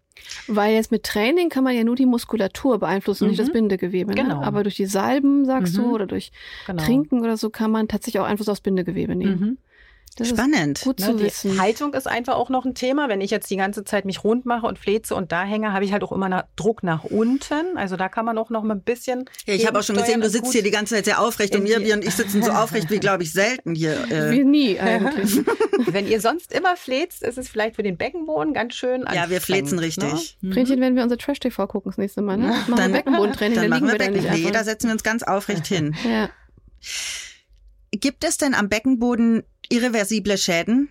Weil 0.47 0.73
jetzt 0.75 0.91
mit 0.91 1.03
Training 1.03 1.49
kann 1.49 1.63
man 1.63 1.75
ja 1.75 1.83
nur 1.83 1.95
die 1.95 2.05
Muskulatur 2.05 2.79
beeinflussen, 2.79 3.27
nicht 3.27 3.37
Mhm. 3.39 3.43
das 3.43 3.51
Bindegewebe. 3.51 4.11
Ne? 4.15 4.23
Genau. 4.23 4.41
Aber 4.41 4.63
durch 4.63 4.75
die 4.75 4.85
Salben, 4.85 5.45
sagst 5.45 5.77
Mhm. 5.77 5.81
du, 5.81 5.93
oder 5.93 6.07
durch 6.07 6.31
Genau. 6.65 6.81
Trinken 6.83 7.19
oder 7.21 7.35
so, 7.37 7.49
kann 7.49 7.69
man 7.71 7.87
tatsächlich 7.87 8.21
auch 8.21 8.25
Einfluss 8.25 8.47
aufs 8.49 8.61
Bindegewebe 8.61 9.15
nehmen. 9.15 9.39
Mhm. 9.39 9.57
Das 10.17 10.29
ist 10.29 10.37
Spannend. 10.37 10.79
gut 10.81 10.99
Ne, 11.01 11.05
zu 11.07 11.13
die 11.17 11.23
wissen. 11.25 11.59
Haltung 11.59 11.93
ist 11.93 12.07
einfach 12.07 12.35
auch 12.35 12.49
noch 12.49 12.63
ein 12.63 12.73
Thema. 12.73 13.09
Wenn 13.09 13.19
ich 13.19 13.31
jetzt 13.31 13.49
die 13.49 13.57
ganze 13.57 13.83
Zeit 13.83 14.05
mich 14.05 14.23
rund 14.23 14.45
mache 14.45 14.65
und 14.65 14.79
fleze 14.79 15.13
und 15.13 15.33
da 15.33 15.43
hänge, 15.43 15.73
habe 15.73 15.83
ich 15.83 15.91
halt 15.91 16.03
auch 16.03 16.13
immer 16.13 16.29
nach 16.29 16.45
Druck 16.55 16.83
nach 16.83 17.03
unten. 17.03 17.75
Also 17.77 17.97
da 17.97 18.07
kann 18.07 18.23
man 18.23 18.37
auch 18.37 18.49
noch 18.49 18.63
mal 18.63 18.75
ein 18.75 18.81
bisschen. 18.81 19.25
Ja, 19.45 19.53
ich 19.55 19.67
habe 19.67 19.77
auch 19.77 19.83
schon 19.83 19.97
gesehen, 19.97 20.21
du 20.21 20.29
sitzt 20.29 20.53
hier 20.53 20.63
die 20.63 20.71
ganze 20.71 20.95
Zeit 20.95 21.03
sehr 21.03 21.19
aufrecht 21.19 21.53
und 21.55 21.63
Mirbi 21.63 21.85
die- 21.87 21.91
und 21.91 22.05
ich 22.05 22.13
sitzen 22.15 22.41
so 22.43 22.51
aufrecht 22.51 22.89
wie, 22.91 22.99
glaube 22.99 23.23
ich, 23.23 23.33
selten 23.33 23.75
hier. 23.75 24.05
Wie 24.31 24.39
Äh, 24.39 24.43
nie 24.45 24.79
eigentlich. 24.79 25.41
Wenn 25.87 26.07
ihr 26.07 26.21
sonst 26.21 26.53
immer 26.53 26.77
flezt, 26.77 27.21
ist 27.21 27.37
es 27.37 27.49
vielleicht 27.49 27.75
für 27.75 27.83
den 27.83 27.97
Beckenboden 27.97 28.53
ganz 28.53 28.73
schön 28.75 29.03
ja, 29.13 29.29
wir 29.29 29.41
flezen 29.41 29.77
anstrengend, 29.79 30.13
richtig. 30.15 30.37
Ne? 30.41 30.53
Vrenchen, 30.53 30.79
wenn 30.79 30.95
wir 30.95 31.03
unser 31.03 31.17
Trash-TV 31.17 31.67
gucken 31.67 31.91
das 31.91 31.97
nächste 31.97 32.21
Mal, 32.21 32.37
ne? 32.37 32.47
Machen 32.47 32.67
wir 32.69 32.75
Dann- 32.77 32.91
Beckenbodentraining, 32.93 33.55
Dann 33.55 33.63
dann 33.63 33.69
machen 33.71 33.87
liegen 33.87 33.87
wir 33.87 33.93
wir 33.93 33.99
da 33.99 34.11
Becken. 34.11 34.21
nicht 34.23 34.31
Nee, 34.45 34.51
da 34.51 34.59
einfach. 34.59 34.63
setzen 34.71 34.87
wir 34.87 34.93
uns 34.93 35.03
ganz 35.03 35.23
aufrecht 35.23 35.67
hin. 35.67 35.93
Ja. 36.09 36.29
Gibt 37.91 38.23
es 38.25 38.37
denn 38.37 38.53
am 38.53 38.67
Beckenboden 38.69 39.43
irreversible 39.69 40.37
Schäden, 40.37 40.89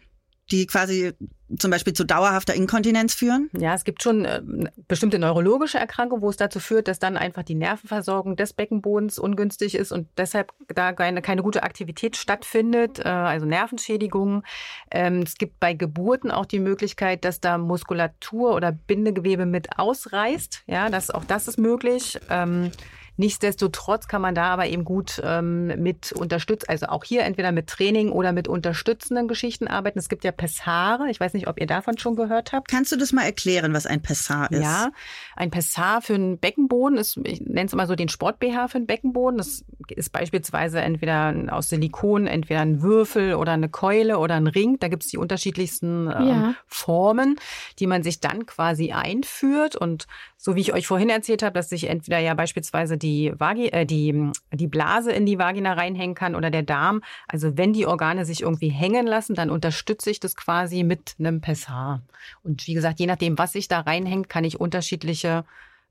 die 0.51 0.66
quasi 0.66 1.12
zum 1.59 1.70
Beispiel 1.70 1.93
zu 1.93 2.05
dauerhafter 2.05 2.55
Inkontinenz 2.55 3.14
führen? 3.14 3.51
Ja, 3.57 3.75
es 3.75 3.85
gibt 3.85 4.03
schon 4.03 4.25
äh, 4.25 4.43
bestimmte 4.89 5.18
neurologische 5.18 5.79
Erkrankungen, 5.79 6.22
wo 6.22 6.31
es 6.31 6.37
dazu 6.37 6.59
führt, 6.59 6.89
dass 6.89 6.99
dann 6.99 7.16
einfach 7.16 7.43
die 7.43 7.55
Nervenversorgung 7.55 8.37
des 8.37 8.53
Beckenbodens 8.53 9.18
ungünstig 9.18 9.75
ist 9.75 9.93
und 9.93 10.09
deshalb 10.16 10.53
da 10.68 10.93
keine, 10.93 11.22
keine 11.22 11.43
gute 11.43 11.62
Aktivität 11.62 12.16
stattfindet, 12.16 12.99
äh, 12.99 13.09
also 13.09 13.47
Nervenschädigungen. 13.47 14.43
Ähm, 14.91 15.22
es 15.22 15.37
gibt 15.37 15.61
bei 15.61 15.75
Geburten 15.75 16.31
auch 16.31 16.47
die 16.47 16.61
Möglichkeit, 16.61 17.25
dass 17.25 17.41
da 17.41 17.59
Muskulatur 17.59 18.55
oder 18.55 18.72
Bindegewebe 18.72 19.47
mit 19.47 19.79
ausreißt. 19.79 20.64
Ja, 20.66 20.89
das, 20.89 21.11
auch 21.11 21.25
das 21.25 21.49
ist 21.49 21.59
möglich. 21.59 22.18
Ähm, 22.31 22.70
Nichtsdestotrotz 23.17 24.09
kann 24.09 24.23
man 24.23 24.35
da 24.35 24.47
aber 24.47 24.67
eben 24.67 24.85
gut 24.85 25.21
ähm, 25.25 25.67
mit 25.81 26.12
unterstützt, 26.12 26.69
also 26.69 26.87
auch 26.87 27.05
hier 27.05 27.23
entweder 27.23 27.53
mit 27.53 27.69
Training 27.69 28.11
oder 28.11 28.33
mit 28.33 28.49
unterstützenden 28.49 29.29
Geschichten 29.29 29.69
arbeiten. 29.69 29.99
Es 29.99 30.09
gibt 30.09 30.25
ja 30.25 30.33
Pessare. 30.33 31.09
Ich 31.11 31.21
weiß 31.21 31.33
nicht, 31.35 31.47
ob 31.47 31.61
ihr 31.61 31.67
davon 31.67 31.97
schon 31.99 32.17
gehört 32.17 32.53
habt. 32.53 32.69
Kannst 32.69 32.91
du 32.93 32.97
das 32.97 33.12
mal 33.12 33.23
erklären, 33.25 33.73
was 33.73 33.87
ein 33.87 34.03
Pessar 34.03 34.51
ist? 34.51 34.62
Ja, 34.62 34.91
ein 35.37 35.51
Pessar 35.51 36.03
für 36.03 36.15
einen 36.15 36.39
Beckenboden 36.39 36.99
ist, 36.99 37.19
ich 37.25 37.41
nenne 37.41 37.67
es 37.67 37.73
immer 37.73 37.87
so 37.87 37.95
den 37.95 38.09
Sport-BH 38.09 38.69
für 38.69 38.79
einen 38.79 38.87
Beckenboden. 38.87 39.39
Das 39.39 39.65
ist 39.89 40.11
beispielsweise 40.11 40.81
entweder 40.81 41.35
aus 41.51 41.69
Silikon, 41.69 42.27
entweder 42.27 42.61
ein 42.61 42.83
Würfel 42.83 43.35
oder 43.35 43.53
eine 43.53 43.69
Keule 43.69 44.19
oder 44.19 44.35
ein 44.35 44.49
Ring. 44.49 44.79
Da 44.81 44.89
gibt 44.89 45.05
es 45.05 45.11
die 45.11 45.19
unterschiedlichsten 45.19 46.09
ähm, 46.09 46.29
Ja. 46.29 46.55
Formen, 46.67 47.37
die 47.79 47.87
man 47.87 48.03
sich 48.03 48.21
dann 48.21 48.47
quasi 48.47 48.93
einführt. 48.93 49.77
Und 49.77 50.07
so 50.37 50.57
wie 50.57 50.61
ich 50.61 50.73
euch 50.73 50.87
vorhin 50.87 51.11
erzählt 51.11 51.43
habe, 51.43 51.55
dass 51.55 51.69
sich 51.69 51.89
entweder 51.89 52.19
ja 52.19 52.35
beispielsweise 52.35 52.99
die, 53.05 53.33
Vagi 53.39 53.69
äh, 53.69 53.87
die, 53.87 54.33
die 54.53 54.67
Blase 54.67 55.13
in 55.13 55.27
die 55.27 55.39
Vagina 55.39 55.75
reinhängen 55.75 56.17
kann 56.17 56.35
oder 56.35 56.51
der 56.51 56.63
Darm. 56.63 57.03
Also 57.29 57.57
wenn 57.57 57.73
die 57.73 57.87
Organe 57.87 58.25
sich 58.25 58.43
irgendwie 58.43 58.71
hängen 58.71 59.07
lassen, 59.07 59.35
dann 59.35 59.51
unterstütze 59.51 60.11
ich 60.11 60.19
das 60.19 60.35
quasi 60.35 60.83
mit 60.83 61.15
einem 61.19 61.41
Pessar. 61.41 62.03
Und 62.43 62.67
wie 62.67 62.75
gesagt, 62.75 62.99
je 62.99 63.07
nachdem, 63.07 63.39
was 63.39 63.53
sich 63.53 63.69
da 63.69 63.81
reinhängt, 63.81 64.29
kann 64.29 64.45
ich 64.45 64.59
unterschiedliche 64.59 65.45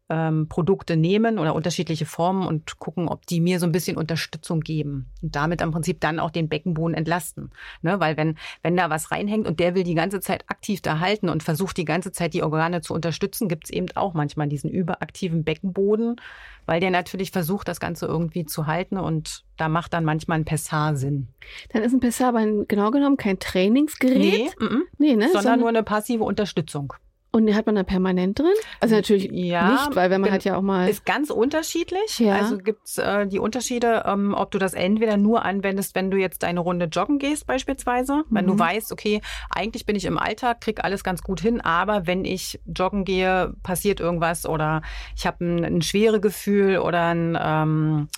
ähm, 0.10 0.48
Produkte 0.50 0.98
nehmen 0.98 1.40
oder 1.40 1.56
unterschiedliche 1.56 2.06
Formen 2.06 2.46
und 2.46 2.78
gucken, 2.80 3.08
ob 3.08 3.26
die 3.26 3.40
mir 3.40 3.60
so 3.60 3.66
ein 3.66 3.72
bisschen 3.72 3.96
Unterstützung 3.96 4.60
geben 4.60 5.08
und 5.22 5.36
damit 5.36 5.62
im 5.62 5.72
Prinzip 5.72 6.02
dann 6.02 6.20
auch 6.20 6.30
den 6.30 6.50
Beckenboden 6.50 6.94
entlasten. 6.94 7.52
Ne? 7.82 8.00
Weil 8.00 8.18
wenn, 8.18 8.38
wenn 8.62 8.76
da 8.76 8.90
was 8.90 9.12
reinhängt 9.12 9.48
und 9.48 9.60
der 9.60 9.76
will 9.76 9.84
die 9.84 9.96
ganze 9.96 10.20
Zeit 10.20 10.44
aktiv 10.50 10.82
da 10.82 11.00
halten 11.00 11.30
und 11.30 11.42
versucht 11.42 11.78
die 11.78 11.86
ganze 11.86 12.12
Zeit 12.12 12.34
die 12.34 12.44
Organe 12.44 12.82
zu 12.82 12.94
unterstützen, 12.94 13.48
gibt 13.48 13.66
es 13.66 13.70
eben 13.72 13.88
auch 13.96 14.14
manchmal 14.14 14.48
diesen 14.50 14.70
überaktiven 14.70 15.44
Beckenboden, 15.46 16.18
weil 16.66 16.82
der 16.82 16.92
natürlich 16.92 17.32
versucht, 17.32 17.68
das 17.68 17.80
Ganze 17.80 18.06
irgendwie 18.06 18.46
zu 18.46 18.68
halten 18.68 18.98
und 18.98 19.44
da 19.56 19.70
macht 19.70 19.94
dann 19.94 20.04
manchmal 20.04 20.40
ein 20.40 20.46
Pessar 20.46 20.96
Sinn. 20.98 21.28
Dann 21.72 21.82
ist 21.82 21.94
ein 21.94 22.00
Pessar 22.02 22.30
aber 22.30 22.46
genau 22.66 22.92
genommen 22.92 23.18
kein 23.18 23.40
Trainingsgerät. 23.40 24.60
mm 24.60 24.64
-mm, 24.64 24.82
Nee, 24.98 25.16
ne? 25.16 25.30
sondern 25.32 25.60
nur 25.60 25.70
eine 25.70 25.84
passive 25.84 26.24
Unterstützung. 26.24 26.94
Und 27.36 27.52
hat 27.56 27.66
man 27.66 27.74
da 27.74 27.82
permanent 27.82 28.38
drin? 28.38 28.54
Also 28.80 28.94
natürlich 28.94 29.28
Ja, 29.32 29.72
nicht, 29.72 29.96
weil 29.96 30.12
wenn 30.12 30.22
man 30.22 30.32
hat 30.32 30.44
ja 30.44 30.56
auch 30.56 30.62
mal. 30.62 30.88
Ist 30.88 31.04
ganz 31.04 31.32
unterschiedlich. 31.32 32.20
Ja. 32.20 32.36
Also 32.36 32.60
gibt's 32.60 33.00
äh, 33.00 33.26
die 33.26 33.40
Unterschiede, 33.40 34.04
ähm, 34.06 34.36
ob 34.38 34.52
du 34.52 34.60
das 34.60 34.76
entweder 34.76 35.18
nur 35.18 35.44
anwendest, 35.44 35.96
wenn 35.96 36.12
du 36.12 36.18
jetzt 36.18 36.44
deine 36.44 36.60
Runde 36.60 36.86
joggen 36.86 37.18
gehst 37.18 37.48
beispielsweise. 37.48 38.24
Wenn 38.30 38.46
du 38.46 38.54
Mhm. 38.54 38.60
weißt, 38.60 38.92
okay, 38.92 39.20
eigentlich 39.50 39.88
bin 39.88 39.96
ich 39.96 40.06
im 40.06 40.20
Alltag, 40.20 40.62
krieg 40.62 40.84
alles 40.84 41.04
ganz 41.04 41.24
gut 41.24 41.42
hin, 41.42 41.60
aber 41.60 42.06
wenn 42.06 42.24
ich 42.24 42.60
joggen 42.68 43.04
gehe, 43.04 43.56
passiert 43.64 44.00
irgendwas 44.00 44.46
oder 44.46 44.84
ich 45.16 45.26
habe 45.26 45.44
ein, 45.44 45.66
ein 45.66 45.82
Schweregefühl 45.82 46.78
oder 46.78 47.08
ein, 47.08 47.36
ähm, 47.42 48.10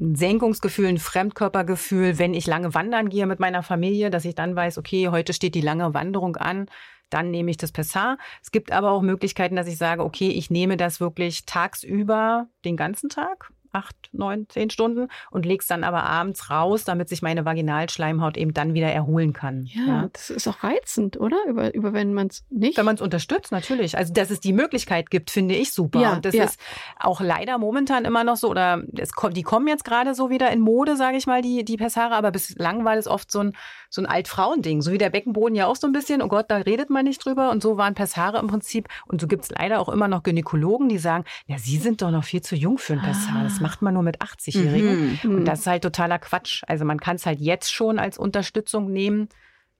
ein 0.00 0.14
Senkungsgefühl, 0.14 0.86
ein 0.86 0.96
Fremdkörpergefühl, 0.96 2.18
wenn 2.18 2.32
ich 2.32 2.46
lange 2.46 2.72
wandern 2.72 3.10
gehe 3.10 3.26
mit 3.26 3.38
meiner 3.38 3.62
Familie, 3.62 4.08
dass 4.08 4.24
ich 4.24 4.34
dann 4.34 4.56
weiß, 4.56 4.78
okay, 4.78 5.08
heute 5.10 5.34
steht 5.34 5.54
die 5.54 5.60
lange 5.60 5.92
Wanderung 5.92 6.36
an, 6.36 6.68
dann 7.12 7.30
nehme 7.30 7.50
ich 7.50 7.56
das 7.56 7.72
Pessar. 7.72 8.18
Es 8.42 8.50
gibt 8.50 8.72
aber 8.72 8.90
auch 8.90 9.02
Möglichkeiten, 9.02 9.56
dass 9.56 9.66
ich 9.66 9.76
sage, 9.76 10.02
okay, 10.02 10.28
ich 10.28 10.50
nehme 10.50 10.76
das 10.76 11.00
wirklich 11.00 11.44
tagsüber 11.44 12.48
den 12.64 12.76
ganzen 12.76 13.08
Tag, 13.08 13.52
acht, 13.72 13.96
neun, 14.12 14.46
zehn 14.48 14.70
Stunden 14.70 15.08
und 15.30 15.46
lege 15.46 15.60
es 15.60 15.66
dann 15.66 15.84
aber 15.84 16.04
abends 16.04 16.50
raus, 16.50 16.84
damit 16.84 17.08
sich 17.08 17.22
meine 17.22 17.44
Vaginalschleimhaut 17.44 18.36
eben 18.36 18.54
dann 18.54 18.74
wieder 18.74 18.88
erholen 18.88 19.32
kann. 19.32 19.66
ja, 19.66 20.08
das 20.12 20.30
ist 20.30 20.48
auch 20.48 20.62
reizend, 20.62 21.18
oder? 21.18 21.36
Über, 21.48 21.74
über 21.74 21.92
wenn 21.92 22.14
man 22.14 22.28
es 22.28 22.44
nicht. 22.50 22.76
Wenn 22.76 22.84
man 22.84 22.96
es 22.96 23.00
unterstützt, 23.00 23.52
natürlich. 23.52 23.96
Also, 23.96 24.12
dass 24.12 24.30
es 24.30 24.40
die 24.40 24.52
Möglichkeit 24.52 25.10
gibt, 25.10 25.30
finde 25.30 25.54
ich 25.54 25.72
super. 25.72 26.00
Ja, 26.00 26.12
und 26.14 26.24
das 26.24 26.34
ja. 26.34 26.44
ist 26.44 26.60
auch 26.98 27.20
leider 27.20 27.58
momentan 27.58 28.04
immer 28.04 28.24
noch 28.24 28.36
so, 28.36 28.50
oder 28.50 28.82
es 28.96 29.10
die 29.32 29.42
kommen 29.42 29.68
jetzt 29.68 29.84
gerade 29.84 30.14
so 30.14 30.30
wieder 30.30 30.50
in 30.50 30.60
Mode, 30.60 30.96
sage 30.96 31.16
ich 31.16 31.26
mal, 31.26 31.42
die, 31.42 31.64
die 31.64 31.76
Pessare, 31.76 32.14
aber 32.14 32.30
bislang 32.30 32.84
war 32.84 32.96
das 32.96 33.06
oft 33.06 33.30
so 33.30 33.40
ein, 33.40 33.52
so 33.88 34.02
ein 34.02 34.06
Altfrauending, 34.06 34.82
so 34.82 34.92
wie 34.92 34.98
der 34.98 35.10
Beckenboden 35.10 35.54
ja 35.54 35.66
auch 35.66 35.76
so 35.76 35.86
ein 35.86 35.92
bisschen, 35.92 36.22
oh 36.22 36.28
Gott, 36.28 36.46
da 36.48 36.58
redet 36.58 36.90
man 36.90 37.04
nicht 37.04 37.24
drüber. 37.24 37.50
Und 37.50 37.62
so 37.62 37.76
waren 37.76 37.94
Pessare 37.94 38.38
im 38.38 38.46
Prinzip. 38.46 38.88
Und 39.06 39.20
so 39.20 39.26
gibt 39.26 39.44
es 39.44 39.50
leider 39.50 39.80
auch 39.80 39.88
immer 39.88 40.08
noch 40.08 40.22
Gynäkologen, 40.22 40.88
die 40.88 40.98
sagen, 40.98 41.24
ja, 41.46 41.58
sie 41.58 41.78
sind 41.78 42.02
doch 42.02 42.10
noch 42.10 42.24
viel 42.24 42.42
zu 42.42 42.56
jung 42.56 42.78
für 42.78 42.94
ein 42.94 43.02
Pessar. 43.02 43.42
Das 43.44 43.60
macht 43.62 43.82
man 43.82 43.94
nur 43.94 44.02
mit 44.02 44.20
80-Jährigen. 44.20 45.18
Mhm. 45.22 45.34
Und 45.36 45.44
das 45.44 45.60
ist 45.60 45.66
halt 45.66 45.82
totaler 45.82 46.18
Quatsch. 46.18 46.62
Also 46.66 46.84
man 46.84 47.00
kann 47.00 47.16
es 47.16 47.26
halt 47.26 47.40
jetzt 47.40 47.72
schon 47.72 47.98
als 47.98 48.18
Unterstützung 48.18 48.92
nehmen, 48.92 49.28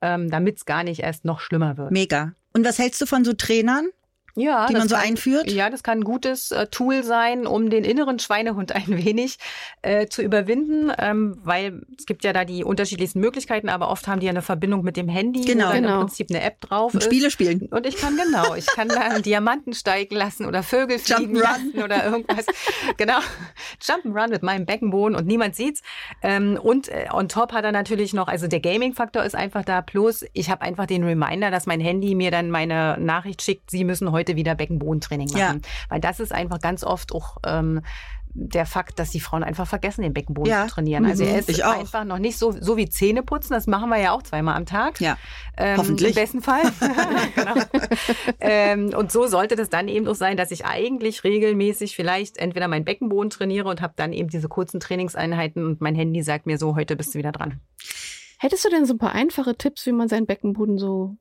ähm, 0.01 0.31
damit 0.31 0.59
es 0.59 0.65
gar 0.65 0.85
nicht 0.85 1.01
erst 1.01 1.25
noch 1.25 1.41
schlimmer 1.41 1.77
wird. 1.77 1.91
Mega. 1.91 2.33
Und 2.53 2.65
was 2.65 2.79
hältst 2.79 3.01
du 3.01 3.07
von 3.07 3.25
so 3.25 3.33
Trainern, 3.33 3.89
Ja, 4.35 4.67
die 4.67 4.73
das 4.73 4.81
man 4.81 4.89
so 4.89 4.95
kann, 4.97 5.05
einführt? 5.05 5.51
Ja, 5.51 5.69
das 5.69 5.83
kann 5.83 5.99
ein 5.99 6.05
gutes 6.05 6.51
äh, 6.53 6.67
Tool 6.69 7.03
sein, 7.03 7.47
um 7.47 7.69
den 7.69 7.85
inneren 7.85 8.19
Schweinehund 8.19 8.73
ein 8.75 8.87
wenig 9.05 9.37
äh, 9.83 10.07
zu 10.07 10.23
überwinden, 10.23 10.91
ähm, 10.99 11.39
weil 11.45 11.83
es 11.99 12.07
gibt 12.07 12.25
ja 12.25 12.33
da 12.33 12.45
die 12.47 12.65
unterschiedlichsten 12.65 13.21
Möglichkeiten, 13.21 13.69
aber 13.69 13.91
oft 13.91 14.09
haben 14.09 14.21
die 14.21 14.27
ja 14.27 14.31
eine 14.31 14.41
Verbindung 14.43 14.83
mit 14.85 14.97
dem 14.97 15.09
Handy, 15.09 15.43
Genau. 15.45 15.67
dann 15.73 15.83
Genau. 15.83 15.95
im 15.95 16.01
Prinzip 16.07 16.29
eine 16.31 16.43
App 16.43 16.61
drauf 16.63 16.95
Und 16.95 17.01
ist. 17.01 17.07
Spiele 17.07 17.31
spielen. 17.31 17.69
Und 17.71 17.87
ich 17.87 17.97
kann 17.97 18.17
genau, 18.17 18.55
ich 18.55 18.67
kann 18.67 18.89
da 18.89 19.01
einen 19.01 19.23
Diamanten 19.23 19.75
steigen 19.75 20.15
lassen 20.17 20.47
oder 20.47 20.63
Vögel 20.63 20.99
fliegen 20.99 21.35
lassen 21.35 21.75
oder 21.83 22.05
irgendwas. 22.07 22.47
genau, 22.97 23.19
Jump'n'Run 23.83 24.29
mit 24.31 24.43
meinem 24.43 24.65
Beckenboden 24.65 25.15
und 25.17 25.27
niemand 25.27 25.57
sieht's. 25.57 25.83
Ähm, 26.23 26.59
und 26.63 26.89
äh, 26.89 27.07
on 27.13 27.29
top 27.29 27.53
hat 27.53 27.65
er 27.65 27.73
natürlich 27.73 28.15
noch, 28.15 28.29
also 28.29 28.47
der 28.49 28.61
Gaming-Faktor 28.61 29.25
ist 29.25 29.35
einfach 29.35 29.65
da. 29.65 29.83
Plus, 29.83 30.25
ich 30.33 30.49
habe 30.49 30.63
einfach 30.63 30.87
den 30.87 31.05
Reminder, 31.05 31.51
dass 31.51 31.67
mein 31.67 31.81
Handy 31.81 32.15
mir 32.15 32.31
dann 32.31 32.51
meine 32.51 32.97
Nachricht 32.99 33.43
schickt, 33.43 33.71
Sie 33.71 33.85
müssen 33.85 34.11
heute 34.13 34.22
wieder 34.29 34.55
Beckenbodentraining 34.55 35.29
machen. 35.33 35.61
Ja. 35.63 35.69
Weil 35.89 36.01
das 36.01 36.21
ist 36.21 36.33
einfach 36.33 36.61
ganz 36.61 36.85
oft 36.85 37.13
auch 37.13 37.37
ähm, 37.45 37.83
der 38.35 38.65
Fakt, 38.65 38.99
dass 38.99 39.11
die 39.11 39.21
Frauen 39.21 39.45
einfach 39.45 39.67
vergessen, 39.67 40.01
den 40.01 40.15
Beckenboden 40.15 40.51
Ja. 40.51 40.67
zu 40.67 40.73
trainieren. 40.77 41.05
Also 41.05 41.23
Mhm. 41.23 41.31
er 41.33 41.39
ist 41.41 41.51
Ich 41.51 41.65
auch. 41.65 41.79
einfach 41.79 42.05
noch 42.05 42.19
nicht 42.19 42.39
so, 42.39 42.51
so 42.51 42.79
wie 42.79 42.89
Zähne 42.89 43.23
putzen. 43.23 43.53
Das 43.53 43.67
machen 43.67 43.91
wir 43.91 43.99
ja 43.99 44.13
auch 44.13 44.23
zweimal 44.23 44.57
am 44.57 44.65
Tag. 44.65 45.03
Ja. 45.03 45.19
Ähm, 45.59 45.77
Hoffentlich. 45.77 46.11
Im 46.11 46.15
besten 46.15 46.41
Fall. 46.41 46.63
genau. 47.35 47.55
ähm, 48.41 48.95
und 48.97 49.13
so 49.13 49.27
sollte 49.27 49.55
das 49.57 49.69
dann 49.69 49.87
eben 49.89 50.07
auch 50.09 50.15
sein, 50.15 50.39
dass 50.39 50.51
ich 50.51 50.65
eigentlich 50.65 51.25
regelmäßig 51.25 51.95
vielleicht 51.95 52.39
entweder 52.39 52.69
meinen 52.69 52.87
Beckenboden 52.87 53.29
trainiere 53.29 53.69
und 53.69 53.83
habe 53.83 53.93
dann 53.97 54.15
eben 54.15 54.31
diese 54.31 54.49
kurzen 54.49 54.81
Trainingseinheiten 54.81 55.67
und 55.67 55.83
mein 55.83 55.95
Handy 55.95 56.23
sagt 56.23 56.47
mir 56.47 56.57
so, 56.57 56.75
heute 56.75 56.97
bist 56.97 57.15
du 57.15 57.19
wieder 57.19 57.33
dran. 57.33 57.61
Hättest 58.39 58.65
du 58.65 58.71
denn 58.71 58.87
so 58.87 58.95
ein 58.95 58.99
paar 58.99 59.13
einfache 59.13 59.57
Tipps, 59.57 59.85
wie 59.87 59.93
man 59.93 60.09
seinen 60.09 60.25
Beckenboden 60.27 60.79
so 60.79 61.17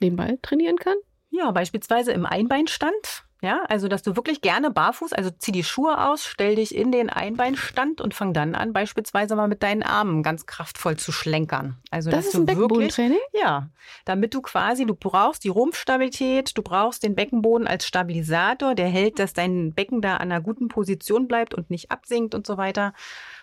nebenbei 0.00 0.38
trainieren 0.42 0.76
kann? 0.76 0.96
Ja, 1.30 1.50
beispielsweise 1.50 2.12
im 2.12 2.26
Einbeinstand. 2.26 3.24
Ja, 3.40 3.62
also 3.68 3.86
dass 3.86 4.02
du 4.02 4.16
wirklich 4.16 4.40
gerne 4.40 4.72
barfuß, 4.72 5.12
also 5.12 5.30
zieh 5.30 5.52
die 5.52 5.62
Schuhe 5.62 6.08
aus, 6.08 6.24
stell 6.24 6.56
dich 6.56 6.74
in 6.74 6.90
den 6.90 7.08
Einbeinstand 7.08 8.00
und 8.00 8.12
fang 8.12 8.32
dann 8.32 8.56
an, 8.56 8.72
beispielsweise 8.72 9.36
mal 9.36 9.46
mit 9.46 9.62
deinen 9.62 9.84
Armen 9.84 10.24
ganz 10.24 10.44
kraftvoll 10.46 10.96
zu 10.96 11.12
schlenkern. 11.12 11.76
Also 11.92 12.10
Das 12.10 12.24
dass 12.24 12.34
ist 12.34 12.34
ein 12.34 12.46
du 12.46 12.56
wirklich, 12.56 12.56
Beckenbodentraining? 12.96 13.18
ja, 13.40 13.68
damit 14.04 14.34
du 14.34 14.42
quasi, 14.42 14.86
du 14.86 14.96
brauchst 14.96 15.44
die 15.44 15.50
Rumpfstabilität, 15.50 16.58
du 16.58 16.62
brauchst 16.62 17.04
den 17.04 17.14
Beckenboden 17.14 17.68
als 17.68 17.86
Stabilisator, 17.86 18.74
der 18.74 18.88
hält, 18.88 19.20
dass 19.20 19.34
dein 19.34 19.72
Becken 19.72 20.00
da 20.00 20.16
an 20.16 20.32
einer 20.32 20.40
guten 20.40 20.66
Position 20.66 21.28
bleibt 21.28 21.54
und 21.54 21.70
nicht 21.70 21.92
absinkt 21.92 22.34
und 22.34 22.44
so 22.44 22.56
weiter. 22.56 22.92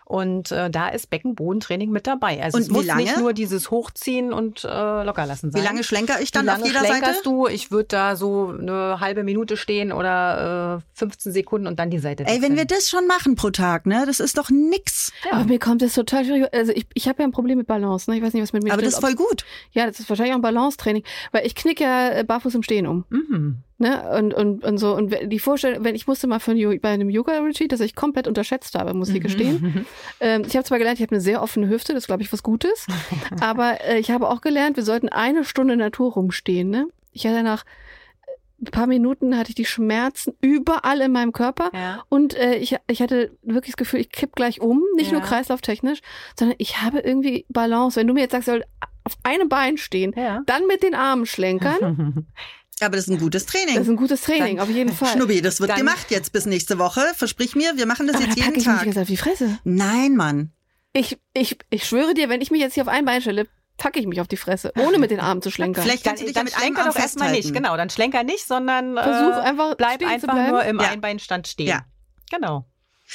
Und 0.07 0.51
äh, 0.51 0.69
da 0.69 0.89
ist 0.89 1.09
Beckenbodentraining 1.09 1.89
mit 1.89 2.05
dabei. 2.05 2.41
Also 2.43 2.57
Und 2.57 2.61
es 2.61 2.69
wie 2.69 2.73
muss 2.73 2.85
lange? 2.85 3.01
nicht 3.03 3.17
nur 3.17 3.33
dieses 3.33 3.71
Hochziehen 3.71 4.33
und 4.33 4.63
äh, 4.63 5.03
locker 5.03 5.25
lassen 5.25 5.51
sein. 5.51 5.59
Wie 5.59 5.65
lange 5.65 5.83
schlenker 5.83 6.21
ich 6.21 6.29
Wie 6.29 6.31
dann 6.33 6.45
lange 6.45 6.61
auf 6.61 6.67
jeder 6.67 6.79
schlenkerst 6.85 7.23
Seite? 7.23 7.29
du? 7.29 7.47
Ich 7.47 7.71
würde 7.71 7.87
da 7.87 8.15
so 8.15 8.53
eine 8.55 8.99
halbe 8.99 9.23
Minute 9.23 9.57
stehen 9.57 9.91
oder 9.91 10.83
äh, 10.83 10.99
15 10.99 11.31
Sekunden 11.33 11.65
und 11.65 11.79
dann 11.79 11.89
die 11.89 11.97
Seite 11.97 12.23
Ey, 12.27 12.41
wenn 12.43 12.55
wir 12.55 12.65
das 12.65 12.87
schon 12.87 13.07
machen 13.07 13.35
pro 13.35 13.49
Tag, 13.49 13.87
ne, 13.87 14.03
das 14.05 14.19
ist 14.19 14.37
doch 14.37 14.51
nix. 14.51 15.11
Aber 15.31 15.45
mir 15.45 15.57
kommt 15.59 15.81
das 15.81 15.93
total 15.95 16.23
schwierig. 16.23 16.53
Also 16.53 16.71
ich, 16.71 16.85
ich 16.93 17.07
habe 17.07 17.23
ja 17.23 17.27
ein 17.27 17.31
Problem 17.31 17.57
mit 17.57 17.65
Balance. 17.65 18.09
Ne? 18.09 18.17
Ich 18.17 18.23
weiß 18.23 18.33
nicht, 18.33 18.43
was 18.43 18.53
mit 18.53 18.63
mir 18.63 18.73
Aber 18.73 18.81
stimmt. 18.81 18.93
das 18.93 18.99
ist 18.99 19.05
voll 19.05 19.15
gut. 19.15 19.43
ja, 19.71 19.87
das 19.87 19.99
ist 19.99 20.07
wahrscheinlich 20.07 20.33
auch 20.33 20.39
ein 20.39 20.43
Balancetraining, 20.43 21.03
weil 21.31 21.47
ich 21.47 21.55
knick 21.55 21.79
ja 21.79 22.09
äh, 22.09 22.23
barfuß 22.23 22.53
im 22.53 22.61
Stehen 22.63 22.85
um. 22.85 23.05
Mhm. 23.09 23.57
Ne? 23.77 24.09
Und, 24.17 24.33
und, 24.33 24.63
und 24.63 24.77
so. 24.77 24.95
Und 24.95 25.13
die 25.23 25.39
Vorstellung, 25.39 25.83
wenn 25.83 25.95
ich 25.95 26.07
musste 26.07 26.27
mal 26.27 26.39
Yo- 26.55 26.77
bei 26.81 26.89
einem 26.89 27.09
Yoga-Retreat, 27.09 27.71
das 27.73 27.81
ich 27.81 27.93
komplett 27.95 28.27
unterschätzt 28.27 28.75
habe, 28.75 28.93
muss 28.93 29.09
ich 29.09 29.21
gestehen. 29.21 29.85
Ähm, 30.21 30.43
ich 30.47 30.55
habe 30.55 30.63
zwar 30.63 30.77
gelernt, 30.77 30.97
ich 30.99 31.03
habe 31.03 31.11
eine 31.13 31.21
sehr 31.21 31.41
offene 31.41 31.67
Hüfte, 31.67 31.93
das 31.93 32.07
glaube 32.07 32.21
ich 32.23 32.31
was 32.31 32.41
Gutes. 32.41 32.87
aber 33.41 33.81
äh, 33.83 33.99
ich 33.99 34.11
habe 34.11 34.29
auch 34.29 34.39
gelernt, 34.41 34.77
wir 34.77 34.83
sollten 34.83 35.09
eine 35.09 35.43
Stunde 35.43 35.73
in 35.73 35.79
der 35.79 35.87
Natur 35.87 36.13
rumstehen. 36.13 36.69
Ne? 36.69 36.87
Ich 37.11 37.27
hatte 37.27 37.43
nach 37.43 37.65
ein 38.61 38.71
paar 38.71 38.87
Minuten 38.87 39.37
hatte 39.37 39.49
ich 39.49 39.55
die 39.55 39.65
Schmerzen 39.65 40.33
überall 40.39 41.01
in 41.01 41.11
meinem 41.11 41.33
Körper. 41.33 41.69
Ja. 41.73 42.03
Und 42.07 42.33
äh, 42.35 42.55
ich, 42.55 42.77
ich 42.87 43.01
hatte 43.01 43.31
wirklich 43.41 43.71
das 43.73 43.77
Gefühl, 43.77 43.99
ich 43.99 44.09
kipp 44.09 44.33
gleich 44.37 44.61
um, 44.61 44.81
nicht 44.95 45.11
Ja. 45.11 45.17
nur 45.19 45.21
kreislauftechnisch, 45.27 45.99
sondern 46.39 46.55
ich 46.59 46.81
habe 46.81 46.99
irgendwie 46.99 47.45
Balance. 47.49 47.99
Wenn 47.99 48.07
du 48.07 48.13
mir 48.13 48.21
jetzt 48.21 48.31
sagst, 48.31 48.47
ich 48.47 48.53
soll 48.53 48.63
auf 49.03 49.17
einem 49.23 49.49
Bein 49.49 49.77
stehen, 49.77 50.13
Ja. 50.15 50.41
dann 50.45 50.65
mit 50.67 50.81
den 50.83 50.95
Armen 50.95 51.25
schlenkern, 51.25 52.25
Aber 52.81 52.97
das 52.97 53.07
ist 53.07 53.11
ein 53.13 53.17
gutes 53.19 53.45
das 53.45 53.55
ist 53.55 53.65
Training. 53.65 53.89
ein 53.89 53.95
gutes 53.95 54.21
Training, 54.21 54.59
auf 54.59 54.69
jeden 54.69 54.93
Fall. 54.93 55.13
Schnubbi, 55.13 55.41
das 55.41 55.59
wird 55.61 55.69
Dann- 55.71 55.77
gemacht 55.77 56.07
jetzt 56.09 56.33
bis 56.33 56.45
nächste 56.45 56.77
Woche. 56.77 57.01
Versprich 57.15 57.55
mir, 57.55 57.77
wir 57.77 57.85
machen 57.85 58.05
das 58.07 58.17
Aber 58.17 58.25
da 58.25 58.29
jetzt 58.31 58.37
packe 58.39 58.49
jeden 58.57 58.61
ich 58.61 58.67
mich 58.67 58.77
Tag. 58.77 58.85
jetzt 58.87 58.97
auf 58.97 59.07
die 59.07 59.17
Fresse. 59.17 59.57
Nein, 59.63 60.15
Mann. 60.15 60.51
Ich, 60.93 61.17
ich, 61.33 61.57
ich 61.69 61.85
schwöre 61.87 62.13
dir, 62.13 62.27
wenn 62.29 62.41
ich 62.41 62.51
mich 62.51 62.61
jetzt 62.61 62.73
hier 62.73 62.83
auf 62.83 62.89
ein 62.89 63.05
Bein 63.05 63.21
stelle, 63.21 63.47
packe 63.77 63.99
ich 63.99 64.07
mich 64.07 64.21
auf 64.21 64.27
die 64.27 64.37
Fresse, 64.37 64.71
ohne 64.77 64.97
mit 64.97 65.11
den 65.11 65.19
Armen 65.19 65.41
zu 65.41 65.51
schlenkern. 65.51 65.83
Vielleicht 65.83 66.05
Dann, 66.05 66.11
kannst 66.11 66.21
du 66.23 66.25
dich 66.27 66.35
dann 66.35 66.47
einem 66.47 66.55
schlenker 66.55 66.85
doch 66.85 66.95
erstmal 66.97 67.31
nicht, 67.31 67.53
genau. 67.53 67.75
Dann 67.77 67.89
schlenker 67.89 68.23
nicht, 68.23 68.45
sondern 68.47 68.93
Versuch 68.95 69.37
äh, 69.37 69.41
einfach 69.41 69.75
bleib 69.75 70.01
einfach 70.05 70.33
nur 70.49 70.63
im 70.63 70.79
Ja. 70.79 70.89
Einbeinstand 70.89 71.47
stehen. 71.47 71.67
Ja. 71.67 71.85
Genau. 72.31 72.65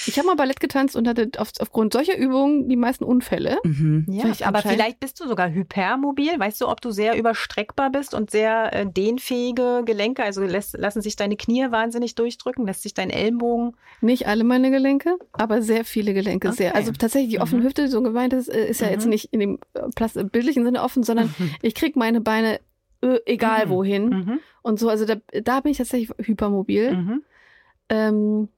Ich 0.07 0.16
habe 0.18 0.26
mal 0.28 0.36
Ballett 0.36 0.61
getanzt 0.61 0.95
und 0.95 1.09
hatte 1.09 1.30
auf, 1.38 1.51
aufgrund 1.59 1.93
solcher 1.93 2.16
Übungen 2.16 2.68
die 2.68 2.76
meisten 2.76 3.03
Unfälle. 3.05 3.59
Mhm. 3.64 4.07
Ja, 4.09 4.22
Vielleicht 4.22 4.47
aber 4.47 4.61
vielleicht 4.62 5.01
bist 5.01 5.18
du 5.20 5.26
sogar 5.26 5.51
hypermobil. 5.51 6.38
Weißt 6.38 6.61
du, 6.61 6.68
ob 6.68 6.80
du 6.80 6.91
sehr 6.93 7.18
überstreckbar 7.18 7.91
bist 7.91 8.14
und 8.14 8.30
sehr 8.30 8.72
äh, 8.72 8.86
dehnfähige 8.86 9.82
Gelenke? 9.84 10.22
Also 10.22 10.43
lässt, 10.43 10.78
lassen 10.78 11.03
sich 11.03 11.16
deine 11.16 11.36
Knie 11.36 11.66
wahnsinnig 11.70 12.14
durchdrücken, 12.14 12.66
lässt 12.66 12.82
sich 12.82 12.95
dein 12.95 13.11
Ellenbogen. 13.11 13.76
Nicht 14.01 14.26
alle 14.28 14.45
meine 14.45 14.70
Gelenke, 14.70 15.16
aber 15.32 15.61
sehr 15.61 15.84
viele 15.84 16.14
Gelenke. 16.14 16.53
Sehr. 16.53 16.70
Okay. 16.70 16.78
Also 16.78 16.93
tatsächlich 16.93 17.30
die 17.32 17.41
offene 17.41 17.62
Mhm. 17.62 17.66
Hüfte, 17.66 17.88
so 17.88 18.01
gemeint 18.01 18.32
ist, 18.32 18.49
äh, 18.49 18.68
ist 18.68 18.80
ja 18.80 18.88
jetzt 18.91 19.05
Mhm. 19.05 19.11
nicht 19.11 19.32
in 19.32 19.41
dem 19.41 19.59
äh, 19.74 19.80
plas- 19.97 20.14
bildlichen 20.30 20.64
Sinne 20.64 20.82
offen, 20.82 21.03
sondern 21.03 21.34
ich 21.62 21.74
krieg 21.74 21.97
meine 21.97 22.20
Beine 22.20 22.61
äh, 23.03 23.18
egal 23.26 23.66
Mhm. 23.66 23.70
wohin 23.70 24.09
Mhm. 24.09 24.41
und 24.62 24.78
so. 24.78 24.88
Also 24.88 25.05
da, 25.05 25.16
da 25.43 25.61
bin 25.61 25.72
ich 25.72 25.78
tatsächlich 25.78 26.11
hypermobil. 26.24 26.95
Mhm. 26.97 27.22
Ähm, 27.88 28.49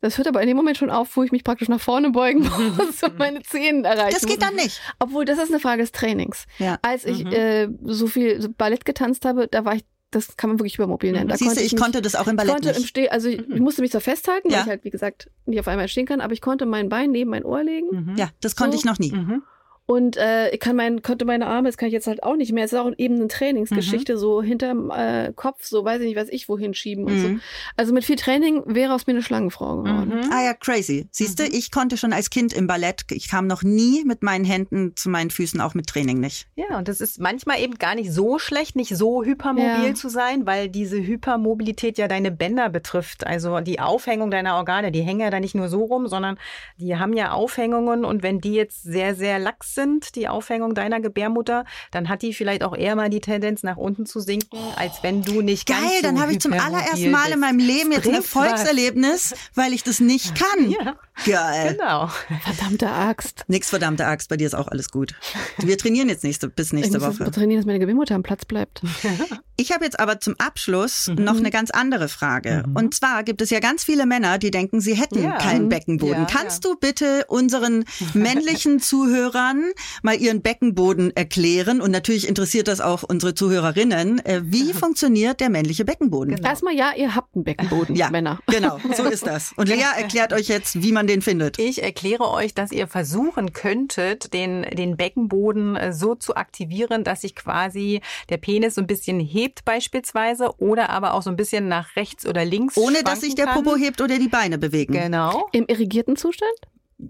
das 0.00 0.18
hört 0.18 0.28
aber 0.28 0.40
in 0.42 0.48
dem 0.48 0.56
Moment 0.56 0.76
schon 0.76 0.90
auf, 0.90 1.16
wo 1.16 1.22
ich 1.22 1.32
mich 1.32 1.42
praktisch 1.44 1.68
nach 1.68 1.80
vorne 1.80 2.10
beugen 2.10 2.40
muss 2.76 3.02
und 3.02 3.18
meine 3.18 3.42
Zehen 3.42 3.84
erreichen 3.84 4.16
Das 4.20 4.26
geht 4.26 4.42
dann 4.42 4.54
nicht. 4.54 4.80
Obwohl, 4.98 5.24
das 5.24 5.38
ist 5.38 5.50
eine 5.50 5.60
Frage 5.60 5.82
des 5.82 5.92
Trainings. 5.92 6.46
Ja. 6.58 6.78
Als 6.82 7.04
ich 7.04 7.24
Mhm. 7.24 7.32
äh, 7.32 7.68
so 7.84 8.06
viel 8.06 8.48
Ballett 8.50 8.84
getanzt 8.84 9.24
habe, 9.24 9.48
da 9.48 9.64
war 9.64 9.74
ich, 9.74 9.84
das 10.10 10.36
kann 10.36 10.50
man 10.50 10.58
wirklich 10.60 10.76
übermobil 10.76 11.12
nennen. 11.12 11.28
Da 11.28 11.36
Siehst 11.36 11.42
du, 11.50 11.54
konnte 11.54 11.64
ich 11.66 11.72
mich- 11.72 11.82
konnte 11.82 12.02
das 12.02 12.14
auch 12.14 12.26
im 12.26 12.32
ich 12.32 12.36
Ballett 12.36 12.52
konnte 12.54 12.68
im 12.70 12.76
nicht. 12.76 12.88
Steh, 12.88 13.08
also 13.08 13.28
ich, 13.28 13.40
ich 13.40 13.60
musste 13.60 13.82
mich 13.82 13.90
zwar 13.90 14.00
festhalten, 14.00 14.50
Ja. 14.50 14.58
weil 14.58 14.62
ich 14.64 14.68
halt, 14.70 14.84
wie 14.84 14.90
gesagt, 14.90 15.30
nicht 15.46 15.58
auf 15.60 15.66
einmal 15.68 15.88
stehen 15.88 16.06
kann, 16.06 16.20
aber 16.20 16.32
ich 16.32 16.40
konnte 16.40 16.66
mein 16.66 16.88
Bein 16.88 17.10
neben 17.10 17.30
mein 17.30 17.44
Ohr 17.44 17.62
legen 17.64 17.88
Mhm. 17.90 18.16
Ja, 18.16 18.28
das 18.40 18.54
konnte 18.54 18.76
So. 18.76 18.80
ich 18.80 18.84
noch 18.84 18.98
nie. 18.98 19.12
Mhm. 19.12 19.42
Und 19.86 20.16
äh, 20.16 20.50
ich 20.50 20.60
kann 20.60 20.76
mein, 20.76 21.00
konnte 21.02 21.24
meine 21.24 21.46
Arme, 21.46 21.68
das 21.68 21.76
kann 21.76 21.86
ich 21.86 21.92
jetzt 21.92 22.06
halt 22.08 22.22
auch 22.22 22.34
nicht 22.36 22.52
mehr. 22.52 22.64
Es 22.64 22.72
ist 22.72 22.78
auch 22.78 22.90
eben 22.98 23.14
eine 23.16 23.28
Trainingsgeschichte, 23.28 24.18
so 24.18 24.42
hinterm 24.42 24.90
äh, 24.90 25.32
Kopf, 25.34 25.64
so 25.64 25.84
weiß 25.84 26.00
ich 26.00 26.08
nicht, 26.08 26.16
was 26.16 26.28
ich 26.28 26.48
wohin 26.48 26.74
schieben 26.74 27.04
und 27.04 27.18
so. 27.20 27.28
Mhm. 27.28 27.40
Also 27.76 27.92
mit 27.92 28.04
viel 28.04 28.16
Training 28.16 28.62
wäre 28.66 28.92
aus 28.94 29.06
mir 29.06 29.12
eine 29.12 29.22
Schlangenfrau 29.22 29.82
geworden. 29.82 30.22
Mhm. 30.24 30.30
Ah 30.32 30.42
ja, 30.44 30.54
crazy. 30.54 31.06
Siehst 31.12 31.38
du, 31.38 31.44
ich 31.44 31.70
konnte 31.70 31.96
schon 31.96 32.12
als 32.12 32.30
Kind 32.30 32.52
im 32.52 32.66
Ballett, 32.66 33.04
ich 33.12 33.28
kam 33.28 33.46
noch 33.46 33.62
nie 33.62 34.04
mit 34.04 34.22
meinen 34.24 34.44
Händen 34.44 34.96
zu 34.96 35.08
meinen 35.08 35.30
Füßen, 35.30 35.60
auch 35.60 35.74
mit 35.74 35.86
Training 35.86 36.18
nicht. 36.18 36.48
Ja, 36.56 36.78
und 36.78 36.88
das 36.88 37.00
ist 37.00 37.20
manchmal 37.20 37.60
eben 37.60 37.74
gar 37.78 37.94
nicht 37.94 38.12
so 38.12 38.40
schlecht, 38.40 38.74
nicht 38.74 38.96
so 38.96 39.22
hypermobil 39.22 39.86
Ja. 39.88 39.94
zu 39.94 40.08
sein, 40.08 40.46
weil 40.46 40.68
diese 40.68 40.96
Hypermobilität 41.00 41.96
ja 41.98 42.08
deine 42.08 42.30
Bänder 42.32 42.68
betrifft. 42.70 43.24
Also 43.24 43.60
die 43.60 43.78
Aufhängung 43.78 44.32
deiner 44.32 44.56
Organe, 44.56 44.90
die 44.90 45.02
hängen 45.02 45.20
ja 45.20 45.30
da 45.30 45.38
nicht 45.38 45.54
nur 45.54 45.68
so 45.68 45.84
rum, 45.84 46.08
sondern 46.08 46.38
die 46.78 46.96
haben 46.96 47.12
ja 47.12 47.30
Aufhängungen 47.30 48.04
und 48.04 48.24
wenn 48.24 48.40
die 48.40 48.54
jetzt 48.54 48.82
sehr, 48.82 49.14
sehr 49.14 49.38
lax 49.38 49.75
sind, 49.76 50.16
die 50.16 50.26
Aufhängung 50.26 50.74
deiner 50.74 51.00
Gebärmutter, 51.00 51.64
dann 51.92 52.08
hat 52.08 52.22
die 52.22 52.34
vielleicht 52.34 52.64
auch 52.64 52.74
eher 52.76 52.96
mal 52.96 53.08
die 53.10 53.20
Tendenz 53.20 53.62
nach 53.62 53.76
unten 53.76 54.04
zu 54.06 54.18
sinken, 54.18 54.58
als 54.74 55.04
wenn 55.04 55.22
du 55.22 55.40
nicht 55.42 55.68
ganz 55.68 55.82
Geil, 55.82 55.90
so 55.98 56.02
dann 56.02 56.20
habe 56.20 56.32
ich 56.32 56.40
zum 56.40 56.52
allerersten 56.52 57.12
Mal 57.12 57.30
in 57.30 57.38
meinem 57.38 57.60
Leben 57.60 57.92
jetzt 57.92 58.08
ein. 58.08 58.14
Erfolgserlebnis, 58.14 59.34
weil 59.54 59.72
ich 59.72 59.84
das 59.84 60.00
nicht 60.00 60.34
kann. 60.34 60.74
Ja, 61.24 61.50
Geil. 61.52 61.72
genau. 61.78 62.08
Verdammte 62.42 62.90
Axt. 62.90 63.44
Nix 63.46 63.70
verdammte 63.70 64.04
Axt, 64.06 64.28
bei 64.28 64.36
dir 64.36 64.46
ist 64.46 64.54
auch 64.54 64.68
alles 64.68 64.90
gut. 64.90 65.14
Wir 65.58 65.78
trainieren 65.78 66.08
jetzt 66.10 66.24
nächste, 66.24 66.48
bis 66.48 66.66
Ich 66.68 66.72
nächste 66.74 66.98
muss 66.98 67.08
Woche. 67.08 67.24
das 67.24 67.34
trainieren, 67.34 67.60
dass 67.60 67.66
meine 67.66 67.78
Gebärmutter 67.78 68.14
am 68.14 68.22
Platz 68.22 68.44
bleibt. 68.44 68.82
Ich 69.58 69.72
habe 69.72 69.84
jetzt 69.84 69.98
aber 69.98 70.20
zum 70.20 70.34
Abschluss 70.38 71.08
Mhm. 71.08 71.24
noch 71.24 71.36
eine 71.36 71.50
ganz 71.50 71.70
andere 71.70 72.08
Frage. 72.08 72.64
Mhm. 72.66 72.76
Und 72.76 72.94
zwar 72.94 73.22
gibt 73.24 73.40
es 73.40 73.50
ja 73.50 73.60
ganz 73.60 73.84
viele 73.84 74.04
Männer, 74.06 74.38
die 74.38 74.50
denken, 74.50 74.80
sie 74.80 74.94
hätten 74.94 75.22
Ja. 75.22 75.38
keinen 75.38 75.64
Mhm. 75.64 75.68
Beckenboden. 75.70 76.14
Ja, 76.22 76.26
Kannst 76.30 76.64
du 76.64 76.76
bitte 76.76 77.24
unseren 77.28 77.84
männlichen 78.14 78.80
Zuhörern 78.80 79.64
mal 80.02 80.14
ihren 80.20 80.42
Beckenboden 80.42 81.16
erklären? 81.16 81.80
Und 81.80 81.90
natürlich 81.90 82.28
interessiert 82.28 82.68
das 82.68 82.80
auch 82.80 83.02
unsere 83.02 83.34
Zuhörerinnen. 83.34 84.24
Äh, 84.24 84.42
Wie 84.44 84.72
funktioniert 84.74 85.40
der 85.40 85.48
männliche 85.48 85.84
Beckenboden? 85.84 86.36
Genau. 86.36 86.48
Erstmal 86.48 86.74
ja, 86.74 86.92
ihr 86.96 87.14
habt 87.14 87.34
einen 87.34 87.44
Beckenboden, 87.44 87.96
Ja, 87.96 88.10
Männer. 88.10 88.38
genau, 88.46 88.78
so 88.96 89.04
ist 89.04 89.26
das. 89.26 89.52
Und 89.56 89.68
Lea 89.68 89.84
erklärt 89.96 90.32
euch 90.32 90.48
jetzt, 90.48 90.82
wie 90.82 90.92
man 90.92 91.06
den 91.06 91.22
findet. 91.22 91.58
Ich 91.58 91.82
erkläre 91.82 92.30
euch, 92.30 92.52
dass 92.54 92.72
ihr 92.72 92.86
versuchen 92.88 93.52
könntet, 93.54 94.34
den, 94.34 94.62
den 94.62 94.96
Beckenboden 94.96 95.76
äh, 95.76 95.92
so 95.92 96.14
zu 96.14 96.36
aktivieren, 96.36 97.04
dass 97.04 97.22
sich 97.22 97.34
quasi 97.34 98.02
der 98.28 98.36
Penis 98.36 98.74
so 98.74 98.80
ein 98.82 98.86
bisschen 98.86 99.18
hebt 99.20 99.45
beispielsweise 99.64 100.58
oder 100.58 100.90
aber 100.90 101.14
auch 101.14 101.22
so 101.22 101.30
ein 101.30 101.36
bisschen 101.36 101.68
nach 101.68 101.96
rechts 101.96 102.26
oder 102.26 102.44
links 102.44 102.76
Ohne 102.76 103.02
dass 103.02 103.20
sich 103.20 103.34
der 103.34 103.46
kann. 103.46 103.62
Popo 103.62 103.76
hebt 103.76 104.00
oder 104.00 104.18
die 104.18 104.28
Beine 104.28 104.58
bewegen. 104.58 104.92
Genau. 104.92 105.48
Im 105.52 105.66
irrigierten 105.66 106.16
Zustand? 106.16 106.52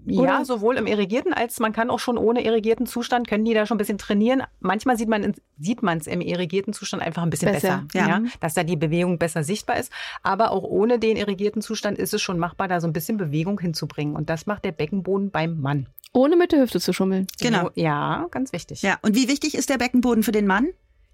Ja, 0.05 0.21
Oder? 0.21 0.45
sowohl 0.45 0.75
im 0.75 0.85
irrigierten 0.85 1.33
als 1.33 1.59
man 1.61 1.71
kann 1.71 1.89
auch 1.89 1.99
schon 1.99 2.17
ohne 2.17 2.43
irrigierten 2.43 2.85
Zustand 2.85 3.25
können 3.25 3.45
die 3.45 3.53
da 3.53 3.65
schon 3.65 3.75
ein 3.75 3.77
bisschen 3.77 3.97
trainieren. 3.97 4.43
Manchmal 4.59 4.97
sieht 4.97 5.07
man 5.07 5.33
sieht 5.59 5.81
man 5.81 5.97
es 5.97 6.07
im 6.07 6.19
irrigierten 6.19 6.73
Zustand 6.73 7.01
einfach 7.01 7.23
ein 7.23 7.29
bisschen 7.29 7.53
Besser, 7.53 7.85
besser, 7.89 8.07
ja. 8.07 8.19
ja. 8.19 8.23
dass 8.41 8.53
da 8.53 8.63
die 8.65 8.75
Bewegung 8.75 9.17
besser 9.17 9.45
sichtbar 9.45 9.77
ist. 9.79 9.89
Aber 10.23 10.51
auch 10.51 10.63
ohne 10.63 10.99
den 10.99 11.15
irrigierten 11.15 11.61
Zustand 11.61 11.97
ist 11.97 12.13
es 12.13 12.21
schon 12.21 12.37
machbar, 12.37 12.67
da 12.67 12.81
so 12.81 12.87
ein 12.87 12.91
bisschen 12.91 13.15
Bewegung 13.15 13.61
hinzubringen. 13.61 14.17
Und 14.17 14.29
das 14.29 14.45
macht 14.45 14.65
der 14.65 14.73
Beckenboden 14.73 15.31
beim 15.31 15.61
Mann. 15.61 15.87
Ohne 16.11 16.35
mit 16.35 16.51
der 16.51 16.61
Hüfte 16.61 16.81
zu 16.81 16.91
schummeln. 16.91 17.27
Genau. 17.39 17.65
So, 17.65 17.71
Ja, 17.75 18.27
ganz 18.29 18.51
wichtig. 18.51 18.81
Ja, 18.81 18.97
und 19.03 19.15
wie 19.15 19.29
wichtig 19.29 19.55
ist 19.55 19.69
der 19.69 19.77
Beckenboden 19.77 20.23
für 20.23 20.33
den 20.33 20.47
Mann? 20.47 20.67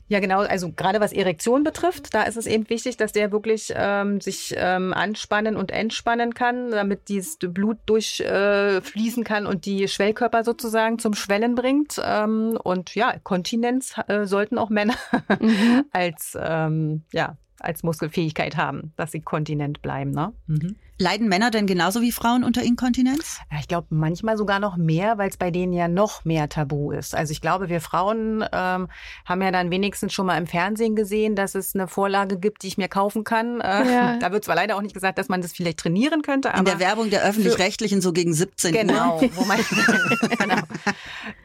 Ja, 0.07 0.19
genau. 0.19 0.41
Also 0.41 0.71
gerade 0.71 0.99
was 0.99 1.13
Erektion 1.13 1.63
betrifft, 1.63 2.13
da 2.13 2.23
ist 2.23 2.37
es 2.37 2.45
eben 2.45 2.69
wichtig, 2.69 2.97
dass 2.97 3.13
der 3.13 3.31
wirklich 3.31 3.73
ähm, 3.75 4.21
sich 4.21 4.53
ähm, 4.57 4.93
anspannen 4.93 5.55
und 5.55 5.71
entspannen 5.71 6.33
kann, 6.33 6.71
damit 6.71 7.09
dieses 7.09 7.37
Blut 7.39 7.77
durchfließen 7.85 9.23
äh, 9.23 9.25
kann 9.25 9.47
und 9.47 9.65
die 9.65 9.87
Schwellkörper 9.87 10.43
sozusagen 10.43 10.99
zum 10.99 11.13
Schwellen 11.13 11.55
bringt. 11.55 12.01
Ähm, 12.03 12.57
und 12.63 12.95
ja, 12.95 13.15
Kontinenz 13.23 13.95
äh, 14.07 14.25
sollten 14.25 14.57
auch 14.57 14.69
Männer 14.69 14.93
Mhm. 15.39 15.85
als 15.91 16.37
ähm, 16.39 17.03
ja 17.11 17.37
als 17.59 17.83
Muskelfähigkeit 17.83 18.57
haben, 18.57 18.93
dass 18.97 19.11
sie 19.11 19.21
kontinent 19.21 19.81
bleiben. 19.81 20.11
Ne? 20.11 20.33
Mhm. 20.47 20.75
Leiden 21.03 21.27
Männer 21.27 21.51
denn 21.51 21.67
genauso 21.67 22.01
wie 22.01 22.11
Frauen 22.13 22.43
unter 22.45 22.63
Inkontinenz? 22.63 23.39
Ja, 23.51 23.57
ich 23.59 23.67
glaube 23.67 23.87
manchmal 23.89 24.37
sogar 24.37 24.59
noch 24.59 24.77
mehr, 24.77 25.17
weil 25.17 25.29
es 25.29 25.35
bei 25.37 25.51
denen 25.51 25.73
ja 25.73 25.87
noch 25.89 26.23
mehr 26.23 26.47
Tabu 26.47 26.91
ist. 26.91 27.13
Also 27.13 27.31
ich 27.31 27.41
glaube, 27.41 27.67
wir 27.67 27.81
Frauen 27.81 28.43
ähm, 28.53 28.87
haben 29.25 29.41
ja 29.41 29.51
dann 29.51 29.69
wenigstens 29.69 30.13
schon 30.13 30.25
mal 30.25 30.37
im 30.37 30.47
Fernsehen 30.47 30.95
gesehen, 30.95 31.35
dass 31.35 31.55
es 31.55 31.75
eine 31.75 31.87
Vorlage 31.89 32.39
gibt, 32.39 32.63
die 32.63 32.67
ich 32.67 32.77
mir 32.77 32.87
kaufen 32.87 33.23
kann. 33.23 33.59
Äh, 33.61 33.91
Ja. 33.93 34.17
Da 34.23 34.31
wird 34.31 34.45
zwar 34.45 34.55
leider 34.55 34.77
auch 34.77 34.81
nicht 34.81 34.93
gesagt, 34.93 35.17
dass 35.17 35.27
man 35.27 35.41
das 35.41 35.51
vielleicht 35.51 35.79
trainieren 35.79 36.21
könnte, 36.21 36.49
aber 36.51 36.59
In 36.59 36.65
der 36.65 36.79
Werbung 36.79 37.09
der 37.09 37.23
Öffentlich-Rechtlichen 37.23 37.99
so 37.99 38.13
gegen 38.13 38.33
17 38.33 38.73
Uhr. 38.73 38.81
Genau, 38.81 39.21
wo 39.33 39.43
man, 39.45 39.57
genau. 40.39 40.55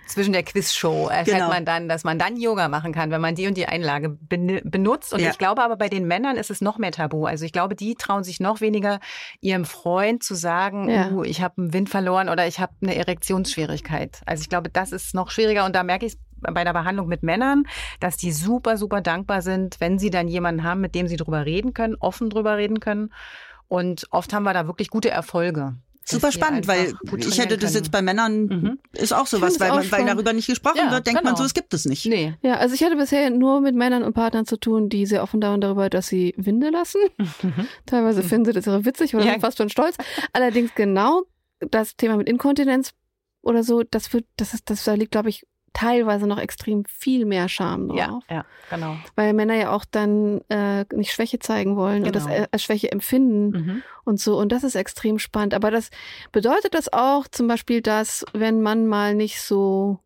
zwischen 0.06 0.32
der 0.32 0.42
Quizshow 0.44 1.09
erfährt 1.09 1.38
Genau. 1.38 1.48
man 1.48 1.64
dann, 1.64 1.88
dass 1.88 2.04
man 2.04 2.18
dann 2.18 2.36
Yoga 2.36 2.68
machen 2.68 2.92
kann, 2.92 3.11
wenn 3.11 3.20
man 3.20 3.34
die 3.34 3.46
und 3.48 3.56
die 3.56 3.66
Einlage 3.66 4.11
ben 4.11 4.61
benutzt. 4.64 5.12
Und 5.12 5.20
Ja. 5.20 5.30
ich 5.30 5.38
glaube 5.38 5.62
aber 5.62 5.76
bei 5.76 5.88
den 5.88 6.06
Männern 6.06 6.36
ist 6.36 6.50
es 6.50 6.61
noch 6.61 6.78
mehr 6.78 6.92
tabu. 6.92 7.26
Also 7.26 7.44
ich 7.44 7.52
glaube, 7.52 7.74
die 7.74 7.94
trauen 7.96 8.22
sich 8.22 8.38
noch 8.38 8.61
weniger, 8.61 9.00
ihrem 9.49 9.64
Freund 9.64 10.22
zu 10.22 10.34
sagen, 10.34 10.88
Ja. 10.88 11.11
uh, 11.11 11.24
ich 11.24 11.42
habe 11.42 11.61
einen 11.62 11.72
Wind 11.72 11.88
verloren 11.88 12.28
oder 12.28 12.46
ich 12.46 12.61
habe 12.61 12.72
eine 12.82 12.94
Erektionsschwierigkeit. 12.96 14.20
Also 14.26 14.42
ich 14.42 14.49
glaube, 14.49 14.68
das 14.70 14.92
ist 14.92 15.14
noch 15.14 15.30
schwieriger 15.30 15.64
und 15.64 15.74
da 15.74 15.82
merke 15.82 16.07
ich 16.07 16.18
bei 16.40 16.62
der 16.64 16.72
Behandlung 16.72 17.09
mit 17.09 17.22
Männern, 17.22 17.64
dass 18.01 18.16
die 18.16 18.30
super, 18.30 18.76
super 18.76 19.01
dankbar 19.01 19.42
sind, 19.42 19.80
wenn 19.80 19.99
sie 19.99 20.11
dann 20.11 20.28
jemanden 20.28 20.62
haben, 20.62 20.80
mit 20.80 20.94
dem 20.94 21.09
sie 21.09 21.16
drüber 21.16 21.44
reden 21.44 21.74
können, 21.74 21.96
offen 21.99 22.30
drüber 22.30 22.57
reden 22.57 22.78
können. 22.80 23.12
Und 23.66 24.07
oft 24.11 24.32
haben 24.32 24.44
wir 24.44 24.55
da 24.55 24.66
wirklich 24.66 24.88
gute 24.88 25.11
Erfolge. 25.11 25.74
Super 26.11 26.32
spannend, 26.32 26.66
weil 26.66 26.94
ich 27.16 27.38
hätte 27.38 27.56
das 27.59 27.72
können. 27.72 27.84
jetzt 27.84 27.92
bei 27.92 28.02
Männern 28.02 28.46
Mhm. 28.46 28.78
ist 28.92 29.12
auch 29.12 29.26
sowas, 29.26 29.61
weil, 29.61 29.70
auch 29.70 29.76
man, 29.76 29.90
weil 29.92 30.04
darüber 30.06 30.32
nicht 30.32 30.46
gesprochen 30.46 30.78
Ja, 30.78 30.90
wird, 30.90 31.06
denkt 31.06 31.22
man 31.22 31.34
genau. 31.34 31.36
so, 31.38 31.44
es 31.44 31.54
gibt 31.54 31.74
es 31.74 31.84
nicht. 31.84 32.06
Nee. 32.06 32.34
Ja, 32.42 32.56
also 32.56 32.74
ich 32.74 32.82
hatte 32.82 32.96
bisher 32.96 33.28
nur 33.30 33.61
mit 33.61 33.74
Männern 33.74 34.02
und 34.02 34.12
Partnern 34.14 34.46
zu 34.46 34.56
tun, 34.59 34.88
die 34.88 35.06
sehr 35.06 35.22
offen 35.22 35.42
waren 35.42 35.61
darüber, 35.61 35.90
dass 35.90 36.09
sie 36.09 36.34
Winde 36.36 36.70
lassen. 36.70 37.00
Teilweise 37.86 38.22
finden 38.22 38.46
sie 38.46 38.52
das 38.52 38.66
irre 38.66 38.84
witzig 38.84 39.14
oder 39.14 39.24
Ja. 39.24 39.32
sind 39.32 39.40
fast 39.40 39.59
schon 39.59 39.68
stolz. 39.68 39.96
Allerdings 40.32 40.74
genau 40.74 41.24
das 41.61 41.96
Thema 41.96 42.16
mit 42.16 42.28
Inkontinenz 42.28 42.92
oder 43.42 43.62
so, 43.62 43.82
das 43.82 44.12
wird, 44.12 44.26
das 44.36 44.54
ist, 44.54 44.68
das 44.70 44.84
da 44.84 44.94
liegt, 44.94 45.12
glaube 45.12 45.28
ich, 45.28 45.46
teilweise 45.72 46.26
noch 46.26 46.38
extrem 46.38 46.84
viel 46.86 47.24
mehr 47.24 47.48
Scham 47.48 47.88
drauf. 47.88 47.98
Ja, 47.98 48.20
ja, 48.30 48.44
genau. 48.70 48.96
Weil 49.14 49.32
Männer 49.32 49.54
ja 49.54 49.70
auch 49.72 49.84
dann 49.90 50.40
äh, 50.48 50.84
nicht 50.94 51.12
Schwäche 51.12 51.38
zeigen 51.38 51.76
wollen 51.76 52.04
und 52.04 52.14
das 52.14 52.24
Genau. 52.26 52.36
äh, 52.36 52.46
als 52.50 52.62
Schwäche 52.62 52.90
empfinden 52.92 53.50
Mhm. 53.50 53.82
und 54.04 54.20
so. 54.20 54.38
Und 54.38 54.50
das 54.52 54.64
ist 54.64 54.74
extrem 54.74 55.18
spannend. 55.18 55.54
Aber 55.54 55.70
das 55.70 55.90
bedeutet 56.32 56.74
das 56.74 56.92
auch 56.92 57.28
zum 57.28 57.46
Beispiel, 57.48 57.80
dass 57.82 58.24
wenn 58.32 58.60
man 58.62 58.86
mal 58.86 59.14
nicht 59.14 59.40
so 59.42 59.98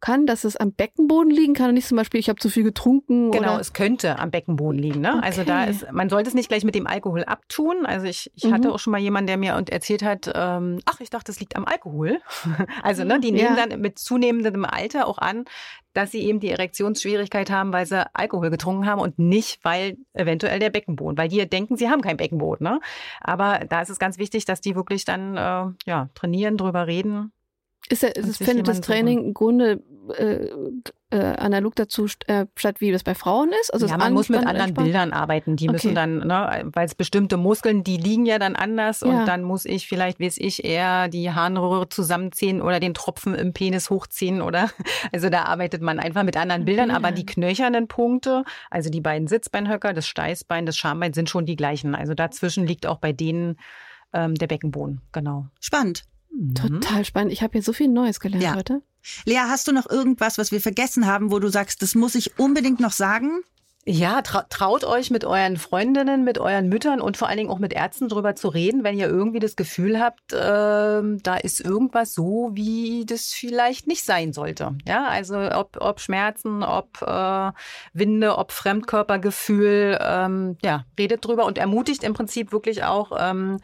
kann, 0.00 0.26
dass 0.26 0.44
es 0.44 0.56
am 0.56 0.72
Beckenboden 0.72 1.30
liegen 1.30 1.54
kann 1.54 1.68
und 1.68 1.74
nicht 1.74 1.88
zum 1.88 1.96
Beispiel, 1.96 2.20
ich 2.20 2.28
habe 2.28 2.38
zu 2.38 2.48
viel 2.48 2.62
getrunken 2.64 3.30
Genau, 3.30 3.52
oder 3.54 3.60
es 3.60 3.72
könnte 3.72 4.18
am 4.18 4.30
Beckenboden 4.30 4.78
liegen. 4.78 5.00
Ne? 5.00 5.22
Also 5.22 5.44
da 5.44 5.62
Okay. 5.62 5.70
ist, 5.70 5.92
man 5.92 6.08
sollte 6.08 6.28
es 6.28 6.34
nicht 6.34 6.48
gleich 6.48 6.64
mit 6.64 6.74
dem 6.74 6.86
Alkohol 6.86 7.24
abtun. 7.24 7.84
Also 7.86 8.06
ich, 8.06 8.30
ich 8.34 8.44
Mhm. 8.44 8.52
hatte 8.52 8.72
auch 8.72 8.78
schon 8.78 8.90
mal 8.92 8.98
jemanden, 9.00 9.26
der 9.26 9.36
mir 9.36 9.56
und 9.56 9.70
erzählt 9.70 10.02
hat, 10.02 10.30
ähm, 10.34 10.80
ach, 10.84 11.00
ich 11.00 11.10
dachte, 11.10 11.32
es 11.32 11.40
liegt 11.40 11.56
am 11.56 11.64
Alkohol. 11.64 12.20
Also 12.82 13.04
ne, 13.04 13.18
die 13.20 13.32
nehmen 13.32 13.56
Ja. 13.56 13.66
dann 13.66 13.80
mit 13.80 13.98
zunehmendem 13.98 14.64
Alter 14.64 15.06
auch 15.06 15.18
an, 15.18 15.44
dass 15.94 16.12
sie 16.12 16.20
eben 16.22 16.38
die 16.38 16.50
Erektionsschwierigkeit 16.50 17.50
haben, 17.50 17.72
weil 17.72 17.86
sie 17.86 18.06
Alkohol 18.14 18.50
getrunken 18.50 18.86
haben 18.86 19.00
und 19.00 19.18
nicht, 19.18 19.58
weil 19.64 19.96
eventuell 20.14 20.58
der 20.60 20.70
Beckenboden, 20.70 21.18
weil 21.18 21.28
die 21.28 21.44
denken, 21.48 21.76
sie 21.76 21.88
haben 21.88 22.02
kein 22.02 22.16
Beckenboden. 22.16 22.64
Ne? 22.64 22.80
Aber 23.20 23.60
da 23.68 23.82
ist 23.82 23.90
es 23.90 23.98
ganz 23.98 24.16
wichtig, 24.18 24.44
dass 24.44 24.60
die 24.60 24.76
wirklich 24.76 25.04
dann 25.04 25.36
äh, 25.36 25.64
ja, 25.86 26.08
trainieren, 26.14 26.56
drüber 26.56 26.86
reden. 26.86 27.32
Ist, 27.90 28.02
ja, 28.02 28.08
ist, 28.10 28.38
findet 28.38 28.68
das 28.68 28.80
Training 28.80 29.24
im 29.24 29.34
Grunde 29.34 29.82
äh, 30.16 30.48
äh, 31.10 31.18
analog 31.36 31.74
dazu 31.76 32.06
st 32.06 32.28
äh, 32.28 32.46
statt, 32.54 32.80
wie 32.80 32.92
das 32.92 33.02
bei 33.02 33.14
Frauen 33.14 33.50
ist? 33.62 33.72
Also 33.72 33.86
ja, 33.86 33.96
man 33.96 34.12
muss 34.12 34.28
mit 34.28 34.40
anderen 34.40 34.68
entspannt? 34.68 34.84
Bildern 34.86 35.12
arbeiten. 35.12 35.56
Die 35.56 35.64
Okay. 35.68 35.72
müssen 35.72 35.94
dann, 35.94 36.18
ne, 36.18 36.70
weil 36.74 36.86
es 36.86 36.94
bestimmte 36.94 37.36
Muskeln, 37.36 37.82
die 37.84 37.96
liegen 37.96 38.26
ja 38.26 38.38
dann 38.38 38.56
anders 38.56 39.00
Ja. 39.00 39.08
und 39.20 39.26
dann 39.26 39.42
muss 39.42 39.64
ich 39.64 39.86
vielleicht, 39.86 40.20
weiß 40.20 40.36
ich, 40.38 40.64
eher 40.64 41.08
die 41.08 41.30
Harnröhre 41.30 41.88
zusammenziehen 41.88 42.60
oder 42.62 42.80
den 42.80 42.94
Tropfen 42.94 43.34
im 43.34 43.52
Penis 43.52 43.90
hochziehen 43.90 44.40
oder 44.42 44.70
also 45.12 45.28
da 45.30 45.44
arbeitet 45.44 45.82
man 45.82 45.98
einfach 45.98 46.22
mit 46.24 46.36
anderen 46.36 46.64
Bildern, 46.64 46.90
Okay. 46.90 46.96
aber 46.96 47.12
die 47.12 47.26
knöchernen 47.26 47.88
Punkte, 47.88 48.44
also 48.70 48.90
die 48.90 49.00
beiden 49.00 49.28
Sitzbeinhöcker, 49.28 49.92
das 49.94 50.06
Steißbein, 50.06 50.66
das 50.66 50.76
Schambein 50.76 51.12
sind 51.14 51.28
schon 51.30 51.46
die 51.46 51.56
gleichen. 51.56 51.94
Also 51.94 52.14
dazwischen 52.14 52.66
liegt 52.66 52.86
auch 52.86 52.98
bei 52.98 53.12
denen 53.12 53.56
ähm, 54.12 54.34
der 54.34 54.46
Beckenboden, 54.46 55.00
genau. 55.12 55.46
Spannend. 55.60 56.04
Mhm. 56.30 56.54
Total 56.54 57.04
spannend. 57.04 57.32
Ich 57.32 57.42
habe 57.42 57.52
hier 57.52 57.62
so 57.62 57.72
viel 57.72 57.88
Neues 57.88 58.20
gelernt 58.20 58.42
Ja. 58.44 58.54
heute. 58.54 58.82
Lea, 59.24 59.38
hast 59.48 59.66
du 59.68 59.72
noch 59.72 59.88
irgendwas, 59.88 60.38
was 60.38 60.52
wir 60.52 60.60
vergessen 60.60 61.06
haben, 61.06 61.30
wo 61.30 61.38
du 61.38 61.48
sagst, 61.48 61.82
das 61.82 61.94
muss 61.94 62.14
ich 62.14 62.38
unbedingt 62.38 62.80
noch 62.80 62.92
sagen? 62.92 63.40
Ja, 63.90 64.20
trau 64.20 64.42
traut 64.50 64.84
euch 64.84 65.10
mit 65.10 65.24
euren 65.24 65.56
Freundinnen, 65.56 66.22
mit 66.22 66.36
euren 66.36 66.68
Müttern 66.68 67.00
und 67.00 67.16
vor 67.16 67.28
allen 67.28 67.38
Dingen 67.38 67.48
auch 67.48 67.58
mit 67.58 67.72
Ärzten 67.72 68.08
drüber 68.08 68.34
zu 68.34 68.48
reden, 68.48 68.84
wenn 68.84 68.98
ihr 68.98 69.06
irgendwie 69.08 69.38
das 69.38 69.56
Gefühl 69.56 69.98
habt, 69.98 70.20
ähm, 70.34 71.22
da 71.22 71.36
ist 71.38 71.60
irgendwas 71.60 72.12
so, 72.12 72.50
wie 72.52 73.06
das 73.06 73.28
vielleicht 73.28 73.86
nicht 73.86 74.04
sein 74.04 74.34
sollte. 74.34 74.76
Ja, 74.86 75.06
also 75.06 75.38
ob, 75.38 75.78
ob 75.80 76.00
Schmerzen, 76.00 76.62
ob 76.62 77.00
äh, 77.00 77.52
Winde, 77.94 78.36
ob 78.36 78.52
Fremdkörpergefühl, 78.52 79.98
ähm, 80.02 80.58
ja, 80.62 80.84
redet 80.98 81.24
drüber 81.24 81.46
und 81.46 81.56
ermutigt 81.56 82.02
im 82.04 82.12
Prinzip 82.12 82.52
wirklich 82.52 82.84
auch 82.84 83.12
ähm, 83.18 83.56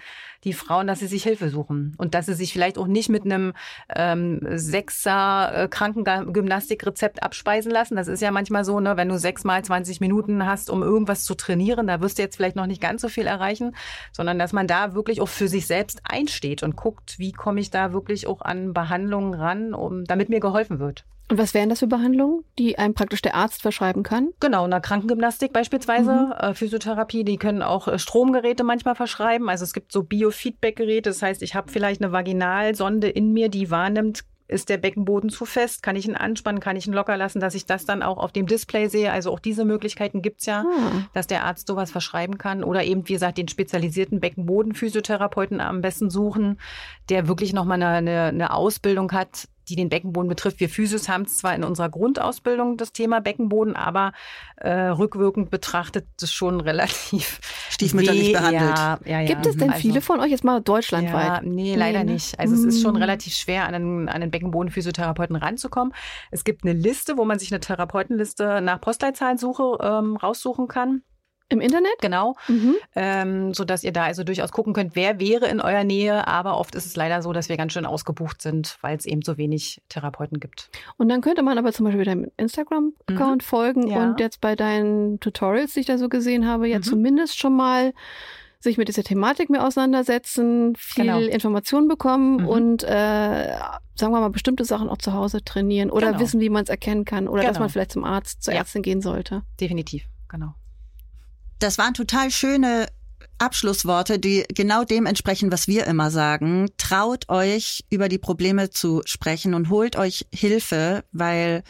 die 0.45 0.53
Frauen, 0.53 0.87
dass 0.87 1.01
sie 1.01 1.07
sich 1.07 1.23
Hilfe 1.23 1.49
suchen 1.49 1.95
und 1.99 2.15
dass 2.15 2.27
sie 2.27 2.35
sich 2.35 2.53
vielleicht 2.53 2.79
auch 2.79 2.87
nicht 2.87 3.09
mit 3.09 3.25
einem 3.25 3.55
ähm, 3.95 4.41
Sechser 4.53 5.65
äh, 5.65 5.69
Krankengymnastikrezept 5.69 7.23
abspeisen 7.23 7.71
lassen. 7.71 7.97
Das 7.97 8.09
ist 8.09 8.21
ja 8.21 8.31
manchmal 8.31 8.65
so, 8.65 8.81
ne, 8.81 8.97
wenn 8.97 9.09
du 9.09 9.19
sechsmal 9.19 9.65
20 9.65 10.01
Minuten 10.01 10.47
hast, 10.47 10.71
um 10.71 10.83
irgendwas 10.83 11.25
zu 11.25 11.35
trainieren, 11.35 11.87
da 11.87 12.01
wirst 12.01 12.19
du 12.19 12.23
jetzt 12.23 12.37
vielleicht 12.37 12.57
noch 12.57 12.67
nicht 12.67 12.81
ganz 12.81 13.03
so 13.03 13.09
viel 13.09 13.27
erreichen, 13.27 13.75
sondern 14.13 14.39
dass 14.39 14.53
man 14.53 14.67
da 14.67 14.95
wirklich 14.95 15.21
auch 15.21 15.29
für 15.29 15.49
sich 15.49 15.67
selbst 15.67 16.03
einsteht 16.05 16.63
und 16.63 16.77
guckt, 16.77 17.19
wie 17.19 17.33
komme 17.33 17.61
ich 17.61 17.71
da 17.71 17.93
wirklich 17.93 18.27
auch 18.27 18.43
an 18.43 18.73
Behandlungen 18.73 19.35
ran, 19.35 19.75
um 19.75 20.05
damit 20.05 20.29
mir 20.29 20.41
geholfen 20.41 20.79
wird. 20.79 21.05
Und 21.31 21.39
was 21.39 21.55
wären 21.55 21.71
das 21.71 21.79
für 21.79 21.87
Behandlungen, 21.87 22.45
die 22.59 22.79
einem 22.79 22.93
praktisch 22.95 23.23
der 23.23 23.35
Arzt 23.35 23.63
verschreiben 23.63 24.03
kann? 24.03 24.29
Genau, 24.41 24.65
eine 24.65 24.81
Krankengymnastik 24.81 25.53
beispielsweise, 25.55 26.13
Mhm. 26.13 26.33
äh, 26.33 26.55
Physiotherapie, 26.55 27.25
die 27.25 27.39
können 27.39 27.63
auch 27.63 27.89
äh, 27.89 27.99
Stromgeräte 27.99 28.63
manchmal 28.63 28.95
verschreiben. 28.95 29.49
Also 29.49 29.65
es 29.65 29.73
gibt 29.73 29.91
so 29.91 30.03
Biofeedback-Geräte, 30.03 31.09
das 31.11 31.23
heißt, 31.23 31.43
ich 31.43 31.55
habe 31.55 31.71
vielleicht 31.73 32.03
eine 32.03 32.13
Vaginalsonde 32.13 33.09
in 33.09 33.33
mir, 33.33 33.49
die 33.49 33.71
wahrnimmt, 33.71 34.25
ist 34.47 34.69
der 34.69 34.77
Beckenboden 34.77 35.31
zu 35.31 35.47
fest, 35.47 35.83
kann 35.83 35.97
ich 35.97 36.07
ihn 36.07 36.15
anspannen, 36.17 36.61
kann 36.61 36.77
ich 36.77 36.87
ihn 36.87 36.93
locker 36.93 37.17
lassen, 37.17 37.41
dass 37.41 37.55
ich 37.55 37.65
das 37.65 37.87
dann 37.87 38.03
auch 38.03 38.19
auf 38.19 38.31
dem 38.31 38.47
Display 38.47 38.89
sehe. 38.89 39.11
Also 39.11 39.33
auch 39.33 39.39
diese 39.41 39.65
Möglichkeiten 39.65 40.21
gibt's 40.21 40.45
ja, 40.45 40.61
Ah. 40.69 41.07
dass 41.15 41.27
der 41.27 41.45
Arzt 41.45 41.67
sowas 41.67 41.91
verschreiben 41.91 42.37
kann. 42.37 42.63
Oder 42.63 42.85
eben, 42.85 43.09
wie 43.09 43.15
gesagt, 43.15 43.39
den 43.39 43.49
spezialisierten 43.49 44.21
Beckenboden-Physiotherapeuten 44.21 45.63
am 45.63 45.81
besten 45.81 46.11
suchen, 46.11 46.59
der 47.09 47.29
wirklich 47.29 47.55
nochmal 47.55 47.83
eine, 47.83 47.89
eine, 47.89 48.23
eine 48.25 48.53
Ausbildung 48.53 49.13
hat, 49.13 49.49
die 49.69 49.77
den 49.77 49.89
Beckenboden 49.89 50.29
betrifft. 50.29 50.61
Wir 50.61 50.69
Physios 50.69 51.09
haben 51.09 51.27
zwar 51.27 51.55
in 51.55 51.65
unserer 51.65 51.89
Grundausbildung 51.89 52.77
das 52.77 52.93
Thema 52.93 53.21
Beckenboden, 53.21 53.77
aber 53.77 54.13
äh, 54.57 54.71
rückwirkend 54.71 55.51
betrachtet 55.51 56.07
es 56.23 56.33
schon 56.33 56.61
relativ 56.61 57.41
Stiefmütterlich 57.71 58.29
weh- 58.29 58.33
behandelt. 58.33 58.79
Ja, 58.79 58.99
ja, 59.05 59.21
ja. 59.21 59.27
Gibt 59.27 59.47
es 59.47 59.57
denn 59.57 59.71
Also- 59.71 59.81
viele 59.81 60.01
von 60.01 60.21
euch 60.21 60.31
jetzt 60.31 60.45
mal 60.45 60.55
ja, 60.57 60.61
deutschlandweit? 60.61 61.43
nee, 61.45 61.75
leider 61.75 62.01
Nee, 62.01 62.05
ne? 62.05 62.13
nicht. 62.13 62.39
Also 62.39 62.55
es 62.55 62.65
ist 62.65 62.83
schon 62.83 62.95
Mm. 62.95 62.99
relativ 62.99 63.35
schwer, 63.35 63.67
an 63.67 63.75
einen, 63.75 64.09
an 64.09 64.23
einen 64.23 64.31
Beckenbodenphysiotherapeuten 64.31 65.37
ranzukommen. 65.37 65.93
Es 66.31 66.45
gibt 66.45 66.65
eine 66.65 66.73
Liste, 66.73 67.17
wo 67.17 67.25
man 67.25 67.39
sich 67.39 67.51
eine 67.53 67.61
Therapeutenliste 67.61 68.61
nach 68.61 68.81
Postleitzahlsuche 68.81 69.79
ähm, 69.81 70.17
raussuchen 70.17 70.69
kann. 70.69 71.03
Im 71.51 71.61
Internet? 71.61 71.93
Genau. 72.01 72.37
Mhm. 72.49 72.75
Ähm, 72.97 73.55
so 73.55 73.65
dass 73.65 73.85
ihr 73.85 73.93
da 73.93 74.05
also 74.05 74.25
durchaus 74.25 74.51
gucken 74.51 74.73
könnt, 74.73 74.97
wer 74.97 75.21
wäre 75.21 75.47
in 75.49 75.61
eurer 75.61 75.85
Nähe. 75.85 76.27
Aber 76.27 76.57
oft 76.59 76.75
ist 76.75 76.87
es 76.87 76.97
leider 76.97 77.21
so, 77.23 77.33
dass 77.33 77.49
wir 77.49 77.57
ganz 77.57 77.73
schön 77.75 77.85
ausgebucht 77.87 78.41
sind, 78.41 78.79
weil 78.81 78.97
es 78.97 79.05
eben 79.05 79.23
so 79.23 79.37
wenig 79.37 79.83
Therapeuten 79.91 80.41
gibt. 80.41 80.71
Und 80.97 81.09
dann 81.11 81.21
könnte 81.21 81.43
man 81.43 81.59
aber 81.59 81.73
zum 81.73 81.85
Beispiel 81.85 82.05
deinem 82.05 82.31
Instagram-Account 82.39 83.43
folgen 83.43 83.83
Mhm. 83.83 83.89
Ja. 83.91 84.03
und 84.05 84.21
jetzt 84.21 84.41
bei 84.41 84.57
deinen 84.57 85.21
Tutorials, 85.21 85.75
die 85.75 85.81
ich 85.81 85.87
da 85.87 85.99
so 85.99 86.09
gesehen 86.09 86.47
habe, 86.49 86.67
ja 86.67 86.79
Mhm. 86.79 86.83
zumindest 86.83 87.39
schon 87.39 87.55
mal 87.55 87.93
sich 88.61 88.79
mit 88.79 88.89
dieser 88.89 89.03
Thematik 89.03 89.51
mehr 89.51 89.67
auseinandersetzen, 89.67 90.75
viel 90.77 91.05
Genau. 91.05 91.19
Informationen 91.21 91.87
bekommen 91.89 92.39
Mhm. 92.43 92.49
und 92.49 92.83
äh, 92.85 93.57
sagen 93.95 94.13
wir 94.13 94.21
mal 94.21 94.31
bestimmte 94.31 94.65
Sachen 94.65 94.89
auch 94.89 94.97
zu 94.99 95.13
Hause 95.13 95.45
trainieren 95.45 95.91
oder 95.91 96.09
Genau. 96.09 96.21
wissen, 96.21 96.41
wie 96.41 96.49
man 96.49 96.65
es 96.65 96.71
erkennen 96.71 97.05
kann 97.05 97.29
oder 97.29 97.43
dass 97.43 97.53
Genau. 97.53 97.61
man 97.65 97.69
vielleicht 97.69 97.93
zum 97.93 98.05
Arzt, 98.05 98.43
zur 98.43 98.55
Ja. 98.55 98.61
Ärztin 98.61 98.81
gehen 98.83 99.03
sollte. 99.03 99.43
Definitiv, 99.61 100.05
genau. 100.29 100.55
Das 101.59 101.79
waren 101.79 101.95
total 101.95 102.31
schöne 102.31 102.87
Abschlussworte, 103.39 104.19
die 104.19 104.45
genau 104.55 104.85
dem 104.85 105.07
entsprechen, 105.07 105.51
was 105.51 105.67
wir 105.67 105.87
immer 105.87 106.11
sagen. 106.11 106.69
Traut 106.79 107.29
euch, 107.29 107.85
über 107.91 108.09
die 108.09 108.19
Probleme 108.19 108.71
zu 108.71 109.03
sprechen 109.07 109.55
und 109.55 109.71
holt 109.71 109.97
euch 109.97 110.27
Hilfe, 110.33 111.05
weil 111.13 111.63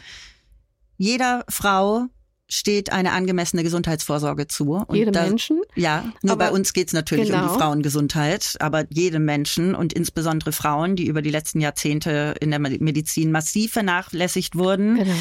jeder 0.97 1.43
Frau 1.49 2.05
steht 2.47 2.91
eine 2.91 3.11
angemessene 3.11 3.63
Gesundheitsvorsorge 3.63 4.47
zu. 4.47 4.73
Und 4.73 4.95
Jedem 4.95 5.13
da- 5.13 5.23
Menschen. 5.23 5.61
Ja, 5.75 6.11
nur 6.21 6.33
Aber- 6.33 6.45
bei 6.45 6.51
uns 6.51 6.73
geht's 6.73 6.93
natürlich 6.93 7.31
um 7.31 7.39
Genau. 7.39 7.51
die 7.53 7.59
Frauengesundheit, 7.59 8.55
aber 8.59 8.85
jedem 8.91 9.25
Menschen 9.25 9.73
und 9.73 9.93
insbesondere 9.93 10.51
Frauen, 10.51 10.95
die 10.95 11.07
über 11.07 11.23
die 11.23 11.31
letzten 11.31 11.59
Jahrzehnte 11.59 12.35
in 12.39 12.51
der 12.51 12.59
Medizin 12.59 13.31
massiv 13.31 13.73
vernachlässigt 13.73 14.55
wurden. 14.55 14.95
Genau. 14.97 15.15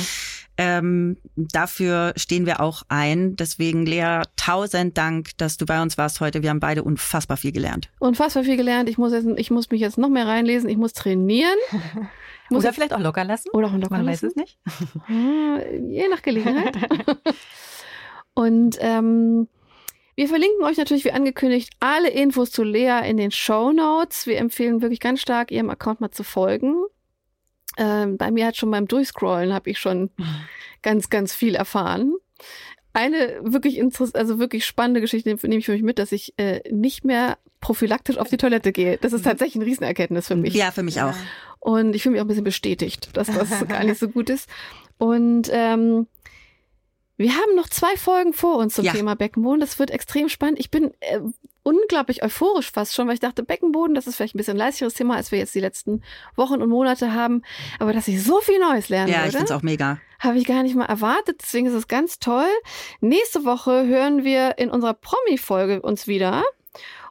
Ähm, 0.56 1.16
dafür 1.36 2.12
stehen 2.16 2.46
wir 2.46 2.60
auch 2.60 2.82
ein. 2.88 3.34
Deswegen, 3.36 3.86
Lea, 3.86 4.22
tausend 4.36 4.96
Dank, 4.96 5.36
dass 5.38 5.56
du 5.56 5.66
bei 5.66 5.82
uns 5.82 5.98
warst 5.98 6.20
heute. 6.20 6.42
Wir 6.42 6.50
haben 6.50 6.60
beide 6.60 6.84
unfassbar 6.84 7.36
viel 7.36 7.52
gelernt. 7.52 7.90
Unfassbar 7.98 8.44
viel 8.44 8.56
gelernt. 8.56 8.88
Ich 8.88 8.96
muss, 8.98 9.12
jetzt, 9.12 9.26
ich 9.36 9.50
muss 9.50 9.70
mich 9.70 9.80
jetzt 9.80 9.98
noch 9.98 10.08
mehr 10.08 10.26
reinlesen. 10.26 10.68
Ich 10.68 10.76
muss 10.76 10.92
trainieren. 10.92 11.58
Ich 11.72 12.50
muss 12.50 12.62
Oder 12.64 12.72
vielleicht 12.72 12.92
auch 12.94 13.00
locker 13.00 13.24
lassen. 13.24 13.48
oder 13.52 13.66
auch 13.68 13.72
locker 13.72 13.96
Man 13.96 14.04
lassen. 14.04 14.26
weiß 14.28 14.30
es 14.30 14.36
nicht. 14.36 14.58
Je 15.90 16.08
nach 16.08 16.22
Gelegenheit. 16.22 16.76
Und 18.34 18.76
ähm, 18.80 19.48
wir 20.16 20.28
verlinken 20.28 20.64
euch 20.64 20.76
natürlich, 20.76 21.04
wie 21.04 21.12
angekündigt, 21.12 21.70
alle 21.80 22.10
Infos 22.10 22.50
zu 22.52 22.62
Lea 22.62 23.00
in 23.08 23.16
den 23.16 23.30
Show 23.32 23.72
Notes. 23.72 24.26
Wir 24.26 24.38
empfehlen 24.38 24.82
wirklich 24.82 25.00
ganz 25.00 25.20
stark, 25.20 25.50
ihrem 25.50 25.70
Account 25.70 26.00
mal 26.00 26.10
zu 26.10 26.22
folgen. 26.22 26.74
Ähm, 27.76 28.16
bei 28.16 28.30
mir 28.30 28.46
hat 28.46 28.56
schon 28.56 28.70
beim 28.70 28.86
Durchscrollen 28.86 29.52
habe 29.52 29.70
ich 29.70 29.78
schon 29.78 30.10
ganz, 30.82 31.10
ganz 31.10 31.34
viel 31.34 31.54
erfahren. 31.54 32.14
Eine 32.92 33.40
wirklich 33.42 33.78
interessant, 33.78 34.16
also 34.16 34.38
wirklich 34.38 34.64
spannende 34.64 35.00
Geschichte 35.00 35.28
nehme 35.28 35.58
ich 35.58 35.66
für 35.66 35.72
mich 35.72 35.82
mit, 35.82 35.98
dass 35.98 36.12
ich 36.12 36.32
äh, 36.36 36.60
nicht 36.70 37.04
mehr 37.04 37.38
prophylaktisch 37.60 38.18
auf 38.18 38.28
die 38.28 38.36
Toilette 38.36 38.70
gehe. 38.70 38.98
Das 38.98 39.12
ist 39.12 39.22
mhm. 39.22 39.30
tatsächlich 39.30 39.56
ein 39.56 39.62
Riesenerkenntnis 39.62 40.28
für 40.28 40.36
mich. 40.36 40.54
Ja, 40.54 40.70
für 40.70 40.82
mich 40.82 41.00
auch. 41.00 41.14
Und 41.58 41.96
ich 41.96 42.02
fühle 42.02 42.12
mich 42.12 42.20
auch 42.20 42.26
ein 42.26 42.28
bisschen 42.28 42.44
bestätigt, 42.44 43.08
dass 43.14 43.28
das 43.28 43.66
gar 43.68 43.82
nicht 43.82 43.98
so 43.98 44.08
gut 44.08 44.30
ist. 44.30 44.48
Und 44.98 45.48
ähm, 45.50 46.06
wir 47.16 47.32
haben 47.32 47.54
noch 47.56 47.68
zwei 47.68 47.96
Folgen 47.96 48.32
vor 48.32 48.58
uns 48.58 48.74
zum 48.74 48.84
ja. 48.84 48.92
Thema 48.92 49.16
Beckenboden. 49.16 49.60
Das 49.60 49.78
wird 49.78 49.90
extrem 49.90 50.28
spannend. 50.28 50.58
Ich 50.60 50.70
bin 50.70 50.92
äh, 51.00 51.20
unglaublich 51.64 52.22
euphorisch 52.22 52.70
fast 52.70 52.94
schon, 52.94 53.08
weil 53.08 53.14
ich 53.14 53.20
dachte, 53.20 53.42
Beckenboden, 53.42 53.94
das 53.94 54.06
ist 54.06 54.16
vielleicht 54.16 54.36
ein 54.36 54.38
bisschen 54.38 54.56
leicheres 54.56 54.94
Thema, 54.94 55.16
als 55.16 55.32
wir 55.32 55.38
jetzt 55.40 55.54
die 55.54 55.60
letzten 55.60 56.02
Wochen 56.36 56.62
und 56.62 56.68
Monate 56.68 57.12
haben. 57.12 57.42
Aber 57.80 57.92
dass 57.92 58.06
ich 58.06 58.22
so 58.22 58.40
viel 58.40 58.60
Neues 58.60 58.88
lernen 58.88 59.10
ja, 59.10 59.18
würde. 59.18 59.28
Ich 59.30 59.36
finde 59.36 59.52
es 59.52 59.58
auch 59.58 59.62
mega. 59.62 59.98
Habe 60.20 60.38
ich 60.38 60.44
gar 60.44 60.62
nicht 60.62 60.76
mal 60.76 60.84
erwartet. 60.84 61.40
Deswegen 61.42 61.66
ist 61.66 61.74
es 61.74 61.88
ganz 61.88 62.18
toll. 62.20 62.48
Nächste 63.00 63.44
Woche 63.44 63.86
hören 63.86 64.22
wir 64.22 64.58
in 64.58 64.70
unserer 64.70 64.94
Promi-Folge 64.94 65.82
uns 65.82 66.06
wieder. 66.06 66.44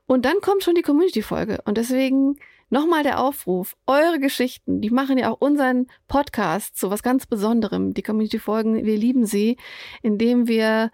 Und 0.06 0.26
dann 0.26 0.40
kommt 0.42 0.64
schon 0.64 0.76
die 0.76 0.82
Community-Folge. 0.82 1.60
Und 1.66 1.78
deswegen 1.78 2.38
nochmal 2.70 3.04
der 3.04 3.20
Aufruf. 3.20 3.76
Eure 3.88 4.20
Geschichten, 4.20 4.82
die 4.82 4.90
machen 4.90 5.18
ja 5.18 5.32
auch 5.32 5.42
unseren 5.42 5.88
Podcast 6.08 6.78
zu 6.78 6.90
was 6.92 7.04
ganz 7.04 7.26
Besonderem. 7.26 7.94
Die 7.94 8.04
Community-Folgen, 8.04 8.86
wir 8.86 8.98
lieben 8.98 9.26
sie, 9.26 9.58
indem 10.02 10.48
wir 10.48 10.92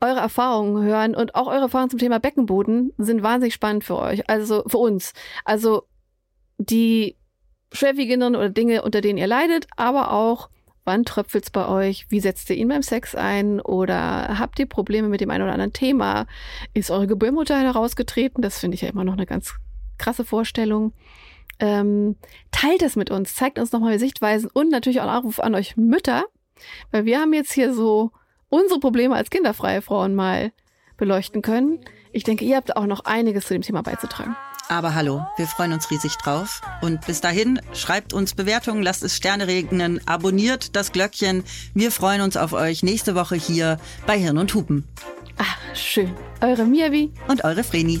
eure 0.00 0.20
Erfahrungen 0.20 0.84
hören 0.84 1.14
und 1.14 1.34
auch 1.34 1.48
eure 1.48 1.62
Erfahrungen 1.62 1.90
zum 1.90 1.98
Thema 1.98 2.20
Beckenboden 2.20 2.92
sind 2.98 3.22
wahnsinnig 3.22 3.54
spannend 3.54 3.84
für 3.84 3.98
euch, 3.98 4.28
also 4.30 4.62
für 4.66 4.78
uns. 4.78 5.12
Also 5.44 5.84
die 6.58 7.16
schwerwiegenden 7.72 8.36
oder 8.36 8.48
Dinge, 8.48 8.82
unter 8.82 9.00
denen 9.00 9.18
ihr 9.18 9.26
leidet, 9.26 9.66
aber 9.76 10.12
auch, 10.12 10.50
wann 10.84 11.04
tröpfelt's 11.04 11.50
bei 11.50 11.68
euch? 11.68 12.06
Wie 12.08 12.20
setzt 12.20 12.48
ihr 12.48 12.56
ihn 12.56 12.68
beim 12.68 12.82
Sex 12.82 13.14
ein? 13.14 13.60
Oder 13.60 14.38
habt 14.38 14.58
ihr 14.58 14.66
Probleme 14.66 15.08
mit 15.08 15.20
dem 15.20 15.30
einen 15.30 15.42
oder 15.42 15.52
anderen 15.52 15.74
Thema? 15.74 16.26
Ist 16.72 16.90
eure 16.90 17.06
Gebärmutter 17.06 17.60
herausgetreten? 17.60 18.40
Das 18.40 18.58
finde 18.58 18.76
ich 18.76 18.80
ja 18.80 18.88
immer 18.88 19.04
noch 19.04 19.12
eine 19.12 19.26
ganz 19.26 19.54
krasse 19.98 20.24
Vorstellung. 20.24 20.94
Ähm, 21.60 22.16
teilt 22.52 22.82
es 22.82 22.96
mit 22.96 23.10
uns, 23.10 23.34
zeigt 23.34 23.58
uns 23.58 23.72
nochmal 23.72 23.98
Sichtweisen 23.98 24.48
und 24.52 24.70
natürlich 24.70 25.00
auch 25.00 25.08
einen 25.08 25.18
Aufruf 25.18 25.40
an 25.40 25.56
euch 25.56 25.76
Mütter, 25.76 26.24
weil 26.92 27.04
wir 27.04 27.20
haben 27.20 27.34
jetzt 27.34 27.52
hier 27.52 27.74
so 27.74 28.12
unsere 28.48 28.80
Probleme 28.80 29.14
als 29.14 29.30
kinderfreie 29.30 29.82
Frauen 29.82 30.14
mal 30.14 30.52
beleuchten 30.96 31.42
können. 31.42 31.80
Ich 32.12 32.24
denke, 32.24 32.44
ihr 32.44 32.56
habt 32.56 32.76
auch 32.76 32.86
noch 32.86 33.04
einiges 33.04 33.46
zu 33.46 33.54
dem 33.54 33.62
Thema 33.62 33.82
beizutragen. 33.82 34.36
Aber 34.68 34.94
hallo, 34.94 35.26
wir 35.38 35.46
freuen 35.46 35.72
uns 35.72 35.90
riesig 35.90 36.16
drauf. 36.16 36.60
Und 36.82 37.06
bis 37.06 37.22
dahin, 37.22 37.60
schreibt 37.72 38.12
uns 38.12 38.34
Bewertungen, 38.34 38.82
lasst 38.82 39.02
es 39.02 39.16
Sterne 39.16 39.46
regnen, 39.46 40.00
abonniert 40.06 40.76
das 40.76 40.92
Glöckchen. 40.92 41.42
Wir 41.72 41.90
freuen 41.90 42.20
uns 42.20 42.36
auf 42.36 42.52
euch 42.52 42.82
nächste 42.82 43.14
Woche 43.14 43.36
hier 43.36 43.78
bei 44.06 44.18
Hirn 44.18 44.36
und 44.36 44.52
Hupen. 44.54 44.86
Ah, 45.38 45.44
schön. 45.74 46.14
Eure 46.42 46.64
Miavi 46.64 47.12
und 47.28 47.44
eure 47.44 47.64
Vreni. 47.64 48.00